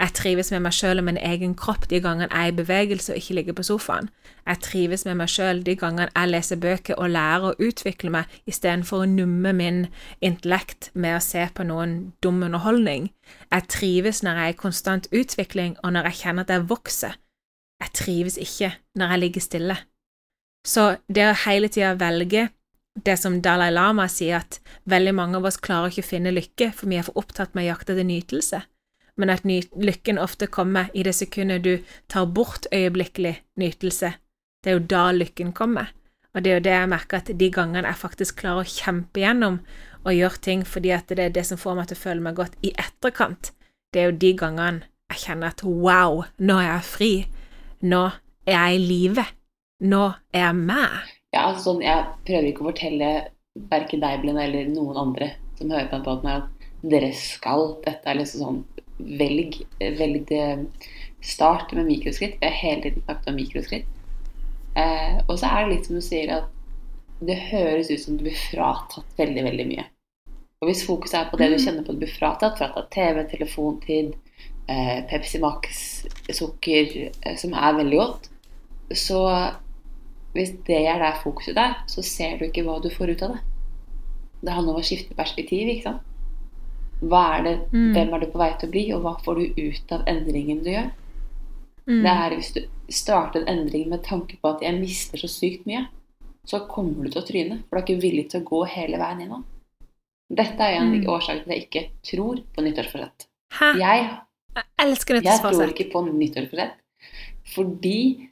Jeg 0.01 0.13
trives 0.17 0.51
med 0.53 0.63
meg 0.65 0.73
sjøl 0.77 1.01
og 1.01 1.05
min 1.05 1.19
egen 1.21 1.55
kropp 1.57 1.85
de 1.91 2.01
gangene 2.05 2.29
jeg 2.31 2.49
er 2.49 2.53
i 2.53 2.57
bevegelse 2.57 3.13
og 3.13 3.21
ikke 3.21 3.37
ligger 3.39 3.57
på 3.57 3.65
sofaen. 3.65 4.09
Jeg 4.47 4.61
trives 4.65 5.05
med 5.09 5.19
meg 5.21 5.29
sjøl 5.33 5.61
de 5.67 5.75
gangene 5.77 6.09
jeg 6.09 6.31
leser 6.33 6.61
bøker 6.61 7.01
og 7.01 7.13
lærer 7.13 7.49
å 7.51 7.69
utvikle 7.69 8.13
meg 8.13 8.33
istedenfor 8.49 9.05
å 9.05 9.11
numme 9.11 9.53
min 9.57 9.83
intellekt 10.21 10.91
med 10.95 11.17
å 11.17 11.25
se 11.25 11.45
på 11.55 11.65
noen 11.69 11.97
dum 12.25 12.41
underholdning. 12.45 13.11
Jeg 13.53 13.69
trives 13.73 14.23
når 14.25 14.41
jeg 14.41 14.53
er 14.53 14.57
i 14.57 14.61
konstant 14.65 15.09
utvikling 15.13 15.77
og 15.83 15.93
når 15.97 16.11
jeg 16.11 16.21
kjenner 16.23 16.49
at 16.49 16.55
jeg 16.57 16.69
vokser. 16.73 17.21
Jeg 17.85 17.93
trives 17.97 18.41
ikke 18.41 18.73
når 18.97 19.13
jeg 19.13 19.25
ligger 19.25 19.45
stille. 19.45 19.77
Så 20.67 20.97
det 21.13 21.29
å 21.29 21.41
hele 21.47 21.69
tida 21.73 21.95
velge 22.01 22.49
det 23.05 23.17
som 23.21 23.41
Dalai 23.43 23.71
Lama 23.71 24.07
sier, 24.09 24.41
at 24.41 24.61
veldig 24.89 25.13
mange 25.15 25.41
av 25.41 25.47
oss 25.49 25.61
klarer 25.61 25.93
ikke 25.93 26.05
å 26.05 26.11
finne 26.11 26.33
lykke, 26.33 26.71
for 26.77 26.91
vi 26.91 26.99
er 26.99 27.07
for 27.07 27.21
opptatt 27.21 27.55
med 27.55 27.67
å 27.67 27.71
jakte 27.75 27.95
etter 27.95 28.09
nytelse, 28.09 28.63
men 29.17 29.33
at 29.33 29.45
lykken 29.47 30.21
ofte 30.21 30.49
kommer 30.53 30.91
i 30.95 31.05
det 31.07 31.15
sekundet 31.17 31.65
du 31.65 31.75
tar 32.13 32.27
bort 32.27 32.69
øyeblikkelig 32.73 33.37
nytelse. 33.61 34.13
Det 34.63 34.73
er 34.73 34.79
jo 34.79 34.89
da 34.91 35.11
lykken 35.13 35.53
kommer. 35.57 35.93
Og 36.35 36.45
det 36.45 36.51
er 36.51 36.59
jo 36.59 36.65
det 36.67 36.75
jeg 36.75 36.89
merker 36.93 37.23
at 37.23 37.31
de 37.41 37.49
gangene 37.49 37.89
jeg 37.89 37.97
faktisk 37.97 38.43
klarer 38.43 38.67
å 38.67 38.69
kjempe 38.69 39.23
gjennom 39.23 39.63
og 40.05 40.13
gjøre 40.13 40.43
ting 40.45 40.65
fordi 40.69 40.93
at 40.93 41.09
det 41.09 41.25
er 41.25 41.33
det 41.33 41.47
som 41.49 41.61
får 41.61 41.79
meg 41.79 41.89
til 41.89 41.97
å 41.97 42.03
føle 42.03 42.25
meg 42.27 42.37
godt 42.37 42.59
i 42.61 42.75
etterkant, 42.77 43.55
det 43.93 44.03
er 44.03 44.11
jo 44.11 44.19
de 44.21 44.33
gangene 44.37 44.85
jeg 45.15 45.23
kjenner 45.23 45.55
at 45.55 45.63
wow, 45.65 46.25
nå 46.37 46.59
er 46.61 46.67
jeg 46.69 46.87
fri. 46.91 47.13
Nå 47.87 48.03
er 48.45 48.53
jeg 48.53 48.77
i 48.77 48.83
live. 48.83 49.25
Nå 49.87 50.03
er 50.35 50.49
jeg 50.49 50.59
med. 50.59 51.16
Ja, 51.35 51.49
altså 51.49 51.73
sånn, 51.73 51.83
Jeg 51.85 52.07
prøver 52.29 52.51
ikke 52.51 52.65
å 52.65 52.71
fortelle 52.71 53.11
verken 53.71 54.03
deg, 54.05 54.23
Belinda, 54.23 54.45
eller 54.47 54.71
noen 54.71 55.01
andre 55.01 55.33
som 55.59 55.73
hører 55.73 55.91
på 55.91 56.17
den 56.23 56.33
at 56.33 56.67
dere 56.87 57.11
skal. 57.17 57.77
Dette 57.87 58.11
er 58.11 58.21
liksom 58.21 58.45
sånn 58.45 58.65
Velg, 58.97 59.59
velg 59.79 60.23
det 60.31 60.45
Start 61.27 61.73
med 61.77 61.89
mikroskritt. 61.89 62.37
Vi 62.41 62.47
har 62.47 62.55
hele 62.55 62.83
tiden 62.85 63.03
snakket 63.03 63.29
om 63.29 63.37
mikroskritt. 63.37 63.89
Eh, 64.77 65.17
og 65.27 65.39
så 65.41 65.49
er 65.49 65.65
det 65.65 65.73
litt 65.73 65.89
som 65.89 65.99
du 65.99 66.05
sier, 66.05 66.31
at 66.37 67.25
det 67.27 67.39
høres 67.49 67.91
ut 67.91 68.03
som 68.03 68.17
du 68.17 68.27
blir 68.27 68.37
fratatt 68.37 69.19
veldig, 69.19 69.43
veldig 69.49 69.67
mye. 69.73 69.87
Og 70.61 70.71
hvis 70.71 70.85
fokuset 70.87 71.19
er 71.19 71.31
på 71.31 71.41
det 71.41 71.49
du 71.53 71.57
kjenner 71.59 71.85
på 71.85 71.93
at 71.93 71.99
du 71.99 72.05
blir 72.05 72.13
fratatt, 72.13 72.61
fratatt 72.61 72.91
TV, 72.95 73.23
telefontid, 73.33 74.15
eh, 74.69 75.01
Pepsi 75.11 75.41
Max, 75.43 75.83
sukker, 76.31 76.95
eh, 77.11 77.37
som 77.41 77.57
er 77.57 77.81
veldig 77.81 77.99
godt, 78.01 78.31
så 78.95 79.23
hvis 80.37 80.53
det 80.67 80.83
er 80.87 80.99
der 81.03 81.19
fokuset 81.23 81.57
er, 81.59 81.75
så 81.91 82.03
ser 82.05 82.39
du 82.39 82.45
ikke 82.47 82.65
hva 82.67 82.79
du 82.83 82.91
får 82.93 83.15
ut 83.15 83.23
av 83.27 83.35
det. 83.37 83.41
Det 84.45 84.53
handler 84.53 84.77
om 84.77 84.81
å 84.81 84.85
skifte 84.87 85.17
perspektiv, 85.17 85.69
ikke 85.73 85.89
sant. 85.89 86.03
Hva 87.03 87.23
er 87.39 87.43
det, 87.45 87.55
Mm. 87.73 87.93
Hvem 87.95 88.15
er 88.15 88.21
du 88.21 88.27
på 88.33 88.39
vei 88.41 88.53
til 88.59 88.69
å 88.69 88.73
bli, 88.73 88.85
og 88.95 89.03
hva 89.03 89.15
får 89.25 89.35
du 89.37 89.63
ut 89.67 89.93
av 89.93 90.05
endringen 90.07 90.63
du 90.65 90.71
gjør? 90.71 90.91
Mm. 91.89 92.03
Det 92.03 92.13
er 92.13 92.37
Hvis 92.37 92.53
du 92.55 92.61
starter 92.91 93.41
en 93.43 93.59
endring 93.59 93.89
med 93.89 94.03
tanke 94.03 94.37
på 94.41 94.55
at 94.55 94.61
jeg 94.63 94.81
mister 94.81 95.19
så 95.19 95.29
sykt 95.29 95.67
mye, 95.67 95.87
så 96.47 96.61
kommer 96.69 97.05
du 97.05 97.11
til 97.11 97.23
å 97.23 97.27
tryne, 97.27 97.59
for 97.69 97.77
du 97.77 97.83
er 97.83 97.87
ikke 97.87 98.03
villig 98.03 98.31
til 98.31 98.41
å 98.41 98.45
gå 98.49 98.67
hele 98.69 98.99
veien 98.99 99.21
gjennom. 99.21 99.45
Dette 100.31 100.61
er 100.61 100.81
en 100.81 100.93
Mm. 100.93 101.07
årsak 101.07 101.45
til 101.45 101.51
at 101.53 101.57
jeg 101.57 101.69
ikke 101.69 101.89
tror 102.03 102.43
på 102.55 102.63
nyttårsforsett. 102.63 103.27
Jeg 103.79 104.11
Jeg 104.57 104.65
elsker 104.79 105.23
jeg 105.23 105.41
tror 105.41 105.69
ikke 105.69 105.93
på 105.93 106.01
nyttårsforsett, 106.07 106.73
fordi 107.55 108.31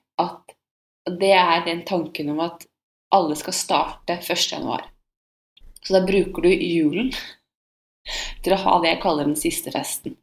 det 1.10 1.32
er 1.32 1.64
den 1.66 1.82
tanken 1.84 2.30
om 2.30 2.40
at 2.40 2.66
alle 3.14 3.36
skal 3.36 3.52
starte 3.52 4.16
1. 4.18 4.52
januar. 4.52 4.84
Så 5.84 5.92
da 5.98 6.06
bruker 6.06 6.42
du 6.42 6.48
julen 6.48 7.12
til 8.44 8.52
å 8.56 8.60
ha 8.64 8.80
det 8.82 8.94
jeg 8.94 9.02
kaller 9.02 9.24
den 9.28 9.36
siste 9.36 9.72
festen. 9.74 10.16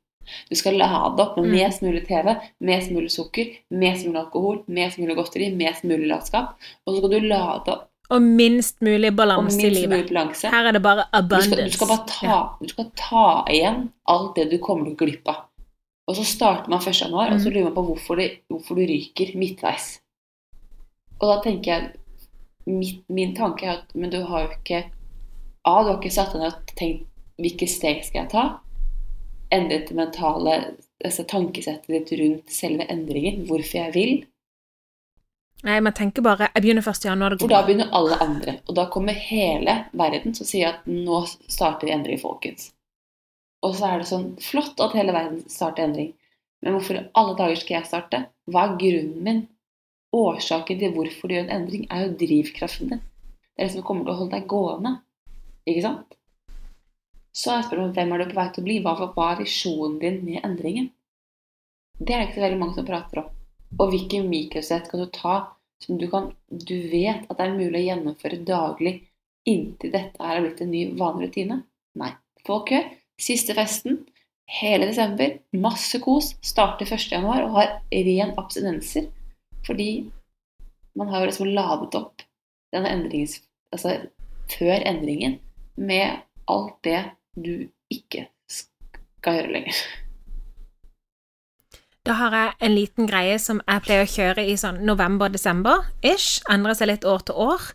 Du 0.50 0.56
skal 0.56 0.78
lade 0.78 1.20
opp 1.20 1.36
med 1.38 1.46
Mm. 1.50 1.56
mest 1.58 1.82
mulig 1.82 2.08
TV, 2.08 2.36
mest 2.62 2.92
mulig 2.92 3.12
sukker, 3.12 3.48
mest 3.72 4.06
mulig 4.06 4.20
alkohol, 4.22 4.64
mest 4.68 4.98
mulig 5.02 5.16
godteri, 5.18 5.50
mest 5.56 5.84
mulig 5.84 6.08
latskap. 6.08 6.54
Og 6.86 6.94
så 6.94 7.00
skal 7.02 7.10
du 7.10 7.20
lade 7.28 7.68
opp 7.74 7.88
Og 8.12 8.22
minst 8.22 8.82
mulig 8.82 9.16
balanse 9.16 9.56
balanse 9.58 9.66
i 9.68 9.70
livet. 9.70 9.90
mulig 9.90 10.08
balanse. 10.10 10.50
Her 10.52 10.66
er 10.68 10.72
det 10.74 10.82
bare 10.84 11.06
Du 11.06 11.08
skal, 11.08 11.24
abundance. 11.24 11.64
du 11.64 11.72
skal 11.72 11.88
bare 11.88 12.06
ta, 12.08 12.26
Ja. 12.26 12.56
du 12.62 12.68
skal 12.68 12.92
ta 12.96 13.46
igjen 13.50 13.92
alt 14.08 14.36
det 14.36 14.50
du 14.52 14.58
kommer 14.60 14.84
til 14.86 14.94
å 14.94 14.98
glippe 14.98 15.24
glipp 15.24 15.28
av. 15.30 15.46
Og 16.08 16.16
så 16.16 16.26
starter 16.26 16.70
man 16.70 16.80
1. 16.82 16.92
januar, 17.02 17.32
og 17.32 17.40
så 17.40 17.48
Mhm. 17.50 17.54
lurer 17.54 17.64
man 17.64 17.74
på 17.76 17.88
hvorfor, 17.88 18.16
det, 18.18 18.40
hvorfor 18.50 18.76
du 18.76 18.82
ryker 18.86 19.36
midtveis. 19.38 20.01
Og 21.22 21.30
da 21.30 21.38
tenker 21.44 21.72
jeg 21.72 21.92
mitt, 22.66 23.06
Min 23.10 23.36
tanke 23.38 23.68
er 23.68 23.80
at 23.80 23.96
men 23.96 24.12
du 24.14 24.22
har 24.26 24.46
jo 24.46 24.58
ikke 24.58 24.84
A. 25.66 25.84
Du 25.84 25.92
har 25.92 25.98
ikke 26.00 26.14
satt 26.14 26.34
deg 26.34 26.42
ned 26.42 26.54
og 26.58 26.76
tenkt 26.78 27.08
hvilke 27.42 27.68
steg 27.70 28.04
skal 28.06 28.24
jeg 28.24 28.32
ta? 28.34 28.44
Endret 29.54 29.90
det 29.90 29.98
mentale 29.98 30.56
altså 31.06 31.26
tankesettet 31.26 31.90
ditt 31.90 32.12
rundt 32.20 32.54
selve 32.54 32.86
endringen, 32.90 33.46
hvorfor 33.50 33.80
jeg 33.80 33.94
vil. 33.96 34.14
Nei, 35.66 35.78
man 35.86 35.94
tenker 35.94 36.26
bare 36.26 36.50
Jeg 36.56 36.64
begynner 36.64 36.86
1. 36.90 37.06
januar. 37.06 37.36
Det 37.36 37.44
For 37.44 37.54
da 37.54 37.62
begynner 37.66 37.92
alle 37.98 38.18
andre. 38.24 38.56
Og 38.68 38.78
da 38.78 38.88
kommer 38.94 39.14
hele 39.14 39.76
verden 39.94 40.34
som 40.38 40.48
sier 40.50 40.74
at 40.74 40.88
nå 40.90 41.22
starter 41.30 41.88
vi 41.88 41.94
endring, 41.94 42.22
folkens. 42.22 42.72
Og 43.62 43.76
så 43.78 43.92
er 43.92 44.02
det 44.02 44.10
sånn 44.10 44.32
flott 44.42 44.82
at 44.82 44.96
hele 44.98 45.14
verden 45.14 45.44
starter 45.50 45.86
endring. 45.86 46.16
Men 46.62 46.78
hvorfor 46.78 46.98
i 46.98 47.06
alle 47.18 47.38
dager 47.38 47.62
skal 47.62 47.78
jeg 47.78 47.90
starte? 47.90 48.24
Hva 48.50 48.66
er 48.66 48.80
grunnen 48.82 49.22
min? 49.26 49.44
Årsaken 50.12 50.80
til 50.80 50.96
hvorfor 50.96 51.30
du 51.30 51.36
gjør 51.36 51.46
en 51.48 51.54
endring, 51.62 51.86
er 51.90 52.06
jo 52.06 52.16
drivkraften 52.20 52.92
din. 52.92 53.04
Det 53.56 53.64
er 53.64 53.70
det 53.70 53.76
som 53.76 53.86
kommer 53.88 54.08
til 54.08 54.14
å 54.14 54.18
holde 54.20 54.36
deg 54.36 54.50
gående. 54.52 54.96
Ikke 55.70 55.86
sant? 55.86 56.18
Så 57.32 57.54
er 57.54 57.64
spørsmålet 57.64 57.96
hvem 57.96 58.12
er 58.12 58.22
du 58.22 58.32
på 58.32 58.40
vei 58.40 58.48
til 58.52 58.64
å 58.64 58.68
bli? 58.68 58.80
Hva, 58.84 58.96
hva 59.16 59.28
er 59.32 59.40
visjonen 59.40 60.00
din 60.02 60.20
med 60.26 60.44
endringen? 60.44 60.90
Det 62.02 62.16
er 62.16 62.20
det 62.20 62.28
ikke 62.28 62.40
så 62.40 62.46
veldig 62.48 62.60
mange 62.60 62.76
som 62.76 62.88
prater 62.88 63.22
om. 63.22 63.30
Og 63.80 63.94
hvilke 63.94 64.20
mikrosett 64.26 64.90
kan 64.92 65.04
du 65.04 65.08
ta 65.16 65.36
som 65.82 65.98
du, 65.98 66.08
kan, 66.12 66.32
du 66.50 66.76
vet 66.92 67.24
at 67.30 67.38
det 67.38 67.46
er 67.46 67.56
mulig 67.56 67.80
å 67.80 67.86
gjennomføre 67.88 68.42
daglig 68.46 68.96
inntil 69.48 69.94
dette 69.94 70.22
her 70.22 70.38
er 70.38 70.44
blitt 70.46 70.62
en 70.66 70.74
ny 70.74 70.84
vanlig 71.00 71.32
rutine? 71.32 71.62
Nei. 71.98 72.12
Folk 72.46 72.74
gjør 72.74 72.90
siste 73.22 73.56
festen 73.58 74.02
hele 74.52 74.90
desember, 74.90 75.38
masse 75.56 76.02
kos, 76.04 76.34
starter 76.44 76.90
1. 76.90 77.08
januar 77.14 77.46
og 77.46 77.56
har 77.56 77.74
ren 77.94 78.34
abstinenser. 78.42 79.08
Fordi 79.68 79.92
man 80.98 81.12
har 81.12 81.22
jo 81.22 81.32
liksom 81.32 81.54
ladet 81.56 81.96
opp 82.00 82.26
denne 82.74 82.92
endrings... 82.92 83.40
Altså 83.72 84.02
før 84.52 84.84
endringen 84.84 85.40
med 85.80 86.22
alt 86.52 86.78
det 86.84 87.02
du 87.40 87.70
ikke 87.92 88.28
skal 88.52 89.38
gjøre 89.40 89.54
lenger. 89.56 89.84
Da 92.02 92.16
har 92.18 92.34
jeg 92.34 92.54
en 92.66 92.74
liten 92.74 93.08
greie 93.08 93.36
som 93.40 93.60
jeg 93.62 93.84
pleier 93.86 94.08
å 94.08 94.10
kjøre 94.10 94.46
i 94.50 94.56
sånn 94.58 94.80
november-desember-ish. 94.90 96.42
Endrer 96.50 96.78
seg 96.78 96.90
litt 96.90 97.06
år 97.06 97.22
til 97.28 97.38
år. 97.44 97.68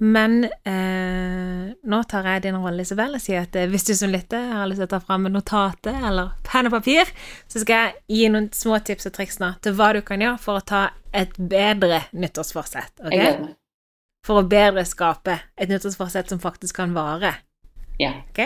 Men 0.00 0.44
eh, 0.44 1.72
nå 1.88 2.02
tar 2.08 2.28
jeg 2.28 2.44
din 2.44 2.58
rolle, 2.60 2.84
Isabel, 2.84 3.16
og 3.16 3.24
sier 3.24 3.46
at 3.46 3.56
eh, 3.56 3.68
hvis 3.72 3.88
du 3.88 3.94
som 3.96 4.12
lytter 4.12 4.52
har 4.52 4.68
lyst 4.68 4.80
til 4.84 4.88
å 4.88 4.92
ta 4.94 5.00
fram 5.00 5.28
notatet 5.32 5.96
eller 5.96 6.36
penn 6.44 6.68
og 6.68 6.76
papir, 6.76 7.08
så 7.48 7.60
skal 7.60 7.88
jeg 7.88 8.20
gi 8.20 8.30
noen 8.32 8.48
små 8.56 8.80
tips 8.84 9.08
og 9.08 9.16
triks 9.16 9.40
nå 9.40 9.54
til 9.64 9.76
hva 9.76 9.90
du 9.96 10.00
kan 10.04 10.24
gjøre 10.24 10.40
for 10.44 10.60
å 10.60 10.64
ta 10.72 10.82
et 11.16 11.36
bedre 11.36 12.02
nyttårsforsett. 12.12 12.92
Jeg 13.02 13.12
gleder 13.12 13.34
ok? 13.34 13.44
meg. 13.48 13.56
For 14.26 14.42
å 14.42 14.48
bedre 14.48 14.84
skape 14.84 15.38
et 15.56 15.70
nyttårsforsett 15.72 16.32
som 16.32 16.42
faktisk 16.42 16.76
kan 16.76 16.94
vare. 16.96 17.34
Ja. 18.00 18.12
Ok? 18.28 18.42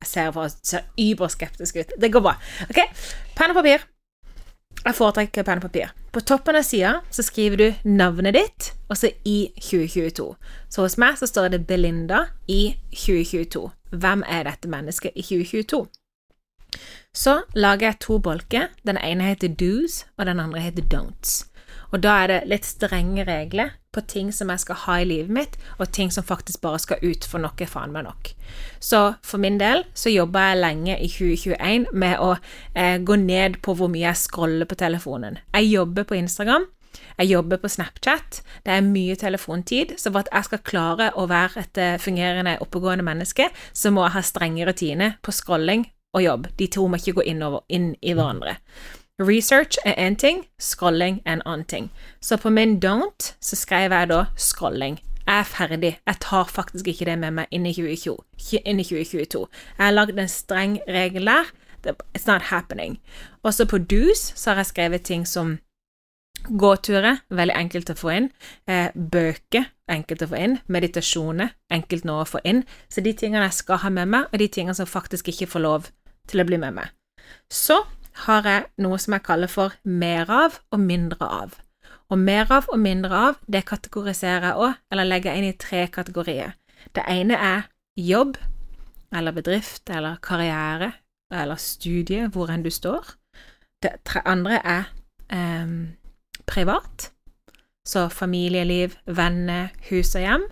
Jeg 0.00 0.08
ser 0.08 0.30
for 0.32 0.48
ser 0.64 0.86
überskeptisk 0.96 1.76
ut. 1.76 1.96
Det 2.00 2.12
går 2.12 2.24
bra. 2.24 2.36
Ok, 2.70 2.80
Penn 3.36 3.52
og 3.52 3.60
papir. 3.60 3.84
Jeg 4.80 4.96
foretrekker 4.96 5.44
penn 5.44 5.60
og 5.60 5.66
papir. 5.66 5.90
På 6.10 6.22
toppen 6.24 6.56
av 6.56 6.64
sida 6.64 6.94
så 7.12 7.22
skriver 7.22 7.60
du 7.60 7.66
navnet 7.84 8.34
ditt, 8.34 8.70
og 8.88 8.96
så 8.96 9.10
i 9.28 9.50
2022. 9.60 10.24
Så 10.72 10.86
hos 10.86 10.96
meg 10.98 11.18
så 11.20 11.28
står 11.28 11.52
det 11.52 11.66
Belinda 11.68 12.24
i 12.48 12.78
2022. 12.94 13.66
Hvem 13.92 14.24
er 14.24 14.46
dette 14.48 14.70
mennesket 14.72 15.12
i 15.20 15.26
2022? 15.26 15.82
Så 17.12 17.42
lager 17.54 17.90
jeg 17.90 18.00
to 18.00 18.18
bolker. 18.22 18.70
Den 18.86 18.96
ene 18.96 19.28
heter 19.28 19.52
do's, 19.52 20.06
og 20.16 20.26
den 20.26 20.40
andre 20.40 20.62
heter 20.64 20.86
don'ts. 20.86 21.49
Og 21.90 22.02
da 22.04 22.16
er 22.22 22.30
det 22.30 22.40
litt 22.50 22.66
strenge 22.68 23.24
regler 23.26 23.74
på 23.90 24.02
ting 24.06 24.30
som 24.34 24.50
jeg 24.52 24.62
skal 24.62 24.78
ha 24.84 24.96
i 25.00 25.06
livet 25.08 25.34
mitt, 25.34 25.56
og 25.78 25.90
ting 25.90 26.12
som 26.14 26.26
faktisk 26.26 26.62
bare 26.62 26.78
skal 26.82 27.02
ut, 27.02 27.26
for 27.26 27.42
noe 27.42 27.58
er 27.58 27.70
faen 27.70 27.94
meg 27.94 28.06
nok. 28.06 28.32
Så 28.78 29.00
for 29.26 29.42
min 29.42 29.58
del 29.58 29.82
så 29.98 30.12
jobba 30.12 30.50
jeg 30.50 30.60
lenge 30.60 30.98
i 30.98 31.08
2021 31.10 31.88
med 31.90 32.22
å 32.22 32.36
eh, 32.74 32.98
gå 33.02 33.18
ned 33.18 33.58
på 33.64 33.74
hvor 33.78 33.90
mye 33.90 34.06
jeg 34.06 34.22
scroller 34.22 34.70
på 34.70 34.78
telefonen. 34.78 35.40
Jeg 35.56 35.72
jobber 35.72 36.06
på 36.06 36.18
Instagram. 36.20 36.68
Jeg 37.20 37.30
jobber 37.30 37.60
på 37.60 37.68
Snapchat. 37.70 38.40
Det 38.64 38.72
er 38.74 38.86
mye 38.86 39.16
telefontid, 39.18 39.96
så 39.98 40.12
for 40.12 40.22
at 40.22 40.30
jeg 40.32 40.48
skal 40.48 40.64
klare 40.66 41.10
å 41.18 41.26
være 41.30 41.64
et 41.64 41.80
eh, 41.82 41.98
fungerende, 42.02 42.58
oppegående 42.62 43.06
menneske, 43.06 43.50
så 43.72 43.92
må 43.94 44.06
jeg 44.06 44.16
ha 44.16 44.26
strenge 44.26 44.66
rutiner 44.68 45.18
på 45.22 45.34
scrolling 45.34 45.88
og 46.16 46.24
jobb. 46.24 46.48
De 46.58 46.70
to 46.70 46.86
må 46.90 46.98
ikke 46.98 47.20
gå 47.20 47.28
inn, 47.32 47.42
over, 47.46 47.66
inn 47.70 47.92
i 48.00 48.14
hverandre. 48.14 48.56
Research 49.20 49.76
er 49.84 49.94
én 49.98 50.16
ting, 50.16 50.46
scrolling 50.58 51.20
er 51.26 51.32
en 51.32 51.42
annen 51.46 51.64
ting. 51.64 51.90
Så 52.20 52.36
på 52.36 52.50
min 52.50 52.78
don't 52.84 53.34
så 53.40 53.56
skrev 53.56 53.92
jeg 53.92 54.08
da 54.08 54.24
scrolling. 54.36 55.00
Jeg 55.26 55.38
er 55.38 55.44
ferdig. 55.44 55.98
Jeg 56.06 56.16
tar 56.20 56.44
faktisk 56.44 56.88
ikke 56.88 57.04
det 57.04 57.18
med 57.18 57.30
meg 57.30 57.46
inn 57.50 57.66
i 57.66 57.74
2020, 57.76 58.16
inn 58.64 58.80
i 58.80 58.84
2022. 58.84 59.42
Jeg 59.78 59.84
har 59.84 59.92
lagd 59.92 60.18
en 60.18 60.28
streng 60.28 60.78
regel 60.88 61.28
der. 61.28 61.52
It's 62.16 62.26
not 62.26 62.48
happening. 62.48 62.98
Også 63.44 63.66
på 63.68 63.78
do's 63.78 64.32
så 64.36 64.50
har 64.50 64.56
jeg 64.56 64.66
skrevet 64.66 65.02
ting 65.02 65.28
som 65.28 65.58
gåturer, 66.48 67.20
veldig 67.28 67.56
enkelt 67.56 67.92
å 67.92 67.98
få 68.00 68.16
inn. 68.16 68.32
Eh, 68.66 68.88
bøker, 68.94 69.68
enkelt 69.88 70.24
å 70.24 70.30
få 70.32 70.40
inn. 70.40 70.58
Meditasjoner, 70.66 71.52
enkelt 71.70 72.08
nå 72.08 72.22
å 72.22 72.28
få 72.28 72.40
inn. 72.44 72.64
Så 72.88 73.04
de 73.04 73.12
tingene 73.12 73.44
jeg 73.50 73.60
skal 73.60 73.84
ha 73.84 73.92
med 73.92 74.08
meg, 74.08 74.32
og 74.32 74.40
de 74.40 74.48
tingene 74.48 74.74
som 74.74 74.88
faktisk 74.88 75.28
ikke 75.28 75.50
får 75.52 75.66
lov 75.66 75.90
til 76.26 76.40
å 76.40 76.48
bli 76.48 76.56
med 76.56 76.80
meg. 76.80 76.88
Så 77.52 77.82
har 78.26 78.46
jeg 78.46 78.68
noe 78.82 78.98
som 78.98 79.14
jeg 79.16 79.24
kaller 79.26 79.50
for 79.50 79.74
mer 79.84 80.30
av 80.30 80.60
og 80.70 80.80
mindre 80.82 81.26
av. 81.26 81.58
Og 82.10 82.18
mer 82.18 82.50
av 82.50 82.66
og 82.72 82.80
mindre 82.82 83.16
av, 83.30 83.36
det 83.46 83.64
kategoriserer 83.68 84.50
jeg 84.50 84.64
òg, 84.66 84.80
eller 84.90 85.06
legger 85.06 85.30
jeg 85.30 85.42
inn 85.42 85.50
i 85.52 85.58
tre 85.58 85.84
kategorier. 85.92 86.56
Det 86.94 87.04
ene 87.06 87.38
er 87.38 87.68
jobb, 87.96 88.36
eller 89.14 89.34
bedrift, 89.36 89.90
eller 89.90 90.18
karriere, 90.22 90.92
eller 91.30 91.60
studie, 91.60 92.26
hvor 92.28 92.50
enn 92.50 92.64
du 92.66 92.70
står. 92.70 93.14
Det 93.82 93.94
andre 94.24 94.58
er 94.66 94.90
em, 95.32 95.96
privat, 96.46 97.10
så 97.86 98.08
familieliv, 98.08 98.96
venner, 99.06 99.70
hus 99.90 100.14
og 100.14 100.26
hjem. 100.26 100.48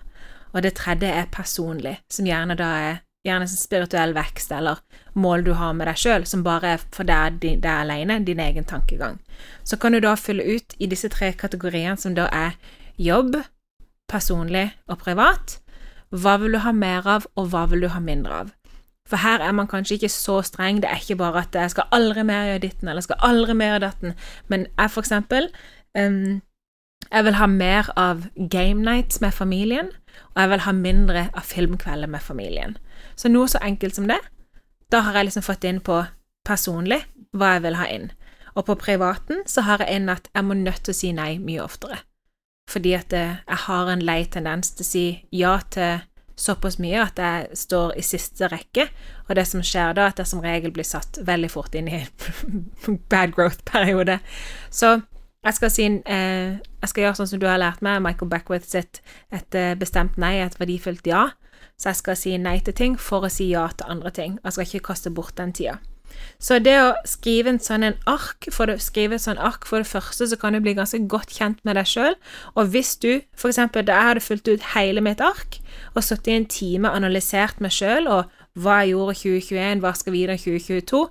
Og 0.54 0.62
det 0.64 0.76
tredje 0.78 1.10
er 1.12 1.28
personlig, 1.32 1.98
som 2.10 2.26
gjerne 2.26 2.56
da 2.56 2.70
er 2.86 3.02
gjerne 3.26 3.48
spirituell 3.50 4.14
vekst 4.16 4.52
eller 4.54 4.80
mål 5.18 5.44
du 5.44 5.52
har 5.58 5.74
med 5.76 5.88
deg 5.90 5.98
sjøl, 5.98 6.26
som 6.26 6.44
bare 6.46 6.74
er 6.76 6.84
for 6.94 7.08
deg, 7.08 7.40
deg 7.42 7.68
alene, 7.72 8.20
din 8.24 8.40
egen 8.42 8.66
tankegang. 8.68 9.18
Så 9.64 9.76
kan 9.76 9.92
du 9.92 10.00
da 10.00 10.14
fylle 10.16 10.46
ut 10.46 10.76
i 10.78 10.90
disse 10.90 11.10
tre 11.12 11.32
kategoriene, 11.32 11.98
som 11.98 12.14
da 12.16 12.28
er 12.32 12.54
jobb, 12.98 13.40
personlig 14.08 14.70
og 14.88 15.00
privat. 15.02 15.58
Hva 16.14 16.38
vil 16.40 16.56
du 16.56 16.62
ha 16.64 16.72
mer 16.72 17.06
av, 17.06 17.26
og 17.36 17.50
hva 17.52 17.66
vil 17.68 17.84
du 17.84 17.90
ha 17.92 18.00
mindre 18.00 18.44
av? 18.44 18.54
For 19.08 19.20
her 19.24 19.40
er 19.40 19.54
man 19.56 19.68
kanskje 19.68 19.96
ikke 19.96 20.12
så 20.12 20.40
streng, 20.44 20.82
det 20.82 20.90
er 20.90 21.00
ikke 21.00 21.16
bare 21.20 21.46
at 21.46 21.56
jeg 21.56 21.72
skal 21.72 21.88
aldri 21.96 22.24
mer 22.28 22.44
gjøre 22.50 22.64
ditten, 22.66 22.88
eller 22.88 23.00
jeg 23.00 23.08
skal 23.08 23.24
aldri 23.30 23.56
mer 23.56 23.72
gjøre 23.72 23.86
datten, 23.86 24.18
men 24.52 24.66
jeg 24.68 24.92
for 24.92 25.04
eksempel 25.04 25.48
um, 25.96 26.40
jeg 27.08 27.24
vil 27.24 27.38
ha 27.38 27.46
mer 27.48 27.88
av 27.96 28.26
game 28.36 28.84
nights 28.84 29.22
med 29.24 29.32
familien, 29.32 29.88
og 30.34 30.42
jeg 30.42 30.50
vil 30.52 30.64
ha 30.66 30.74
mindre 30.76 31.22
av 31.32 31.46
filmkvelder 31.48 32.10
med 32.10 32.20
familien. 32.20 32.76
Så 33.18 33.30
noe 33.32 33.48
så 33.50 33.60
enkelt 33.64 33.98
som 33.98 34.06
det, 34.10 34.20
da 34.92 35.02
har 35.04 35.18
jeg 35.18 35.28
liksom 35.28 35.44
fått 35.44 35.66
inn 35.68 35.80
på 35.84 36.00
personlig 36.46 37.02
hva 37.36 37.56
jeg 37.56 37.64
vil 37.66 37.78
ha 37.80 37.88
inn. 37.92 38.10
Og 38.56 38.66
på 38.66 38.78
privaten 38.80 39.42
så 39.46 39.66
har 39.66 39.82
jeg 39.82 39.98
inn 39.98 40.12
at 40.12 40.30
jeg 40.32 40.46
må 40.46 40.56
nødt 40.58 40.84
til 40.86 40.94
å 40.94 40.98
si 41.00 41.10
nei 41.14 41.32
mye 41.42 41.64
oftere. 41.64 42.00
Fordi 42.68 42.94
at 42.96 43.14
eh, 43.16 43.40
jeg 43.46 43.60
har 43.64 43.90
en 43.90 44.04
lei 44.04 44.22
tendens 44.28 44.72
til 44.76 44.84
å 44.84 44.88
si 44.88 45.04
ja 45.34 45.56
til 45.72 46.00
såpass 46.38 46.78
mye 46.78 47.00
at 47.02 47.18
jeg 47.18 47.58
står 47.58 47.96
i 47.98 48.04
siste 48.06 48.48
rekke, 48.52 48.86
og 49.26 49.34
det 49.34 49.44
som 49.50 49.62
skjer 49.64 49.96
da, 49.96 50.06
er 50.06 50.14
at 50.14 50.20
jeg 50.22 50.30
som 50.30 50.42
regel 50.44 50.72
blir 50.74 50.86
satt 50.86 51.18
veldig 51.26 51.50
fort 51.50 51.74
inn 51.74 51.88
i 51.90 52.02
en 52.04 52.98
bad 53.10 53.34
growth-periode. 53.34 54.20
Så 54.70 55.00
jeg 55.46 55.56
skal, 55.56 55.72
si, 55.72 55.88
eh, 56.06 56.58
jeg 56.58 56.92
skal 56.92 57.04
gjøre 57.04 57.18
sånn 57.18 57.30
som 57.32 57.42
du 57.42 57.48
har 57.48 57.60
lært 57.60 57.82
meg, 57.84 58.02
Michael 58.04 58.30
Beckwith 58.30 58.68
sitt 58.68 59.02
et 59.34 59.58
eh, 59.58 59.74
bestemt 59.78 60.18
nei, 60.20 60.36
et 60.42 60.58
verdifullt 60.60 61.06
ja. 61.10 61.28
Så 61.78 61.92
jeg 61.92 62.00
skal 62.00 62.16
si 62.18 62.32
nei 62.42 62.56
til 62.66 62.74
ting 62.74 62.96
for 62.98 63.22
å 63.22 63.30
si 63.30 63.52
ja 63.52 63.68
til 63.70 63.86
andre 63.92 64.10
ting. 64.10 64.40
Jeg 64.42 64.56
skal 64.56 64.66
ikke 64.66 64.88
kaste 64.90 65.14
bort 65.14 65.36
den 65.38 65.52
tida. 65.54 65.76
Så 66.42 66.56
det 66.62 66.74
å 66.80 66.94
skrive 67.06 67.52
en 67.52 67.60
sånn 67.62 67.84
en 67.86 67.96
ark, 68.10 68.48
for 68.54 68.70
det, 68.70 68.80
skrive 68.82 69.14
et 69.14 69.22
sånn 69.22 69.38
ark 69.38 69.66
for 69.68 69.82
det 69.82 69.90
første, 69.90 70.26
så 70.26 70.38
kan 70.40 70.56
du 70.56 70.60
bli 70.64 70.74
ganske 70.74 70.98
godt 71.10 71.36
kjent 71.36 71.62
med 71.66 71.78
deg 71.78 71.86
sjøl. 71.86 72.16
Og 72.58 72.72
hvis 72.72 72.96
du, 73.02 73.20
eksempel 73.36 73.86
da 73.86 73.98
jeg 73.98 74.08
hadde 74.08 74.24
fulgt 74.24 74.50
ut 74.50 74.68
hele 74.74 75.04
mitt 75.04 75.22
ark, 75.22 75.60
og 75.94 76.02
sittet 76.02 76.32
i 76.32 76.36
en 76.40 76.50
time 76.50 76.90
og 76.90 76.98
analysert 76.98 77.62
meg 77.62 77.74
sjøl, 77.74 78.10
og 78.10 78.34
hva 78.58 78.80
jeg 78.82 78.96
gjorde 78.96 79.14
i 79.14 79.22
2021, 79.22 79.82
hva 79.84 79.94
skal 79.94 80.14
videre 80.16 80.34
i 80.34 80.42
2022 80.42 81.02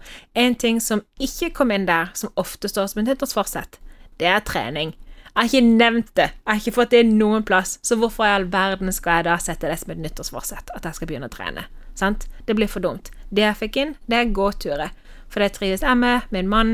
En 0.44 0.56
ting 0.60 0.82
som 0.84 1.04
ikke 1.24 1.54
kom 1.62 1.72
inn 1.72 1.88
der, 1.88 2.12
som 2.20 2.34
ofte 2.36 2.68
står 2.68 2.92
som 2.92 3.04
et 3.04 3.12
nyttårsforsett, 3.14 3.80
det 4.20 4.28
er 4.28 4.44
trening. 4.44 4.96
Jeg 5.38 5.44
har 5.44 5.54
ikke 5.54 5.78
nevnt 5.78 6.08
det, 6.18 6.32
jeg 6.34 6.50
har 6.50 6.62
ikke 6.64 6.72
fått 6.74 6.94
det 6.96 7.04
noen 7.06 7.44
plass, 7.46 7.76
så 7.86 7.94
hvorfor 8.02 8.26
i 8.26 8.32
all 8.34 8.48
verden 8.50 8.90
skal 8.90 9.20
jeg 9.20 9.26
da 9.28 9.36
sette 9.38 9.70
det 9.70 9.76
som 9.78 9.92
et 9.94 10.00
nyttårsforsett, 10.02 10.72
at 10.74 10.86
jeg 10.88 10.98
skal 10.98 11.10
begynne 11.12 11.28
å 11.30 11.34
trene? 11.36 11.68
Sant? 11.94 12.26
Det 12.48 12.56
blir 12.58 12.70
for 12.72 12.82
dumt. 12.82 13.12
Det 13.30 13.44
jeg 13.44 13.60
fikk 13.60 13.78
inn, 13.78 13.92
det 14.10 14.18
er 14.18 14.32
gåturer. 14.34 14.96
For 15.30 15.46
det 15.46 15.52
trives 15.54 15.84
jeg 15.86 16.00
med, 16.00 16.26
min 16.34 16.50
mann 16.50 16.72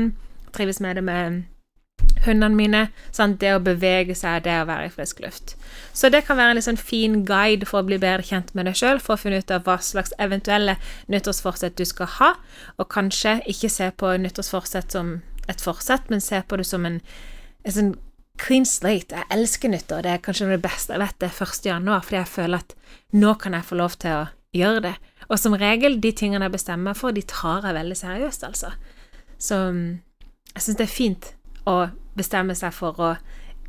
trives 0.56 0.80
med 0.80 0.96
det 0.96 1.04
med 1.04 1.42
hundene 2.24 2.56
mine. 2.56 2.80
Sant? 3.12 3.36
Det 3.42 3.50
å 3.52 3.60
bevege 3.60 4.16
seg, 4.16 4.46
det 4.46 4.54
å 4.62 4.68
være 4.70 4.88
i 4.88 4.94
frisk 4.94 5.20
luft. 5.20 5.58
Så 5.92 6.08
det 6.08 6.22
kan 6.24 6.40
være 6.40 6.56
en 6.56 6.64
sånn 6.64 6.80
fin 6.80 7.20
guide 7.28 7.68
for 7.68 7.82
å 7.82 7.88
bli 7.90 8.00
bedre 8.00 8.24
kjent 8.24 8.54
med 8.56 8.64
deg 8.70 8.80
sjøl, 8.80 9.02
for 9.02 9.18
å 9.18 9.20
finne 9.20 9.42
ut 9.44 9.52
av 9.52 9.68
hva 9.68 9.76
slags 9.84 10.16
eventuelle 10.16 10.78
nyttårsforsett 11.12 11.76
du 11.76 11.84
skal 11.88 12.08
ha, 12.16 12.32
og 12.78 12.88
kanskje 12.96 13.42
ikke 13.50 13.72
se 13.76 13.92
på 13.92 14.16
nyttårsforsett 14.24 14.96
som 14.96 15.18
et 15.52 15.60
forsett, 15.60 16.08
men 16.08 16.24
se 16.24 16.40
på 16.48 16.56
det 16.56 16.64
som 16.68 16.88
en, 16.88 17.02
en 17.68 17.76
sånn 17.76 17.94
clean 18.40 18.66
slate. 18.66 19.14
Jeg 19.16 19.30
elsker 19.34 19.72
nyttår. 19.72 20.04
Det 20.04 20.12
er 20.12 20.22
kanskje 20.24 20.50
det 20.52 20.62
beste 20.64 20.94
jeg 20.94 21.02
vet, 21.02 21.18
det 21.20 21.30
er 21.30 21.42
1. 21.46 21.68
januar, 21.68 22.04
fordi 22.06 22.20
jeg 22.20 22.32
føler 22.32 22.64
at 22.64 22.74
nå 23.14 23.34
kan 23.40 23.56
jeg 23.56 23.68
få 23.68 23.78
lov 23.78 23.98
til 24.02 24.16
å 24.18 24.24
gjøre 24.54 24.82
det. 24.88 24.94
Og 25.28 25.38
som 25.40 25.56
regel, 25.58 26.00
de 26.02 26.12
tingene 26.12 26.48
jeg 26.48 26.56
bestemmer 26.56 26.92
meg 26.92 26.98
for, 27.00 27.14
de 27.14 27.24
tar 27.28 27.64
jeg 27.64 27.78
veldig 27.78 27.96
seriøst, 27.96 28.44
altså. 28.44 28.74
Så 29.40 29.60
mm, 29.72 29.86
jeg 30.54 30.66
syns 30.66 30.80
det 30.80 30.86
er 30.86 30.92
fint 30.92 31.30
å 31.68 31.78
bestemme 32.18 32.54
seg 32.58 32.74
for 32.76 33.00
å 33.00 33.14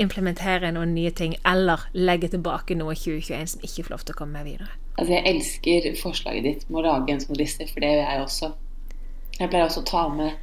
implementere 0.02 0.74
noen 0.76 0.92
nye 0.96 1.12
ting, 1.16 1.38
eller 1.48 1.88
legge 1.96 2.34
tilbake 2.34 2.76
noe 2.76 2.96
i 2.96 3.00
2021 3.00 3.54
som 3.54 3.64
ikke 3.64 3.86
får 3.86 3.94
lov 3.94 4.04
til 4.04 4.16
å 4.16 4.20
komme 4.20 4.42
med 4.42 4.50
videre. 4.50 4.74
Altså, 4.96 5.12
jeg 5.14 5.28
elsker 5.32 5.88
forslaget 6.00 6.48
ditt 6.48 6.68
med 6.70 6.82
å 6.82 6.88
lage 6.90 7.16
en 7.16 7.24
sånn 7.24 7.40
liste, 7.40 7.68
for 7.72 7.84
det 7.84 7.94
gjør 7.94 8.04
jeg 8.04 8.26
også. 8.26 8.52
Jeg 9.40 9.52
pleier 9.52 9.68
også 9.68 9.84
å 9.84 9.88
ta 9.88 10.04
med 10.12 10.36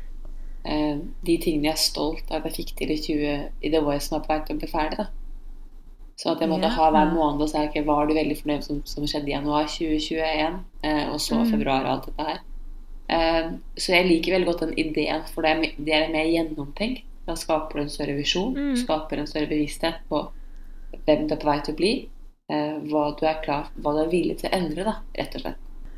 de 0.65 1.39
tingene 1.43 1.65
jeg 1.65 1.73
er 1.73 1.77
stolt 1.83 2.31
av 2.31 2.37
at 2.45 2.45
jeg 2.53 2.65
fikk 2.67 2.77
til 2.79 2.91
i, 2.95 2.97
20, 2.97 3.51
i 3.63 3.71
The 3.71 3.81
Voice 3.81 4.07
som 4.09 4.21
er 4.21 4.25
på 4.27 4.33
vei 4.33 4.41
til 4.47 4.57
å 4.57 4.59
bli 4.61 4.69
ferdig. 4.71 4.97
da. 4.99 5.07
Sånn 6.23 6.37
at 6.37 6.41
jeg 6.41 6.49
måtte 6.51 6.69
Ja. 6.69 6.77
ha 6.77 6.91
hver 6.91 7.13
måned 7.15 7.41
og 7.43 7.49
si 7.49 7.59
ok, 7.59 7.75
hva 7.85 8.03
er 8.03 8.07
du 8.07 8.15
veldig 8.15 8.37
fornøyd 8.43 8.63
som, 8.63 8.83
som 8.85 9.05
skjedde 9.05 9.29
i 9.29 9.33
januar 9.35 9.67
2021, 9.67 10.61
eh, 10.85 11.09
og 11.11 11.19
så 11.19 11.35
Mm. 11.41 11.51
februar 11.51 11.85
og 11.85 11.91
alt 11.91 12.07
dette 12.07 12.27
her. 12.29 12.39
Eh, 13.09 13.51
så 13.77 13.89
jeg 13.93 14.07
liker 14.07 14.33
veldig 14.39 14.47
godt 14.47 14.61
den 14.61 14.79
ideen, 14.79 15.23
for 15.27 15.43
det 15.43 15.75
det 15.85 15.95
er 15.95 16.13
mer 16.13 16.25
gjennomtenkt. 16.31 17.03
Da 17.27 17.35
skaper 17.35 17.75
du 17.75 17.81
en 17.81 17.89
større 17.89 18.17
visjon, 18.17 18.55
Mm. 18.55 18.77
skaper 18.77 19.19
en 19.19 19.27
større 19.27 19.49
bevissthet 19.49 19.95
på 20.11 20.29
hvem 21.07 21.27
du 21.29 21.35
er 21.35 21.39
på 21.39 21.45
vei 21.51 21.61
til 21.61 21.75
å 21.75 21.77
bli, 21.77 22.09
eh, 22.51 22.79
hva 22.87 23.17
du 23.19 23.27
er 23.27 23.43
klar 23.43 23.69
hva 23.81 23.93
du 23.95 24.01
er 24.05 24.11
villig 24.11 24.39
til 24.39 24.51
å 24.51 24.55
endre, 24.55 24.85
da, 24.85 24.95
rett 25.19 25.35
og 25.35 25.41
slett. 25.43 25.57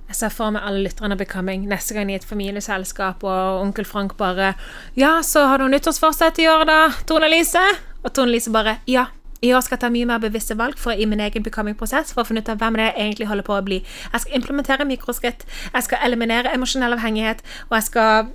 Jeg 0.09 0.16
ser 0.18 0.32
for 0.34 0.52
meg 0.55 0.62
alle 0.66 0.84
lytterne 0.84 1.16
av 1.16 1.20
Becoming 1.22 1.64
neste 1.70 1.96
gang 1.96 2.11
i 2.12 2.16
et 2.18 2.26
familieselskap, 2.28 3.24
og 3.24 3.62
onkel 3.62 3.84
Frank 3.88 4.16
bare 4.16 4.55
'Ja, 4.96 5.22
så 5.22 5.46
har 5.48 5.59
du 5.59 5.68
nyttårsforsett 5.68 6.38
i 6.38 6.48
år, 6.48 6.64
da, 6.64 6.92
Tone 7.07 7.28
Lise?' 7.28 7.78
Og 8.05 8.12
Tone 8.12 8.30
Lise 8.30 8.52
bare 8.52 8.78
'Ja, 8.86 9.07
i 9.42 9.52
år 9.52 9.61
skal 9.61 9.76
jeg 9.76 9.80
ta 9.80 9.88
mye 9.92 10.07
mer 10.07 10.18
bevisste 10.22 10.57
valg 10.57 10.78
for 10.80 10.92
i 10.92 11.05
min 11.05 11.20
egen 11.20 11.42
becoming-prosess 11.42 12.14
for 12.14 12.22
å 12.22 12.28
finne 12.28 12.40
ut 12.40 12.48
av 12.48 12.61
hvem 12.62 12.78
det 12.78 12.84
er 12.86 12.92
jeg 12.92 13.05
egentlig 13.05 13.28
holder 13.28 13.42
på 13.42 13.57
å 13.59 13.64
bli. 13.64 13.82
Jeg 14.12 14.20
skal 14.20 14.38
implementere 14.38 14.86
mikroskritt, 14.88 15.44
jeg 15.74 15.82
skal 15.82 15.98
eliminere 16.07 16.55
emosjonell 16.55 16.96
avhengighet, 16.96 17.42
og 17.68 17.76
jeg 17.76 17.82
skal 17.90 18.26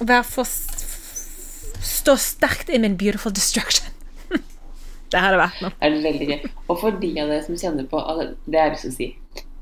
være 0.00 0.24
for 0.24 0.44
Stå 1.82 2.14
sterkt 2.16 2.70
i 2.70 2.78
min 2.78 2.94
beautiful 2.96 3.32
destruction. 3.34 3.88
det 5.10 5.18
hadde 5.18 5.38
vært 5.40 5.58
noe. 5.64 5.74
Det 5.80 5.88
er 5.88 5.96
veldig 6.04 6.28
gøy. 6.28 6.44
Og 6.68 6.78
for 6.78 7.00
de 7.02 7.10
av 7.18 7.32
dere 7.32 7.42
som 7.42 7.58
kjenner 7.58 7.88
på 7.90 7.98
altså, 7.98 8.36
Det 8.46 8.60
er 8.60 8.70
lyst 8.70 8.86
til 8.86 8.92
å 8.92 8.94
si. 8.94 9.08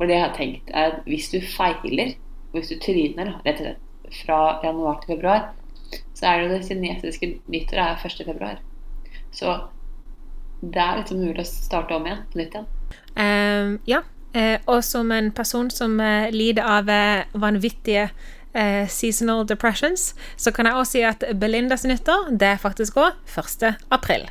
For 0.01 0.09
det 0.09 0.17
jeg 0.17 0.25
har 0.25 0.37
tenkt, 0.37 0.71
er 0.73 0.95
at 0.95 1.03
hvis 1.05 1.27
du 1.29 1.43
feiler, 1.45 2.15
hvis 2.55 2.71
du 2.73 2.79
tryner 2.81 3.35
rett 3.45 3.59
og 3.61 3.67
slett 3.67 4.23
fra 4.23 4.39
januar 4.65 4.97
til 5.03 5.13
februar, 5.13 5.43
så 6.17 6.31
er 6.31 6.39
det 6.39 6.47
jo 6.47 6.55
det 6.55 6.69
kinesiske 6.71 7.29
nyttåret 7.53 7.83
er 7.85 8.07
1. 8.09 8.23
februar. 8.25 8.63
Så 9.29 9.59
det 10.63 10.81
er 10.81 11.03
liksom 11.03 11.21
mulig 11.21 11.45
å 11.45 11.51
starte 11.51 11.99
om 11.99 12.09
igjen, 12.09 12.23
på 12.33 12.41
nytt 12.41 12.57
igjen. 12.57 12.71
Um, 13.13 13.77
ja. 13.91 14.01
Uh, 14.33 14.57
og 14.71 14.81
som 14.87 15.13
en 15.13 15.29
person 15.37 15.69
som 15.75 16.01
uh, 16.01 16.31
lider 16.33 16.65
av 16.65 16.89
uh, 16.89 17.41
vanvittige 17.41 18.09
seasonal 18.91 19.45
depressions, 19.47 20.09
så 20.35 20.51
kan 20.51 20.67
jeg 20.67 20.75
også 20.75 20.91
si 20.97 21.03
at 21.07 21.23
Belindas 21.39 21.85
nyttår 21.87 22.33
det 22.35 22.49
er 22.49 22.57
faktisk 22.59 22.97
òg 22.99 23.21
1. 23.31 23.77
april. 23.95 24.25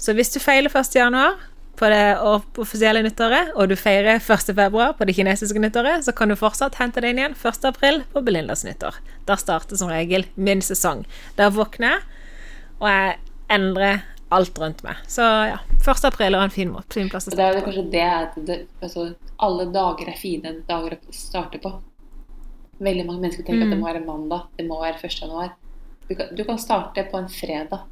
Så 0.00 0.14
hvis 0.16 0.32
du 0.32 0.38
feiler 0.40 0.72
1. 0.72 0.96
januar 0.96 1.34
på 1.76 1.88
det 1.92 2.18
offisielle 2.58 3.02
nyttåret, 3.04 3.52
og 3.54 3.68
du 3.70 3.76
feirer 3.76 4.16
1. 4.16 4.52
februar 4.56 4.94
på 4.96 5.06
det 5.08 5.16
kinesiske 5.18 5.60
nyttåret, 5.60 6.04
så 6.06 6.14
kan 6.16 6.32
du 6.32 6.36
fortsatt 6.38 6.78
hente 6.80 7.02
deg 7.04 7.12
inn 7.12 7.20
igjen 7.20 7.36
1. 7.36 7.64
april 7.68 8.02
på 8.12 8.22
Belindas 8.24 8.64
nyttår. 8.66 8.96
Da 9.28 9.36
starter 9.40 9.78
som 9.78 9.92
regel 9.92 10.24
min 10.34 10.64
sesong. 10.64 11.04
Da 11.36 11.50
våkner 11.52 11.96
jeg, 11.96 12.04
og 12.80 12.88
jeg 12.90 13.18
endrer 13.56 14.04
alt 14.28 14.58
rundt 14.58 14.82
meg. 14.86 15.02
Så 15.10 15.22
ja, 15.22 15.58
1. 15.78 16.06
april 16.08 16.34
er 16.34 16.46
en 16.46 16.54
fin, 16.54 16.72
fin 16.92 17.10
plass 17.12 17.28
å 17.28 17.34
starte. 17.34 17.42
Det 17.42 17.60
er 17.60 17.66
kanskje 17.66 17.84
det 17.92 18.06
at 18.06 18.38
det, 18.48 18.58
altså, 18.80 19.10
alle 19.42 19.68
dager 19.74 20.10
er 20.10 20.18
fine 20.18 20.56
dager 20.68 20.96
å 20.96 21.14
starte 21.14 21.60
på. 21.62 21.72
Veldig 22.82 23.06
mange 23.08 23.22
mennesker 23.22 23.46
tenker 23.46 23.62
mm. 23.62 23.68
at 23.68 23.72
det 23.72 23.78
mm. 23.78 23.84
må 23.84 23.90
være 23.90 24.06
mandag, 24.06 24.48
det 24.58 24.66
må 24.68 24.80
være 24.82 24.98
1. 25.00 25.20
januar. 25.22 25.52
Du 26.06 26.14
kan, 26.14 26.32
du 26.38 26.42
kan 26.46 26.58
starte 26.62 27.06
på 27.10 27.20
en 27.20 27.30
fredag. 27.32 27.86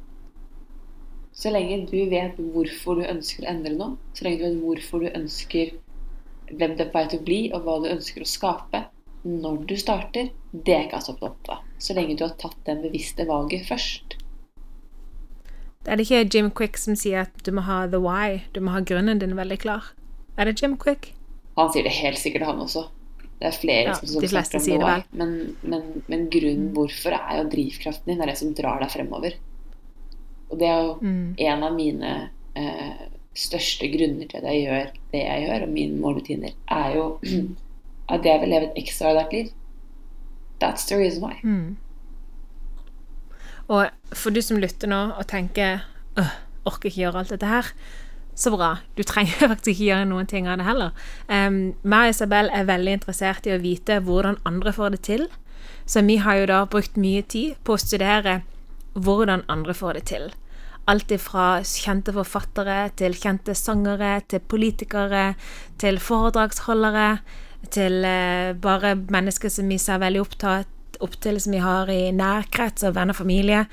Så 1.35 1.51
lenge 1.51 1.81
du 1.89 1.97
vet 2.09 2.37
hvorfor 2.39 2.99
du 2.99 3.07
ønsker 3.07 3.43
å 3.43 3.49
endre 3.51 3.75
noe, 3.75 3.97
så 4.15 4.25
lenge 4.25 4.39
du 4.39 4.45
vet 4.45 4.61
hvorfor 4.63 5.03
du 5.03 5.09
ønsker 5.11 5.73
hvem 6.51 6.75
det 6.77 6.85
er 6.85 6.91
på 6.93 6.99
vei 6.99 7.07
til 7.11 7.19
å 7.19 7.25
bli, 7.27 7.39
og 7.51 7.65
hva 7.65 7.79
du 7.83 7.89
ønsker 7.91 8.23
å 8.23 8.29
skape, 8.29 8.85
når 9.25 9.63
du 9.67 9.73
starter, 9.81 10.29
det 10.53 10.73
er 10.75 10.85
ikke 10.85 10.99
altså 10.99 11.15
opp 11.25 11.49
av. 11.49 11.63
Så 11.81 11.95
lenge 11.97 12.15
du 12.15 12.23
har 12.23 12.35
tatt 12.39 12.57
det 12.67 12.77
bevisste 12.83 13.25
valget 13.27 13.65
først. 13.67 14.19
Det 15.85 15.93
er 15.93 15.99
det 15.99 16.05
ikke 16.05 16.21
Jim 16.33 16.51
Quick 16.55 16.79
som 16.81 16.95
sier 16.97 17.25
at 17.25 17.41
du 17.45 17.51
må 17.53 17.65
ha 17.65 17.83
the 17.89 17.99
why, 18.01 18.45
du 18.53 18.61
må 18.63 18.73
ha 18.73 18.81
grunnen 18.85 19.19
din 19.21 19.35
veldig 19.37 19.57
klar? 19.61 19.91
Er 20.37 20.49
det 20.49 20.55
Jim 20.61 20.77
Quick? 20.81 21.11
Han 21.59 21.71
sier 21.73 21.85
det 21.87 21.93
helt 21.97 22.21
sikkert, 22.21 22.47
han 22.47 22.61
også. 22.63 22.87
Det 23.39 23.49
er 23.49 23.57
flere 23.59 23.91
ja, 23.91 23.97
som, 23.99 24.07
som 24.13 24.25
snakker 24.31 24.61
om 24.61 24.65
the 24.65 24.79
why. 24.79 25.03
Men, 25.11 25.35
men, 25.61 25.83
men, 26.07 26.29
grunnen 26.31 26.71
hvorfor 26.75 27.17
er 27.17 27.41
jo 27.41 27.49
drivkraften 27.51 28.13
din, 28.13 28.21
det 28.21 28.25
er 28.25 28.31
det 28.31 28.39
som 28.39 28.55
drar 28.57 28.79
deg 28.83 28.93
fremover. 28.93 29.37
Og 30.49 30.59
det 30.59 30.67
er 30.69 30.81
jo 30.83 30.95
mm. 31.01 31.35
en 31.47 31.63
av 31.67 31.75
mine 31.75 32.13
eh, 32.55 33.05
største 33.35 33.89
grunner 33.91 34.29
til 34.29 34.39
at 34.39 34.49
jeg 34.51 34.65
gjør 34.65 34.91
det 35.13 35.23
jeg 35.23 35.45
gjør, 35.47 35.65
og 35.65 35.73
mine 35.73 35.99
morgenrutiner, 35.99 36.55
er 36.71 36.95
jo 36.95 37.05
at 38.13 38.25
jeg 38.25 38.41
vil 38.41 38.53
leve 38.53 38.69
et 38.69 38.81
ekstraordinært 38.83 39.33
liv. 39.33 39.51
That's 40.63 40.87
the 40.87 40.97
reason 40.97 41.23
why. 41.23 41.39
Mm. 41.43 41.77
Og 43.67 43.89
for 44.13 44.29
du 44.29 44.41
som 44.45 44.61
lytter 44.61 44.87
nå 44.87 45.01
og 45.17 45.27
tenker 45.27 45.81
øh, 46.19 46.33
orker 46.65 46.89
ikke 46.89 47.01
gjøre 47.01 47.23
alt 47.23 47.33
dette 47.33 47.49
her, 47.49 47.71
så 48.35 48.51
bra. 48.51 48.75
Du 48.97 49.03
trenger 49.03 49.47
faktisk 49.51 49.73
ikke 49.73 49.89
gjøre 49.89 50.09
noen 50.09 50.27
ting 50.29 50.47
av 50.47 50.59
det 50.59 50.67
heller. 50.67 50.91
Um, 51.29 51.73
meg 51.83 52.09
og 52.09 52.15
Isabel 52.15 52.51
er 52.53 52.67
veldig 52.67 52.99
interessert 52.99 53.47
i 53.47 53.55
å 53.55 53.61
vite 53.63 54.01
hvordan 54.03 54.37
andre 54.45 54.73
får 54.75 54.95
det 54.95 55.01
til. 55.07 55.27
Så 55.85 56.01
vi 56.05 56.17
har 56.21 56.41
jo 56.41 56.49
da 56.49 56.65
brukt 56.69 56.97
mye 56.97 57.21
tid 57.21 57.55
på 57.63 57.75
å 57.75 57.81
studere 57.81 58.41
hvordan 58.95 59.43
andre 59.51 59.73
får 59.73 59.99
det 59.99 60.03
til. 60.11 60.29
Alt 60.87 61.11
ifra 61.11 61.63
kjente 61.65 62.13
forfattere 62.13 62.91
til 62.97 63.15
kjente 63.17 63.55
sangere 63.57 64.19
til 64.29 64.39
politikere 64.39 65.33
til 65.81 65.99
foredragsholdere 65.99 67.17
til 67.73 68.05
uh, 68.05 68.53
bare 68.61 68.95
mennesker 68.95 69.49
som 69.49 69.69
vi 69.69 69.79
ser 69.81 70.01
veldig 70.03 70.21
opptatt 70.21 70.71
opptil 71.03 71.41
som 71.41 71.51
vi 71.51 71.59
har 71.59 71.89
i 71.91 72.11
nærkrets 72.15 72.85
og 72.87 72.95
venner 72.95 73.15
og 73.15 73.19
familie. 73.19 73.65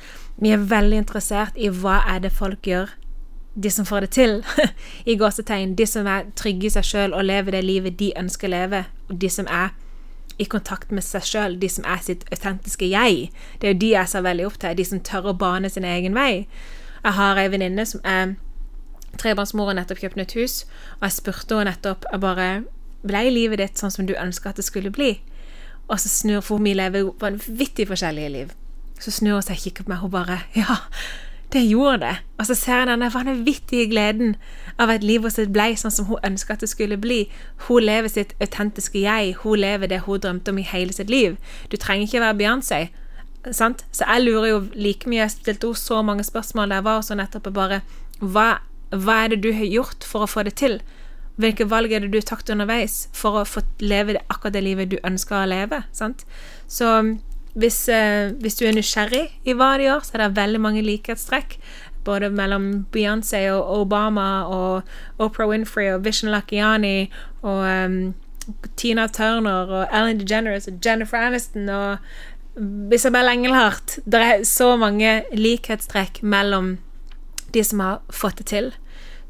Vi 0.43 0.51
er 0.51 0.65
veldig 0.73 1.03
interessert 1.05 1.59
i 1.61 1.69
hva 1.71 2.01
er 2.11 2.23
det 2.25 2.33
folk 2.35 2.67
gjør, 2.67 2.91
de 3.55 3.71
som 3.71 3.87
får 3.87 4.07
det 4.07 4.11
til, 4.17 4.39
i 5.11 5.17
gåsetegn. 5.21 5.77
De 5.79 5.87
som 5.87 6.09
er 6.11 6.33
trygge 6.39 6.67
i 6.67 6.73
seg 6.75 6.89
sjøl 6.89 7.15
og 7.15 7.27
lever 7.29 7.55
det 7.55 7.65
livet 7.67 7.99
de 8.01 8.13
ønsker 8.19 8.49
å 8.49 8.55
leve. 8.57 8.85
Og 9.11 9.21
de 9.23 9.31
som 9.31 9.47
er 9.47 9.71
i 10.39 10.47
kontakt 10.49 10.93
med 10.95 11.05
seg 11.05 11.27
sjøl, 11.27 11.59
de 11.61 11.69
som 11.71 11.85
er 11.89 12.01
sitt 12.05 12.25
autentiske 12.33 12.89
jeg. 12.89 13.29
Det 13.61 13.69
er 13.69 13.75
jo 13.75 13.81
de 13.83 13.91
jeg 13.95 14.13
ser 14.13 14.25
veldig 14.25 14.47
opp 14.49 14.61
til, 14.63 14.77
de 14.79 14.87
som 14.87 15.01
tør 15.01 15.33
å 15.33 15.37
bane 15.39 15.71
sin 15.71 15.87
egen 15.89 16.17
vei. 16.17 16.47
Jeg 17.03 17.17
har 17.19 17.41
ei 17.41 17.51
venninne 17.53 17.87
som 17.89 18.01
er 18.07 18.37
trebarnsmor 19.21 19.73
og 19.73 19.77
nettopp 19.77 20.01
kjøpt 20.03 20.17
nytt 20.21 20.37
hus, 20.39 20.63
og 21.01 21.09
jeg 21.09 21.19
spurte 21.19 21.59
henne 21.59 21.73
nettopp 21.73 22.09
jeg 22.11 22.25
bare 22.25 22.53
Ble 23.03 23.25
livet 23.35 23.59
ditt 23.59 23.81
sånn 23.81 23.91
som 23.91 24.07
du 24.07 24.13
ønska 24.15 24.53
at 24.53 24.61
det 24.61 24.63
skulle 24.63 24.93
bli? 24.95 25.17
Og 25.89 25.97
så 25.99 26.07
snur 26.07 26.45
For 26.47 26.63
vi 26.63 26.71
lever 26.79 27.09
vanvittig 27.19 27.89
forskjellige 27.91 28.31
liv. 28.31 28.53
Så 29.03 29.11
snur 29.11 29.41
hun 29.41 29.43
seg 29.43 29.59
og 29.59 29.65
kikker 29.65 29.89
på 29.89 29.91
meg, 29.91 30.05
og 30.07 30.13
bare 30.15 30.39
Ja, 30.55 30.79
det 31.53 31.63
gjorde 31.69 31.99
det. 32.01 32.17
Og 32.39 32.47
så 32.47 32.55
ser 32.55 32.79
jeg 32.83 32.89
denne 32.89 33.11
vanvittige 33.13 33.89
gleden 33.91 34.37
av 34.81 34.91
at 34.91 35.05
livet 35.05 35.35
sitt 35.35 35.53
ble 35.53 35.73
sånn 35.77 35.93
som 35.95 36.09
hun 36.09 36.25
ønska 36.25 36.57
at 36.57 36.65
det 36.65 36.71
skulle 36.73 36.97
bli. 37.01 37.27
Hun 37.69 37.85
lever 37.85 38.09
sitt 38.09 38.33
autentiske 38.41 39.03
jeg. 39.05 39.37
Hun 39.43 39.61
lever 39.61 39.91
det 39.93 40.03
hun 40.07 40.21
drømte 40.21 40.55
om 40.55 40.59
i 40.59 40.67
hele 40.67 40.93
sitt 40.97 41.13
liv. 41.13 41.37
Du 41.69 41.77
trenger 41.77 42.09
ikke 42.09 42.25
være 42.25 42.39
Beyoncé. 42.41 42.81
Sant? 43.51 43.85
Så 43.93 44.07
jeg 44.09 44.25
lurer 44.25 44.49
jo 44.49 44.65
like 44.75 45.09
mye. 45.11 45.25
Jeg 45.25 45.37
stilte 45.37 45.69
henne 45.69 45.83
så 45.83 46.03
mange 46.03 46.25
spørsmål 46.25 46.71
der 46.71 46.81
jeg 46.81 46.89
var 46.89 47.05
så 47.05 47.19
nettopp 47.19 47.53
bare 47.53 47.83
hva, 48.23 48.49
hva 48.95 49.19
er 49.25 49.35
det 49.35 49.43
du 49.45 49.53
har 49.53 49.69
gjort 49.69 50.07
for 50.07 50.25
å 50.25 50.31
få 50.31 50.47
det 50.47 50.57
til? 50.63 50.81
Hvilke 51.41 51.67
valg 51.69 51.93
er 51.93 52.05
det 52.05 52.13
du 52.13 52.19
har 52.21 52.29
tatt 52.29 52.51
underveis 52.53 53.09
for 53.17 53.41
å 53.41 53.49
få 53.49 53.65
leve 53.81 54.21
akkurat 54.29 54.55
det 54.55 54.65
livet 54.65 54.93
du 54.93 54.99
ønsker 55.03 55.43
å 55.43 55.49
leve? 55.49 55.83
Sant? 55.97 56.25
Så 56.71 56.93
hvis, 57.55 57.89
eh, 57.89 58.33
hvis, 58.41 58.57
du 58.57 58.67
er 58.67 58.77
nysgjerrig 58.77 59.27
i 59.45 59.55
hva 59.57 59.77
de 59.77 59.89
gjør, 59.89 60.05
så 60.05 60.17
er 60.17 60.25
det 60.25 60.37
veldig 60.37 60.61
mange 60.61 60.85
likhetstrekk. 60.85 61.59
Både 62.05 62.33
mellom 62.35 62.87
Beyoncé 62.93 63.45
og 63.53 63.69
Obama 63.83 64.45
og 64.51 65.23
Oprah 65.23 65.49
Winfrey 65.49 65.93
og 65.93 66.05
Vision 66.05 66.33
Lakiani 66.33 67.13
og 67.43 67.61
um, 67.63 68.15
Tina 68.77 69.07
Turner 69.07 69.71
og 69.71 69.95
Ellen 69.95 70.19
DeGeneres 70.19 70.67
og 70.67 70.81
Jennifer 70.83 71.23
Aniston 71.29 71.69
og 71.69 71.99
Isabel 72.93 73.31
Engelhardt. 73.31 74.01
Det 74.05 74.21
er 74.21 74.43
så 74.49 74.73
mange 74.77 75.21
likhetstrekk 75.33 76.25
mellom 76.27 76.79
de 77.55 77.63
som 77.65 77.85
har 77.85 78.01
fått 78.11 78.43
det 78.43 78.49
til. 78.51 78.73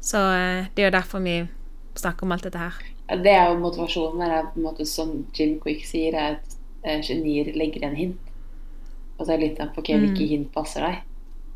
Så 0.01 0.17
uh, 0.17 0.65
det 0.73 0.81
er 0.81 0.89
jo 0.89 0.97
derfor 0.97 1.21
vi 1.21 1.43
snakker 1.99 2.25
om 2.25 2.33
alt 2.33 2.47
dette 2.47 2.57
her? 2.57 2.81
Det 3.23 3.31
er 3.31 3.51
jo 3.51 3.59
motivasjonen. 3.61 4.21
er 4.21 4.49
på 4.49 4.59
en 4.59 4.65
måte 4.65 4.85
Som 4.85 5.25
Jim 5.37 5.59
Quick 5.61 5.85
sier, 5.85 6.15
er 6.15 6.37
at 6.37 6.55
eh, 6.55 6.62
genier 6.83 7.51
legger 7.57 7.87
en 7.87 7.95
hint. 7.97 8.33
Og 9.17 9.25
så 9.25 9.33
er 9.33 9.39
det 9.39 9.47
litt 9.47 9.61
sånn 9.61 9.71
ok, 9.77 9.93
hvilke 9.93 10.19
mm. 10.23 10.29
hint 10.31 10.51
passer 10.55 10.85
deg? 10.85 10.99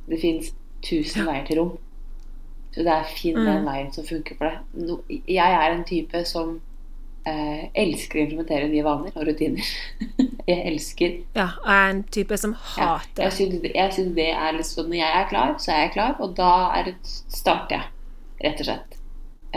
Det 0.07 0.21
fins 0.21 0.53
tusen 0.86 1.28
veier 1.28 1.45
til 1.47 1.61
rom. 1.61 1.75
Så 2.75 2.86
det 2.86 2.93
er 2.93 3.09
finn 3.09 3.39
den 3.39 3.63
mm. 3.63 3.67
veien 3.67 3.91
som 3.95 4.05
funker 4.05 4.38
for 4.38 4.51
deg. 4.51 5.21
Jeg 5.25 5.59
er 5.59 5.73
en 5.73 5.86
type 5.88 6.21
som 6.30 6.57
eh, 7.28 7.63
elsker 7.84 8.19
å 8.19 8.23
implementere 8.25 8.69
nye 8.71 8.86
vaner 8.86 9.15
og 9.15 9.25
rutiner. 9.28 9.71
jeg 10.51 10.59
elsker 10.71 11.15
Ja, 11.36 11.49
og 11.63 11.69
jeg 11.71 11.80
er 11.82 11.93
en 11.95 12.03
type 12.17 12.39
som 12.39 12.53
hater 12.75 13.25
ja, 13.25 13.32
Jeg 13.32 13.95
syns 13.97 14.13
det 14.15 14.30
er 14.32 14.55
litt 14.55 14.69
sånn 14.69 14.91
Når 14.91 14.99
jeg 15.01 15.15
er 15.19 15.28
klar, 15.32 15.55
så 15.59 15.73
er 15.73 15.82
jeg 15.86 15.95
klar, 15.97 16.15
og 16.23 16.38
da 16.38 16.51
er 16.78 16.91
det, 16.91 16.95
starter 17.34 17.80
jeg, 17.80 17.89
rett 18.45 18.63
og 18.63 18.69
slett. 18.69 18.97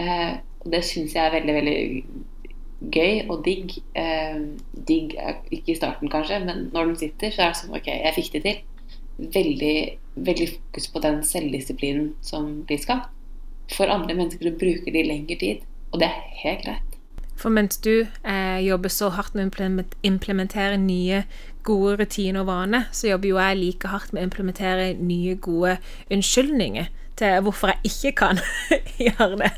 Eh, 0.01 0.33
og 0.65 0.75
det 0.75 0.83
syns 0.89 1.15
jeg 1.17 1.25
er 1.25 1.37
veldig, 1.37 1.57
veldig 1.61 1.79
gøy 2.81 3.27
og 3.29 3.45
digg. 3.45 3.77
Eh, 3.99 4.41
digg 4.89 5.17
ikke 5.51 5.75
i 5.75 5.79
starten, 5.79 6.11
kanskje, 6.13 6.41
men 6.45 6.69
når 6.75 6.93
den 6.93 7.01
sitter, 7.05 7.33
så 7.35 7.47
er 7.47 7.55
det 7.55 7.61
sånn 7.63 7.77
OK, 7.77 7.89
jeg 7.93 8.17
fikk 8.17 8.33
det 8.37 8.43
til. 8.47 8.61
Veldig, 9.21 9.75
veldig 10.17 10.49
fokus 10.55 10.93
på 10.93 11.03
den 11.05 11.25
selvdisiplinen 11.27 12.13
som 12.25 12.53
blir 12.69 12.81
skapt. 12.81 13.11
For 13.71 13.87
andre 13.87 14.17
mennesker 14.19 14.49
så 14.49 14.57
bruker 14.59 14.95
de 14.95 15.03
lengre 15.07 15.37
tid, 15.39 15.67
og 15.93 16.01
det 16.03 16.09
er 16.09 16.23
helt 16.43 16.65
greit. 16.65 16.97
For 17.41 17.53
mens 17.53 17.79
du 17.81 18.03
eh, 18.05 18.59
jobber 18.67 18.93
så 18.93 19.09
hardt 19.17 19.37
med 19.39 19.57
å 19.57 19.85
implementere 20.05 20.77
nye, 20.81 21.23
gode 21.65 21.97
rutiner 22.01 22.43
og 22.43 22.51
vaner, 22.51 22.89
så 22.93 23.13
jobber 23.13 23.31
jo 23.31 23.39
jeg 23.41 23.61
like 23.61 23.93
hardt 23.93 24.13
med 24.13 24.23
å 24.23 24.29
implementere 24.29 24.91
nye, 24.99 25.37
gode 25.41 25.77
unnskyldninger 26.13 26.91
til 27.21 27.45
hvorfor 27.45 27.73
jeg 27.73 27.93
ikke 27.93 28.13
kan 28.25 28.41
gjøre 29.07 29.41
det. 29.45 29.53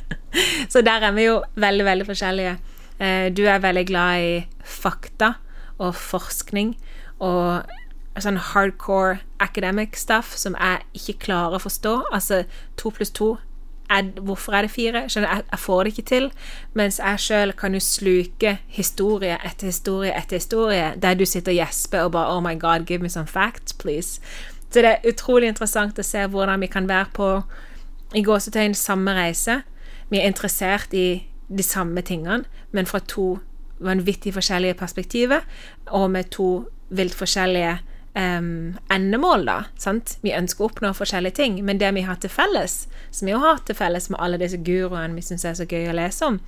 Så 0.70 0.82
der 0.86 1.08
er 1.08 1.14
vi 1.16 1.26
jo 1.26 1.40
veldig, 1.54 1.86
veldig 1.86 2.06
forskjellige. 2.10 2.54
Eh, 3.00 3.28
du 3.34 3.44
er 3.46 3.62
veldig 3.62 3.86
glad 3.88 4.24
i 4.24 4.34
fakta 4.64 5.34
og 5.78 5.94
forskning 5.98 6.74
og 7.22 7.70
sånn 8.20 8.36
hardcore 8.52 9.22
academic 9.40 9.96
stuff 9.96 10.34
som 10.36 10.56
jeg 10.58 10.84
ikke 10.98 11.26
klarer 11.28 11.56
å 11.56 11.62
forstå. 11.62 11.94
Altså 12.12 12.44
to 12.76 12.92
pluss 12.94 13.14
to 13.14 13.36
Hvorfor 13.92 14.54
er 14.56 14.64
det 14.64 14.70
fire? 14.72 15.02
Skjønner, 15.04 15.28
jeg, 15.28 15.44
jeg 15.50 15.60
får 15.60 15.82
det 15.82 15.90
ikke 15.92 16.04
til. 16.08 16.28
Mens 16.72 16.96
jeg 16.96 17.20
sjøl 17.20 17.50
kan 17.52 17.74
jo 17.76 17.80
sluke 17.84 18.54
historie 18.72 19.36
etter 19.44 19.68
historie 19.68 20.14
etter 20.16 20.40
historie, 20.40 20.86
der 20.96 21.18
du 21.18 21.26
sitter 21.28 21.52
og 21.52 21.58
gjesper 21.58 22.06
og 22.06 22.14
bare 22.14 22.32
Oh 22.32 22.40
my 22.40 22.54
God, 22.56 22.86
give 22.88 23.02
me 23.02 23.10
some 23.12 23.28
facts, 23.28 23.76
please. 23.76 24.20
Så 24.70 24.80
det 24.80 24.88
er 24.94 25.10
utrolig 25.12 25.50
interessant 25.52 26.00
å 26.00 26.06
se 26.06 26.24
hvordan 26.24 26.64
vi 26.64 26.70
kan 26.72 26.88
være 26.88 27.12
på 27.12 27.28
i 28.16 28.24
gåsetegn 28.24 28.72
samme 28.74 29.12
reise. 29.12 29.60
Vi 30.08 30.22
er 30.22 30.30
interessert 30.30 30.96
i 30.96 31.26
de 31.56 31.64
samme 31.66 32.02
tingene, 32.06 32.44
men 32.72 32.88
fra 32.88 33.00
to 33.08 33.36
vanvittig 33.82 34.34
forskjellige 34.36 34.78
perspektiver, 34.78 35.46
og 35.90 36.10
med 36.14 36.30
to 36.34 36.48
vilt 36.92 37.16
forskjellige 37.16 37.78
um, 38.16 38.78
endemål, 38.92 39.46
da. 39.46 39.58
Sant? 39.80 40.16
Vi 40.22 40.34
ønsker 40.36 40.64
å 40.64 40.70
oppnå 40.70 40.92
forskjellige 40.96 41.38
ting, 41.40 41.58
men 41.64 41.80
det 41.80 41.92
vi 41.96 42.04
har 42.06 42.20
til 42.22 42.32
felles, 42.32 42.86
som 43.10 43.28
vi 43.28 43.34
jo 43.34 43.40
har 43.42 43.62
til 43.66 43.78
felles 43.78 44.08
med 44.12 44.20
alle 44.22 44.40
disse 44.40 44.60
guruene 44.64 45.16
vi 45.16 45.24
syns 45.24 45.46
er 45.48 45.56
så 45.58 45.68
gøy 45.68 45.90
å 45.90 45.96
lese 45.96 46.28
om, 46.28 46.40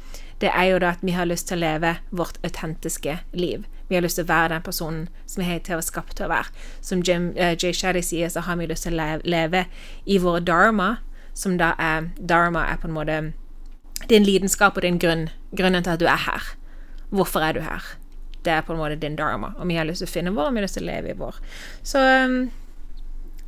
det 0.42 0.50
er 0.50 0.72
jo 0.72 0.80
da 0.82 0.94
at 0.94 1.04
vi 1.04 1.14
har 1.16 1.28
lyst 1.30 1.48
til 1.48 1.58
å 1.58 1.64
leve 1.64 1.96
vårt 2.10 2.40
autentiske 2.44 3.18
liv. 3.38 3.64
Vi 3.88 3.96
har 3.96 4.04
lyst 4.04 4.18
til 4.18 4.26
å 4.26 4.32
være 4.32 4.54
den 4.54 4.64
personen 4.66 5.08
som 5.26 5.42
vi 5.42 5.48
har 5.48 5.62
til 5.64 5.78
var 5.78 5.86
skapt 5.86 6.16
til 6.18 6.26
å 6.26 6.32
være. 6.32 6.52
Som 6.84 7.04
Jim, 7.06 7.32
uh, 7.38 7.54
Jay 7.54 7.72
Shaddy 7.76 8.02
sier, 8.04 8.32
så 8.32 8.44
har 8.44 8.58
vi 8.60 8.68
lyst 8.68 8.88
til 8.88 8.96
å 8.96 9.00
leve, 9.00 9.24
leve 9.28 9.64
i 10.04 10.18
vår 10.20 10.44
dharma, 10.48 10.96
som 11.34 11.56
da 11.58 11.72
er 11.82 12.12
Dharma 12.18 12.62
er 12.70 12.78
på 12.78 12.86
en 12.86 12.94
måte 12.94 13.18
din 14.08 14.26
lidenskap 14.26 14.76
og 14.76 14.82
din 14.84 14.98
grunn. 14.98 15.28
Grunnen 15.56 15.84
til 15.84 15.94
at 15.94 16.02
du 16.02 16.08
er 16.10 16.20
her. 16.26 16.50
Hvorfor 17.14 17.44
er 17.44 17.56
du 17.56 17.62
her? 17.64 17.84
Det 18.44 18.52
er 18.52 18.66
på 18.66 18.74
en 18.74 18.80
måte 18.82 18.98
din 19.00 19.16
dharma, 19.16 19.54
og 19.56 19.68
vi 19.68 19.78
har 19.78 19.86
lyst 19.88 20.02
til 20.04 20.10
å 20.10 20.12
finne 20.12 20.34
vår, 20.34 20.50
om 20.50 20.56
vi 20.56 20.60
har 20.60 20.66
lyst 20.66 20.76
til 20.76 20.84
å 20.84 20.90
leve 20.90 21.14
i 21.14 21.16
vår. 21.16 21.38
Så 21.86 22.02
um, 22.26 22.34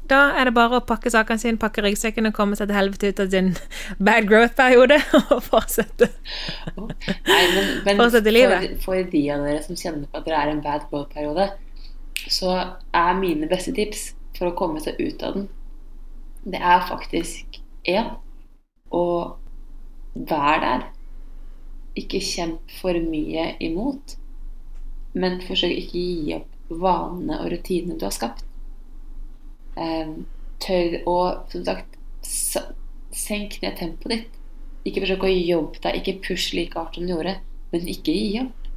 da 0.09 0.21
er 0.39 0.49
det 0.49 0.55
bare 0.57 0.79
å 0.79 0.85
pakke 0.87 1.11
sakene 1.13 1.43
sine, 1.43 1.61
pakke 1.61 1.83
ryggsekken 1.85 2.31
og 2.31 2.37
komme 2.37 2.57
seg 2.57 2.71
til 2.71 2.79
helvete 2.79 3.11
ut 3.11 3.23
av 3.25 3.31
sin 3.35 3.53
bad 4.09 4.29
growth-periode 4.31 5.01
og 5.35 5.43
fortsette. 5.45 6.09
Nei, 6.79 7.43
men, 7.53 7.73
men 7.85 8.01
Fortsette 8.01 8.33
livet. 8.33 8.69
For, 8.81 8.87
for 8.87 9.13
de 9.13 9.23
av 9.35 9.45
dere 9.45 9.63
som 9.67 9.79
kjenner 9.79 10.07
på 10.09 10.21
at 10.21 10.29
dere 10.29 10.43
er 10.43 10.53
i 10.53 10.57
en 10.57 10.65
bad 10.65 10.87
growth-periode, 10.93 11.51
så 12.33 12.55
er 12.97 13.19
mine 13.21 13.51
beste 13.51 13.75
tips 13.77 14.13
for 14.39 14.51
å 14.51 14.57
komme 14.57 14.81
seg 14.85 15.01
ut 15.01 15.25
av 15.27 15.37
den, 15.37 15.51
det 16.47 16.61
er 16.63 16.87
faktisk 16.87 17.59
én 17.91 18.15
å 18.95 19.05
være 20.29 20.61
der. 20.65 20.87
Ikke 21.97 22.21
kjemp 22.21 22.73
for 22.81 22.97
mye 23.01 23.55
imot, 23.65 24.17
men 25.17 25.41
forsøk 25.45 25.73
ikke 25.73 26.03
gi 26.03 26.35
opp 26.37 26.53
vanene 26.69 27.39
og 27.41 27.51
rutinene 27.53 27.99
du 27.99 28.05
har 28.09 28.15
skapt. 28.15 28.45
Um, 29.77 30.25
tør 30.63 30.99
å, 31.09 31.17
som 31.53 31.65
sagt, 31.67 31.97
senk 33.17 33.59
ned 33.63 33.79
tempoet 33.79 34.13
ditt. 34.13 34.39
Ikke 34.87 35.03
forsøk 35.03 35.27
å 35.27 35.33
jobbe 35.33 35.83
deg, 35.83 35.99
ikke 36.01 36.21
push 36.29 36.55
like 36.55 36.79
hardt 36.79 36.97
som 36.99 37.09
du 37.09 37.15
gjorde, 37.15 37.37
men 37.73 37.91
ikke 37.91 38.15
gi 38.15 38.39
opp. 38.45 38.71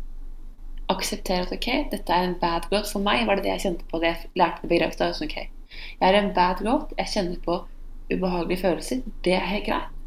Aksepter 0.89 1.43
at 1.43 1.53
ok, 1.53 1.67
dette 1.91 2.15
er 2.15 2.25
en 2.25 2.39
bad 2.41 2.65
growth. 2.71 2.89
For 2.95 3.05
meg 3.05 3.27
var 3.27 3.37
det 3.37 3.45
det 3.45 3.53
jeg 3.53 3.65
kjente 3.67 3.89
på 3.91 4.01
det 4.01 4.09
jeg 4.09 4.31
lærte 4.41 4.63
det 4.63 4.71
begrepet. 4.71 5.03
Sånn, 5.19 5.29
okay, 5.29 5.51
jeg 5.99 6.07
er 6.07 6.17
en 6.17 6.33
bad 6.33 6.63
growth, 6.63 6.95
jeg 6.97 7.13
kjenner 7.13 7.43
på 7.45 7.61
ubehagelige 8.09 8.63
følelser. 8.63 9.03
Det 9.25 9.37
er 9.37 9.49
helt 9.51 9.67
greit. 9.69 9.98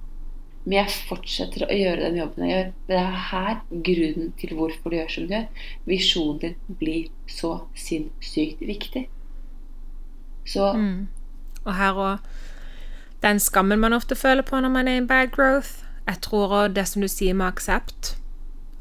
Men 0.64 0.76
jeg 0.76 0.94
fortsetter 1.08 1.64
å 1.66 1.74
gjøre 1.74 2.04
den 2.04 2.20
jobben 2.20 2.46
jeg 2.46 2.54
gjør. 2.54 2.70
Det 2.88 2.98
er 3.00 3.18
her 3.30 3.56
grunnen 3.88 4.30
til 4.38 4.54
hvorfor 4.58 4.92
du 4.92 4.98
gjør 4.98 5.10
som 5.10 5.26
du 5.26 5.34
gjør. 5.34 5.66
Visjonen 5.90 6.38
din 6.44 6.78
blir 6.78 7.10
så 7.30 7.52
sinnssykt 7.74 8.62
viktig. 8.66 9.08
Så 10.46 10.72
mm. 10.74 10.96
Og 11.62 11.74
her 11.78 11.98
òg 11.98 12.32
den 13.22 13.38
skammen 13.38 13.78
man 13.78 13.94
ofte 13.94 14.16
føler 14.18 14.42
på 14.42 14.58
når 14.58 14.72
man 14.74 14.88
er 14.90 14.98
i 14.98 15.06
bad 15.06 15.30
growth. 15.34 15.84
Jeg 16.06 16.18
tror 16.26 16.54
òg 16.58 16.74
det 16.74 16.88
som 16.90 17.02
du 17.02 17.08
sier 17.10 17.36
med 17.38 17.46
aksept. 17.46 18.16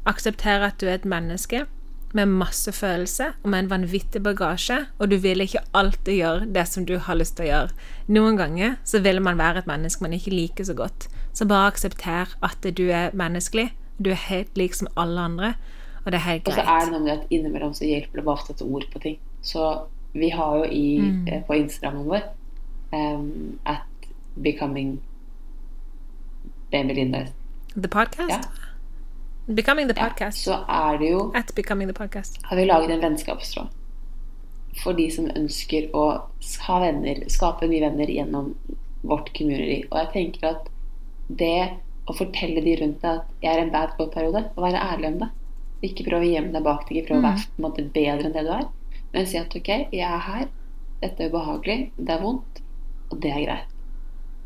Akseptere 0.06 0.72
at 0.72 0.80
du 0.82 0.88
er 0.88 0.98
et 0.98 1.06
menneske 1.06 1.66
med 2.12 2.28
masse 2.28 2.72
følelse 2.72 3.30
og 3.42 3.50
med 3.50 3.64
en 3.64 3.70
vanvittig 3.70 4.22
bagasje, 4.24 4.78
og 4.98 5.10
du 5.10 5.16
vil 5.22 5.44
ikke 5.44 5.62
alltid 5.76 6.18
gjøre 6.18 6.48
det 6.54 6.66
som 6.68 6.86
du 6.88 6.98
har 7.00 7.18
lyst 7.18 7.38
til 7.38 7.46
å 7.46 7.50
gjøre. 7.50 7.76
Noen 8.12 8.38
ganger 8.40 8.76
så 8.84 9.00
vil 9.04 9.22
man 9.24 9.40
være 9.40 9.62
et 9.62 9.70
menneske 9.70 10.04
man 10.04 10.16
ikke 10.16 10.34
liker 10.34 10.68
så 10.68 10.76
godt. 10.76 11.08
Så 11.32 11.48
bare 11.48 11.70
aksepter 11.72 12.34
at 12.44 12.68
du 12.76 12.84
er 12.90 13.14
menneskelig. 13.16 13.70
Du 14.02 14.10
er 14.12 14.20
helt 14.28 14.58
lik 14.58 14.76
som 14.76 14.90
alle 14.96 15.20
andre, 15.20 15.54
og 16.04 16.12
det 16.12 16.20
er 16.20 16.26
helt 16.26 16.44
greit. 16.44 16.58
Og 16.58 16.60
så 16.60 16.74
er 16.74 16.84
det 16.84 16.92
noe 16.92 17.04
med 17.06 17.14
at 17.14 17.32
innimellom 17.32 17.74
så 17.76 17.88
hjelper 17.88 18.20
det 18.20 18.26
bare 18.26 18.42
å 18.42 18.48
sette 18.50 18.66
ord 18.66 18.88
på 18.92 19.02
ting. 19.04 19.18
Så 19.42 19.68
vi 20.12 20.28
har 20.34 20.58
jo 20.60 20.68
i, 20.68 20.86
mm. 21.00 21.22
eh, 21.28 21.44
på 21.46 21.56
Instagrammen 21.56 22.04
vår 22.10 22.26
um, 22.92 23.58
at 23.64 24.10
becoming 24.34 25.00
Belinda 26.72 27.26
The 27.74 27.88
podcast? 27.88 28.30
Ja. 28.30 28.40
Becoming 29.46 29.88
the 29.88 29.94
podcast. 29.94 30.46
Ja, 30.46 30.52
så 30.52 30.58
er 30.68 30.98
det 30.98 31.10
jo 31.10 31.22
At 31.34 31.54
Becoming 31.54 31.88
the 31.90 31.94
podcast. 31.94 32.38
Har 32.42 32.56
vi 32.56 32.64
laget 32.64 32.90
en 32.90 33.00
vennskapstråd 33.00 33.70
for 34.80 34.96
de 34.96 35.08
som 35.12 35.26
ønsker 35.36 35.90
å 35.96 36.04
ha 36.66 36.76
venner, 36.80 37.24
skape 37.32 37.68
nye 37.68 37.82
venner 37.84 38.10
gjennom 38.10 38.52
vårt 39.02 39.32
community. 39.36 39.82
Og 39.90 39.98
jeg 40.00 40.10
tenker 40.14 40.48
at 40.48 40.70
det 41.28 41.56
å 42.08 42.16
fortelle 42.16 42.62
de 42.64 42.76
rundt 42.80 43.02
deg 43.02 43.20
at 43.20 43.44
jeg 43.44 43.52
er 43.52 43.64
en 43.64 43.74
bad 43.74 43.92
boy-periode, 43.98 44.46
og 44.54 44.64
være 44.64 44.86
ærlig 44.94 45.10
om 45.12 45.20
det 45.22 45.30
Ikke 45.86 46.06
prøve 46.06 46.26
å 46.26 46.30
gjemme 46.30 46.54
deg 46.54 46.64
bak 46.66 46.86
det, 46.86 46.94
ikke 46.94 47.08
prøve 47.10 47.20
å 47.20 47.26
være 47.26 47.42
mm. 47.42 47.46
på 47.52 47.60
en 47.60 47.66
måte 47.66 47.84
bedre 47.94 48.28
enn 48.28 48.34
det 48.36 48.42
du 48.46 48.50
er, 48.54 48.66
men 49.12 49.28
si 49.28 49.38
at 49.40 49.54
ok, 49.58 49.70
jeg 49.90 50.06
er 50.06 50.26
her, 50.28 50.44
dette 51.02 51.24
er 51.24 51.32
ubehagelig, 51.32 51.78
det 51.98 52.14
er 52.14 52.22
vondt, 52.22 52.60
og 53.10 53.16
det 53.24 53.32
er 53.32 53.40
greit. 53.42 53.72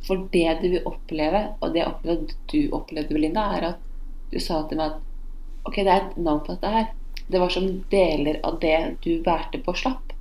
For 0.07 0.23
det 0.33 0.47
du 0.63 0.67
vil 0.73 0.89
oppleve, 0.89 1.43
og 1.61 1.75
det 1.75 1.83
jeg 1.83 1.91
opplevde 1.91 2.39
du 2.53 2.77
opplevde, 2.79 3.13
Belinda, 3.13 3.45
er 3.59 3.69
at 3.75 3.86
du 4.33 4.39
sa 4.43 4.63
til 4.69 4.81
meg 4.81 4.97
at 4.97 5.69
ok, 5.69 5.81
det 5.83 5.93
er 5.93 6.03
et 6.03 6.19
navn 6.19 6.43
på 6.47 6.55
dette 6.55 6.73
her. 6.73 6.93
Det 7.27 7.41
var 7.43 7.51
som 7.51 7.67
deler 7.91 8.39
av 8.47 8.61
det 8.63 8.77
du 9.05 9.17
bærte 9.25 9.59
på, 9.63 9.75
slapp. 9.75 10.13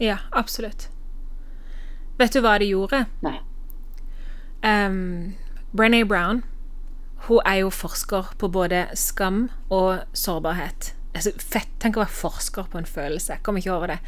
Ja, 0.00 0.16
absolutt. 0.32 0.88
Vet 2.20 2.32
du 2.32 2.40
hva 2.44 2.56
de 2.60 2.70
gjorde? 2.70 3.04
Nei. 3.24 3.36
Um, 4.64 5.36
Brené 5.72 6.02
Brown 6.04 6.42
hun 7.28 7.44
er 7.44 7.60
jo 7.60 7.70
forsker 7.70 8.32
på 8.40 8.48
både 8.48 8.86
skam 8.96 9.50
og 9.68 10.00
sårbarhet. 10.16 10.94
Altså, 11.10 11.32
fett. 11.42 11.68
Tenk 11.82 11.96
å 11.98 12.04
være 12.04 12.14
forsker 12.14 12.68
på 12.70 12.78
en 12.78 12.86
følelse. 12.86 13.34
Jeg 13.34 13.42
kommer 13.46 13.62
ikke 13.62 13.74
over 13.74 13.90
det. 13.90 13.98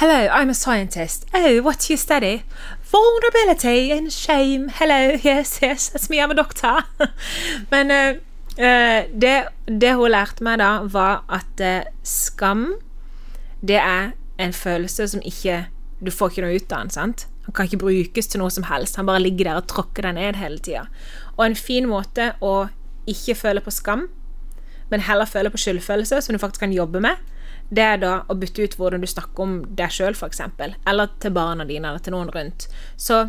Hello, 0.00 0.28
I'm 0.32 0.50
a 0.50 0.56
scientist. 0.56 1.26
Oh, 1.34 1.60
what 1.62 1.84
do 1.84 1.92
you 1.92 1.98
study? 2.00 2.44
Vulnerability 2.92 3.92
and 3.92 4.12
shame. 4.12 4.70
Hello, 4.78 5.18
yes, 5.24 5.58
yes, 5.62 5.90
that's 5.90 6.08
me, 6.08 6.20
I'm 6.22 6.30
a 6.30 6.38
doctor. 6.38 6.84
Men 7.72 7.90
uh, 7.90 8.16
det, 9.12 9.36
det, 9.66 9.94
hun 9.98 10.14
lærte 10.14 10.46
meg 10.46 10.60
da, 10.62 10.70
var 10.88 11.26
at 11.28 11.60
uh, 11.60 11.90
skam, 12.06 12.70
det 13.60 13.80
er 13.82 14.14
en 14.38 14.52
følelse 14.52 15.08
som 15.08 15.24
ikke 15.24 15.66
Du 15.96 16.10
får 16.12 16.28
ikke 16.28 16.42
noe 16.44 16.56
ut 16.60 16.72
av 16.76 16.82
den, 16.84 16.90
sant? 16.92 17.22
Han 17.46 17.54
kan 17.56 17.68
ikke 17.68 17.80
brukes 17.80 18.26
til 18.28 18.42
noe 18.42 18.52
som 18.52 18.66
helst. 18.68 18.98
Han 19.00 19.06
bare 19.08 19.22
ligger 19.22 19.48
der 19.48 19.60
og 19.62 19.68
tråkker 19.70 20.04
deg 20.04 20.18
ned 20.18 20.36
hele 20.36 20.58
tida. 20.60 20.82
Og 21.38 21.46
en 21.46 21.56
fin 21.56 21.86
måte 21.88 22.34
å 22.44 22.66
ikke 23.08 23.36
føle 23.38 23.62
på 23.64 23.72
skam 23.72 24.04
men 24.90 25.02
heller 25.06 25.28
føle 25.28 25.50
på 25.50 25.60
skyldfølelse, 25.60 26.20
som 26.22 26.36
du 26.36 26.42
faktisk 26.42 26.64
kan 26.64 26.74
jobbe 26.74 27.00
med, 27.00 27.16
det 27.70 27.82
er 27.82 27.98
da 27.98 28.12
å 28.30 28.36
bytte 28.38 28.62
ut 28.62 28.76
hvordan 28.78 29.02
du 29.02 29.08
snakker 29.10 29.42
om 29.42 29.56
deg 29.78 29.90
sjøl, 29.90 30.14
f.eks., 30.14 30.42
eller 30.86 31.10
til 31.22 31.34
barna 31.34 31.66
dine, 31.66 31.88
eller 31.88 32.02
til 32.02 32.14
noen 32.14 32.30
rundt. 32.34 32.68
Så 32.96 33.26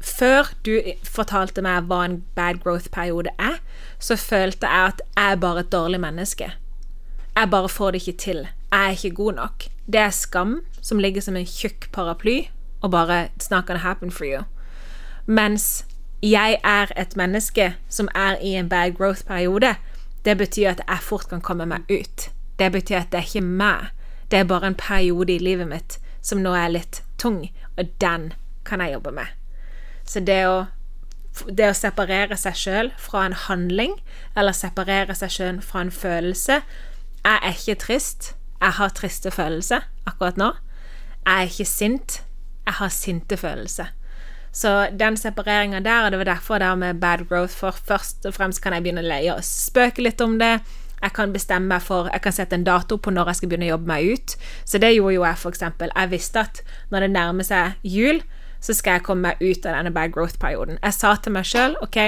før 0.00 0.52
du 0.64 0.78
fortalte 1.04 1.62
meg 1.64 1.88
hva 1.90 2.04
en 2.06 2.20
bad 2.38 2.62
growth-periode 2.64 3.34
er, 3.38 3.58
så 3.98 4.16
følte 4.16 4.70
jeg 4.70 4.94
at 4.94 5.02
jeg 5.04 5.32
er 5.32 5.42
bare 5.42 5.64
et 5.66 5.72
dårlig 5.72 6.00
menneske. 6.00 6.52
Jeg 7.38 7.50
bare 7.50 7.68
får 7.68 7.92
det 7.92 8.02
ikke 8.02 8.18
til. 8.18 8.46
Jeg 8.72 8.86
er 8.86 8.96
ikke 8.96 9.16
god 9.16 9.32
nok. 9.32 9.66
Det 9.86 10.00
er 10.00 10.14
skam 10.14 10.60
som 10.80 10.98
ligger 10.98 11.22
som 11.24 11.36
en 11.36 11.46
tjukk 11.46 11.90
paraply 11.92 12.48
og 12.80 12.90
bare 12.90 13.28
It's 13.36 13.50
not 13.50 13.66
gonna 13.66 13.82
happen 13.82 14.10
for 14.10 14.24
you. 14.24 14.42
Mens 15.26 15.84
jeg 16.22 16.58
er 16.64 16.92
et 16.96 17.16
menneske 17.16 17.74
som 17.88 18.08
er 18.14 18.38
i 18.42 18.54
en 18.58 18.68
bad 18.68 18.96
growth-periode, 18.98 19.74
det 20.28 20.36
betyr 20.36 20.74
at 20.74 20.82
jeg 20.84 21.00
fort 21.00 21.30
kan 21.30 21.40
komme 21.40 21.64
meg 21.64 21.88
ut. 21.88 22.28
Det 22.60 22.68
betyr 22.72 23.00
at 23.00 23.12
det 23.12 23.22
er 23.22 23.28
ikke 23.30 23.46
meg. 23.46 23.86
Det 24.28 24.42
er 24.42 24.50
bare 24.50 24.68
en 24.68 24.76
periode 24.76 25.32
i 25.32 25.40
livet 25.40 25.70
mitt 25.70 25.96
som 26.20 26.42
nå 26.44 26.52
er 26.52 26.68
litt 26.74 27.00
tung, 27.16 27.46
og 27.78 27.92
den 28.02 28.32
kan 28.68 28.82
jeg 28.84 28.92
jobbe 28.92 29.14
med. 29.16 29.30
Så 30.04 30.20
det 30.20 30.42
å, 30.44 30.66
det 31.48 31.70
å 31.70 31.76
separere 31.76 32.36
seg 32.36 32.58
sjøl 32.60 32.90
fra 33.00 33.24
en 33.24 33.36
handling, 33.46 33.94
eller 34.36 34.56
separere 34.56 35.16
seg 35.16 35.32
sjøl 35.32 35.62
fra 35.64 35.86
en 35.86 35.94
følelse 35.94 36.60
Jeg 37.24 37.40
er 37.42 37.56
ikke 37.56 37.80
trist. 37.82 38.34
Jeg 38.60 38.76
har 38.78 38.92
triste 38.94 39.30
følelser 39.30 39.88
akkurat 40.06 40.36
nå. 40.40 40.52
Jeg 41.24 41.34
er 41.34 41.50
ikke 41.50 41.66
sint. 41.68 42.20
Jeg 42.66 42.76
har 42.78 42.92
sinte 42.94 43.36
følelser. 43.36 43.90
Så 44.52 44.88
den 44.98 45.16
separeringa 45.16 45.80
der, 45.84 46.04
og 46.04 46.12
det 46.12 46.18
var 46.18 46.30
derfor 46.32 46.58
det 46.58 46.72
med 46.78 47.00
bad 47.00 47.28
growth, 47.28 47.54
for 47.54 47.70
først 47.70 48.26
og 48.26 48.34
fremst 48.34 48.62
kan 48.62 48.72
jeg 48.74 48.82
begynne 48.86 49.04
å 49.04 49.08
leie 49.08 49.34
og 49.34 49.44
spøke 49.44 50.02
litt 50.02 50.20
om 50.24 50.38
det. 50.40 50.58
Jeg 50.98 51.14
kan 51.14 51.32
bestemme 51.32 51.70
meg 51.70 51.82
for 51.82 52.08
Jeg 52.10 52.22
kan 52.24 52.34
sette 52.34 52.56
en 52.58 52.64
dato 52.66 52.96
på 52.96 53.10
når 53.14 53.28
jeg 53.30 53.38
skal 53.38 53.48
begynne 53.48 53.68
å 53.68 53.74
jobbe 53.76 53.92
meg 53.92 54.08
ut. 54.12 54.34
Så 54.64 54.80
det 54.82 54.94
gjorde 54.96 55.14
jo 55.14 55.24
jeg, 55.24 55.38
eksempel. 55.52 55.92
Jeg 55.94 56.10
visste 56.10 56.40
at 56.40 56.62
når 56.90 57.06
det 57.06 57.10
nærmer 57.14 57.46
seg 57.46 57.78
jul, 57.82 58.22
så 58.60 58.74
skal 58.74 58.98
jeg 58.98 59.04
komme 59.06 59.28
meg 59.28 59.42
ut 59.42 59.66
av 59.66 59.76
denne 59.76 59.92
bad 59.94 60.10
growth-perioden. 60.16 60.80
Jeg 60.82 60.96
sa 60.96 61.14
til 61.22 61.36
meg 61.36 61.46
sjøl 61.46 61.76
OK, 61.84 61.98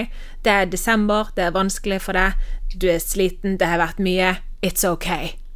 det 0.45 0.53
er 0.53 0.65
desember, 0.71 1.31
det 1.37 1.45
er 1.47 1.55
vanskelig 1.55 2.01
for 2.03 2.19
deg, 2.19 2.35
du 2.75 2.89
er 2.91 2.99
sliten, 2.99 3.59
det 3.61 3.69
har 3.71 3.79
vært 3.79 4.03
mye. 4.03 4.35
It's 4.67 4.85
OK. 4.85 5.07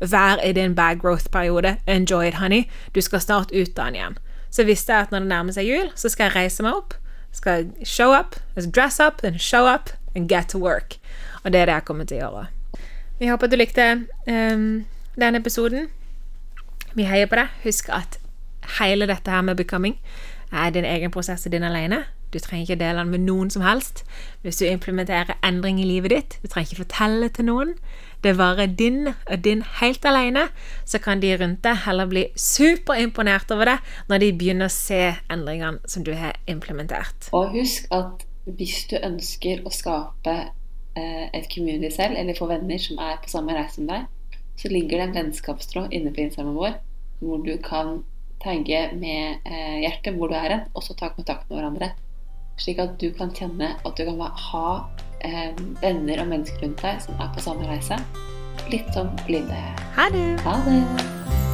Vær 0.00 0.38
i 0.44 0.52
din 0.52 0.74
bad 0.74 1.00
growth-periode. 1.02 1.76
Enjoy 1.86 2.28
it, 2.28 2.38
honey. 2.38 2.68
Du 2.94 3.00
skal 3.02 3.20
snart 3.20 3.52
ut 3.52 3.78
av 3.78 3.90
den 3.90 3.98
igjen. 3.98 4.16
Så 4.54 4.66
visste 4.66 4.94
jeg 4.94 5.08
at 5.08 5.14
når 5.14 5.24
det 5.24 5.30
nærmer 5.32 5.56
seg 5.56 5.66
jul, 5.66 5.90
så 5.98 6.10
skal 6.12 6.28
jeg 6.28 6.36
reise 6.36 6.62
meg 6.62 6.78
opp. 6.78 6.94
Skal 7.34 7.72
show 7.82 8.12
up, 8.14 8.38
dress 8.54 9.00
up, 9.02 9.24
and 9.26 9.40
show 9.42 9.66
up, 9.66 9.90
and 10.14 10.28
get 10.30 10.52
to 10.54 10.60
work. 10.62 10.98
Og 11.42 11.52
det 11.52 11.60
er 11.60 11.66
det 11.66 11.78
jeg 11.80 11.86
kommer 11.88 12.06
til 12.06 12.20
å 12.20 12.28
gjøre. 12.28 12.44
Vi 13.18 13.30
håper 13.30 13.50
du 13.50 13.58
likte 13.58 13.88
um, 14.30 14.84
denne 15.18 15.40
episoden. 15.42 15.88
Vi 16.94 17.06
heier 17.10 17.26
på 17.26 17.38
deg. 17.40 17.50
Husk 17.64 17.90
at 17.90 18.20
hele 18.78 19.10
dette 19.10 19.30
her 19.30 19.42
med 19.42 19.58
becoming 19.58 19.98
er 20.54 20.70
din 20.70 20.86
egen 20.86 21.10
prosess 21.10 21.46
og 21.46 21.52
din 21.52 21.66
alene. 21.66 22.04
Du 22.34 22.38
trenger 22.38 22.66
ikke 22.66 22.80
dele 22.80 23.02
den 23.02 23.10
med 23.10 23.26
noen 23.26 23.50
som 23.50 23.62
helst. 23.62 24.02
Hvis 24.42 24.58
du 24.58 24.64
implementerer 24.66 25.36
endring 25.46 25.80
i 25.82 25.86
livet 25.86 26.10
ditt, 26.10 26.38
du 26.42 26.48
trenger 26.48 26.72
ikke 26.72 26.82
fortelle 26.82 27.28
til 27.34 27.46
noen. 27.50 27.74
Bare 28.32 28.66
din 28.66 29.10
og 29.12 29.44
din 29.44 29.62
helt 29.80 30.04
alene, 30.08 30.48
så 30.88 30.98
kan 30.98 31.20
de 31.20 31.34
rundt 31.36 31.60
deg 31.64 31.82
heller 31.84 32.08
bli 32.08 32.24
superimponert 32.40 33.52
over 33.52 33.74
det 33.74 33.78
når 34.08 34.22
de 34.22 34.32
begynner 34.40 34.70
å 34.70 34.72
se 34.72 35.02
endringene 35.32 35.90
som 35.90 36.06
du 36.06 36.14
har 36.16 36.38
implementert. 36.50 37.28
Og 37.36 37.52
husk 37.52 37.90
at 37.94 38.24
hvis 38.44 38.86
du 38.90 38.96
ønsker 39.00 39.62
å 39.64 39.72
skape 39.72 40.34
eh, 40.96 41.26
et 41.32 41.48
community 41.52 41.92
selv, 41.94 42.16
eller 42.20 42.36
få 42.36 42.48
venner 42.50 42.80
som 42.80 43.00
er 43.02 43.20
på 43.22 43.32
samme 43.32 43.56
reise 43.56 43.78
som 43.78 43.88
deg, 43.88 44.08
så 44.56 44.70
ligger 44.70 45.00
det 45.00 45.06
en 45.08 45.16
vennskapstråd 45.18 45.92
inne 45.92 46.12
på 46.14 46.24
Instagramen 46.24 46.58
vår 46.58 46.76
hvor 47.24 47.40
du 47.44 47.54
kan 47.62 48.02
tagge 48.42 48.80
med 48.98 49.44
eh, 49.48 49.80
hjertet 49.84 50.16
hvor 50.18 50.28
du 50.28 50.36
er 50.36 50.50
hen, 50.52 50.66
og 50.74 50.84
så 50.84 50.96
ta 50.98 51.08
kontakt 51.14 51.48
med 51.48 51.58
hverandre. 51.58 51.92
Slik 52.60 52.80
at 52.82 52.98
du 53.00 53.08
kan 53.16 53.32
kjenne 53.34 53.74
at 53.80 53.96
du 53.96 54.04
kan 54.04 54.20
ha 54.20 54.68
venner 55.80 56.22
og 56.22 56.30
mennesker 56.30 56.66
rundt 56.66 56.84
deg 56.84 57.02
som 57.04 57.18
er 57.20 57.32
på 57.34 57.44
samme 57.44 57.68
reise. 57.70 57.98
Litt 58.72 58.88
som 58.96 59.10
blinde. 59.26 59.64
Ha 59.98 60.08
det! 60.14 60.28
Ha 60.44 60.60
det! 60.68 61.53